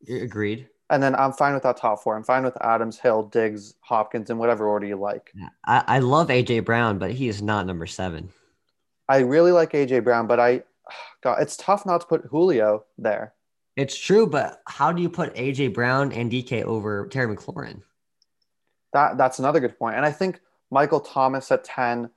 Agreed. 0.08 0.68
And 0.92 1.04
then 1.04 1.14
I'm 1.16 1.34
fine 1.34 1.54
with 1.54 1.64
that 1.64 1.78
top 1.78 2.02
four. 2.02 2.16
I'm 2.16 2.24
fine 2.24 2.44
with 2.44 2.58
Adams, 2.62 2.98
Hill, 2.98 3.24
Diggs, 3.24 3.76
Hopkins 3.82 4.30
in 4.30 4.38
whatever 4.38 4.68
order 4.68 4.88
you 4.88 4.96
like. 4.96 5.32
Yeah. 5.36 5.50
I, 5.66 5.84
I 5.88 6.00
love 6.00 6.30
AJ 6.30 6.66
Brown, 6.66 6.98
but 6.98 7.12
he 7.12 7.28
is 7.28 7.42
not 7.42 7.68
number 7.68 7.86
seven. 7.86 8.30
I 9.08 9.20
really 9.20 9.52
like 9.52 9.74
AJ 9.74 10.04
Brown, 10.04 10.26
but 10.26 10.40
I, 10.40 10.64
God, 11.24 11.42
it's 11.42 11.58
tough 11.58 11.86
not 11.86 12.02
to 12.02 12.08
put 12.08 12.26
Julio 12.26 12.86
there. 12.98 13.34
It's 13.76 13.96
true, 13.98 14.26
but 14.26 14.62
how 14.68 14.92
do 14.92 15.02
you 15.02 15.10
put 15.10 15.34
AJ 15.36 15.74
Brown 15.74 16.12
and 16.12 16.32
DK 16.32 16.64
over 16.64 17.08
Terry 17.08 17.36
McLaurin? 17.36 17.82
That 18.94 19.18
that's 19.18 19.38
another 19.40 19.60
good 19.60 19.78
point. 19.78 19.96
And 19.96 20.06
I 20.06 20.12
think 20.12 20.42
Michael 20.72 21.00
Thomas 21.00 21.52
at 21.52 21.64
ten, 21.64 22.10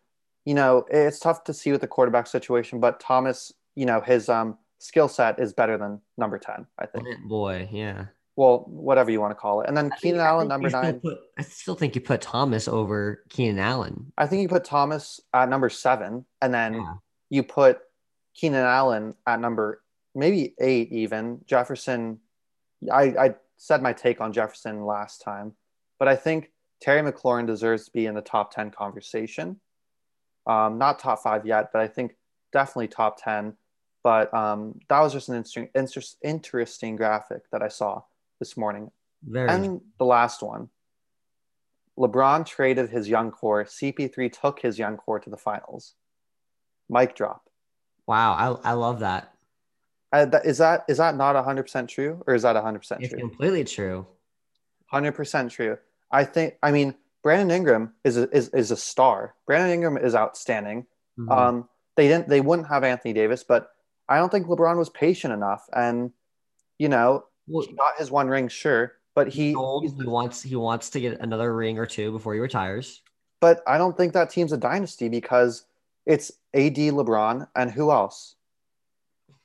you 0.45 0.55
know, 0.55 0.85
it's 0.91 1.19
tough 1.19 1.45
to 1.45 1.55
see 1.55 1.73
with 1.73 1.81
the 1.81 1.87
quarterback 1.89 2.27
situation, 2.27 2.81
but 2.81 3.01
Thomas, 3.01 3.53
you 3.75 3.87
know, 3.87 4.01
his 4.01 4.29
um 4.29 4.59
skill 4.79 5.09
set 5.09 5.39
is 5.39 5.53
better 5.53 5.79
than 5.79 6.01
number 6.19 6.39
ten. 6.39 6.67
I 6.79 6.87
think. 6.87 7.07
Boy, 7.29 7.69
yeah. 7.73 8.07
Well, 8.35 8.65
whatever 8.67 9.11
you 9.11 9.21
want 9.21 9.33
to 9.33 9.35
call 9.37 9.61
it. 9.61 9.69
And 9.69 9.77
then 9.77 9.91
I 9.93 9.97
Keenan 9.97 10.21
I 10.21 10.25
Allen, 10.27 10.49
number 10.49 10.71
nine. 10.71 11.01
put- 11.01 11.19
I 11.39 11.43
still 11.43 11.75
think 11.75 11.95
you 11.95 12.01
put 12.01 12.23
Thomas 12.23 12.67
over 12.67 13.23
Keenan 13.29 13.59
Allen. 13.59 14.11
I 14.17 14.27
think 14.27 14.41
you 14.43 14.49
put 14.49 14.65
Thomas 14.65 15.21
at 15.35 15.49
number 15.51 15.69
seven, 15.69 16.25
and 16.41 16.53
then 16.55 16.75
Yeah. 16.75 16.95
you 17.31 17.43
put 17.43 17.81
Keenan 18.35 18.65
Allen 18.65 19.15
at 19.27 19.39
number 19.41 19.83
maybe 20.15 20.55
eight, 20.61 20.91
even 20.93 21.41
Jefferson. 21.47 22.21
I, 22.91 23.03
I 23.19 23.35
said 23.59 23.83
my 23.83 23.93
take 23.93 24.21
on 24.21 24.33
Jefferson 24.33 24.85
last 24.85 25.23
time, 25.23 25.53
but 25.99 26.09
I 26.09 26.17
think 26.17 26.51
Terry 26.83 27.01
McLaurin 27.01 27.47
deserves 27.47 27.85
to 27.87 27.93
be 27.93 28.07
in 28.07 28.15
the 28.15 28.21
top 28.21 28.53
10 28.53 28.73
conversation. 28.73 29.61
Um, 30.47 30.79
not 30.79 30.99
top 30.99 31.23
five 31.23 31.47
yet, 31.47 31.71
but 31.73 31.81
I 31.81 31.87
think 31.87 32.17
definitely 32.53 32.89
top 32.89 33.23
10. 33.23 33.55
But 34.03 34.35
um, 34.35 34.81
that 34.89 35.01
was 35.01 35.13
just 35.13 35.29
an 35.29 35.37
interesting, 35.37 35.69
inter- 35.77 36.01
interesting 36.25 36.97
graphic 36.97 37.49
that 37.53 37.63
I 37.63 37.69
saw 37.69 38.03
this 38.41 38.57
morning. 38.57 38.91
Very 39.23 39.49
And 39.49 39.81
the 39.99 40.05
last 40.05 40.43
one 40.43 40.69
LeBron 41.97 42.45
traded 42.45 42.91
his 42.91 43.09
young 43.09 43.31
core. 43.31 43.65
CP3 43.65 44.33
took 44.33 44.61
his 44.61 44.77
young 44.79 44.97
core 44.97 45.21
to 45.21 45.31
the 45.31 45.37
finals. 45.37 45.95
Mic 46.91 47.15
drop. 47.15 47.49
wow. 48.09 48.59
I, 48.65 48.71
I 48.71 48.73
love 48.73 49.01
that. 49.01 49.33
Uh, 50.13 50.25
that, 50.27 50.45
is 50.45 50.59
that 50.59 50.85
is 50.89 50.99
that 50.99 51.17
not 51.17 51.37
100% 51.37 51.89
true 51.89 52.23
or 52.27 52.35
is 52.35 52.43
that 52.43 52.57
100% 52.57 52.77
It's 53.01 53.11
true? 53.11 53.19
completely 53.19 53.65
true. 53.65 54.07
100% 54.93 55.51
true. 55.51 55.79
I 56.13 56.25
think 56.25 56.55
I 56.63 56.71
mean 56.73 56.95
Brandon 57.23 57.51
Ingram 57.57 57.93
is 58.05 58.17
a, 58.17 58.29
is 58.37 58.49
is 58.51 58.71
a 58.71 58.77
star. 58.77 59.35
Brandon 59.47 59.71
Ingram 59.71 59.97
is 59.97 60.15
outstanding. 60.15 60.87
Mhm. 61.19 61.31
Um 61.37 61.69
they 61.97 62.09
didn't 62.09 62.29
they 62.29 62.41
wouldn't 62.41 62.69
have 62.69 62.85
Anthony 62.85 63.13
Davis, 63.15 63.45
but 63.45 63.71
I 64.09 64.19
don't 64.19 64.31
think 64.31 64.47
LeBron 64.47 64.77
was 64.77 64.91
patient 64.91 65.33
enough 65.33 65.69
and 65.73 66.13
you 66.79 66.89
know, 66.89 67.25
Well, 67.47 67.67
he 67.67 67.75
got 67.75 67.97
his 67.99 68.11
one 68.11 68.29
ring 68.29 68.49
sure, 68.49 68.95
but 69.15 69.29
he 69.29 69.55
old. 69.55 69.85
He 69.85 70.07
wants 70.07 70.43
he 70.43 70.57
wants 70.57 70.91
to 70.91 71.01
get 71.01 71.21
another 71.21 71.55
ring 71.55 71.79
or 71.79 71.87
two 71.87 72.11
before 72.13 72.35
he 72.35 72.41
retires. 72.41 73.01
but 73.41 73.63
I 73.67 73.77
don't 73.79 73.97
think 73.97 74.13
that 74.13 74.31
team's 74.31 74.53
a 74.53 74.57
dynasty 74.57 75.09
because 75.09 75.65
it's 76.07 76.31
AD 76.55 76.77
LeBron 76.77 77.47
and 77.57 77.71
who 77.71 77.91
else? 77.91 78.35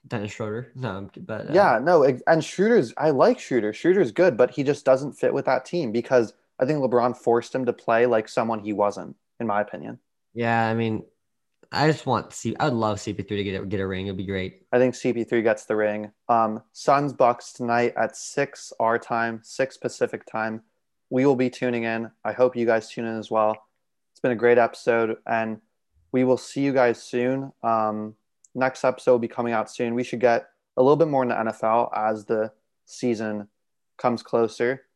Dennis 0.08 0.32
Schroeder. 0.32 0.72
No, 0.76 1.10
but 1.18 1.50
uh, 1.50 1.54
Yeah, 1.54 1.80
no, 1.82 2.04
and 2.04 2.44
Schroeder's 2.44 2.94
I 2.98 3.10
like 3.10 3.40
Schroeder. 3.40 3.74
Schroeder's 3.74 4.12
good, 4.12 4.38
but 4.38 4.52
he 4.52 4.64
just 4.64 4.86
doesn't 4.86 5.14
fit 5.14 5.34
with 5.34 5.46
that 5.46 5.66
team 5.66 5.92
because 5.92 6.34
I 6.60 6.66
think 6.66 6.80
LeBron 6.80 7.16
forced 7.16 7.54
him 7.54 7.66
to 7.66 7.74
play 7.74 8.06
like 8.06 8.28
someone 8.30 8.60
he 8.60 8.74
wasn't, 8.74 9.16
in 9.40 9.48
my 9.48 9.62
opinion. 9.62 10.00
yeah. 10.34 10.68
I 10.68 10.74
mean, 10.74 11.04
I 11.72 11.88
just 11.92 12.06
want 12.06 12.34
C. 12.34 12.56
I'd 12.60 12.74
love 12.74 12.98
CP3 12.98 13.28
to 13.28 13.44
get 13.44 13.62
a, 13.62 13.66
get 13.66 13.80
a 13.80 13.88
ring. 13.88 14.08
It'd 14.08 14.18
be 14.18 14.26
great. 14.26 14.64
I 14.72 14.80
think 14.80 14.96
CP3 14.96 15.44
gets 15.44 15.66
the 15.66 15.76
ring. 15.76 16.12
Um, 16.30 16.64
Suns 16.72 17.14
Bucks 17.14 17.52
tonight 17.54 17.94
at 17.98 18.16
six 18.16 18.72
our 18.80 18.98
time, 18.98 19.42
six 19.44 19.78
Pacific 19.78 20.26
time. 20.26 20.62
We 21.10 21.26
will 21.26 21.36
be 21.36 21.50
tuning 21.50 21.84
in. 21.84 22.12
I 22.24 22.32
hope 22.32 22.56
you 22.56 22.66
guys 22.66 22.90
tune 22.90 23.06
in 23.06 23.18
as 23.18 23.30
well. 23.30 23.58
It's 24.12 24.20
been 24.20 24.32
a 24.32 24.36
great 24.36 24.58
episode, 24.58 25.18
and 25.26 25.62
we 26.12 26.24
will 26.24 26.38
see 26.38 26.62
you 26.62 26.74
guys 26.74 27.02
soon. 27.02 27.52
Um, 27.64 28.16
next 28.56 28.84
episode 28.84 29.12
will 29.12 29.20
be 29.20 29.28
coming 29.28 29.54
out 29.54 29.70
soon. 29.70 29.94
We 29.94 30.04
should 30.04 30.20
get 30.20 30.50
a 30.76 30.82
little 30.82 30.96
bit 30.96 31.08
more 31.08 31.24
in 31.24 31.30
the 31.30 31.36
NFL 31.36 31.90
as 31.96 32.26
the 32.26 32.52
season 32.86 33.48
comes 33.98 34.24
closer. 34.24 34.87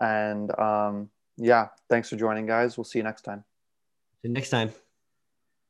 And 0.00 0.56
um, 0.58 1.10
yeah, 1.36 1.68
thanks 1.88 2.08
for 2.08 2.16
joining, 2.16 2.46
guys. 2.46 2.76
We'll 2.76 2.84
see 2.84 2.98
you 2.98 3.04
next 3.04 3.22
time. 3.22 3.44
See 4.22 4.28
you 4.28 4.34
next 4.34 4.50
time. 4.50 4.72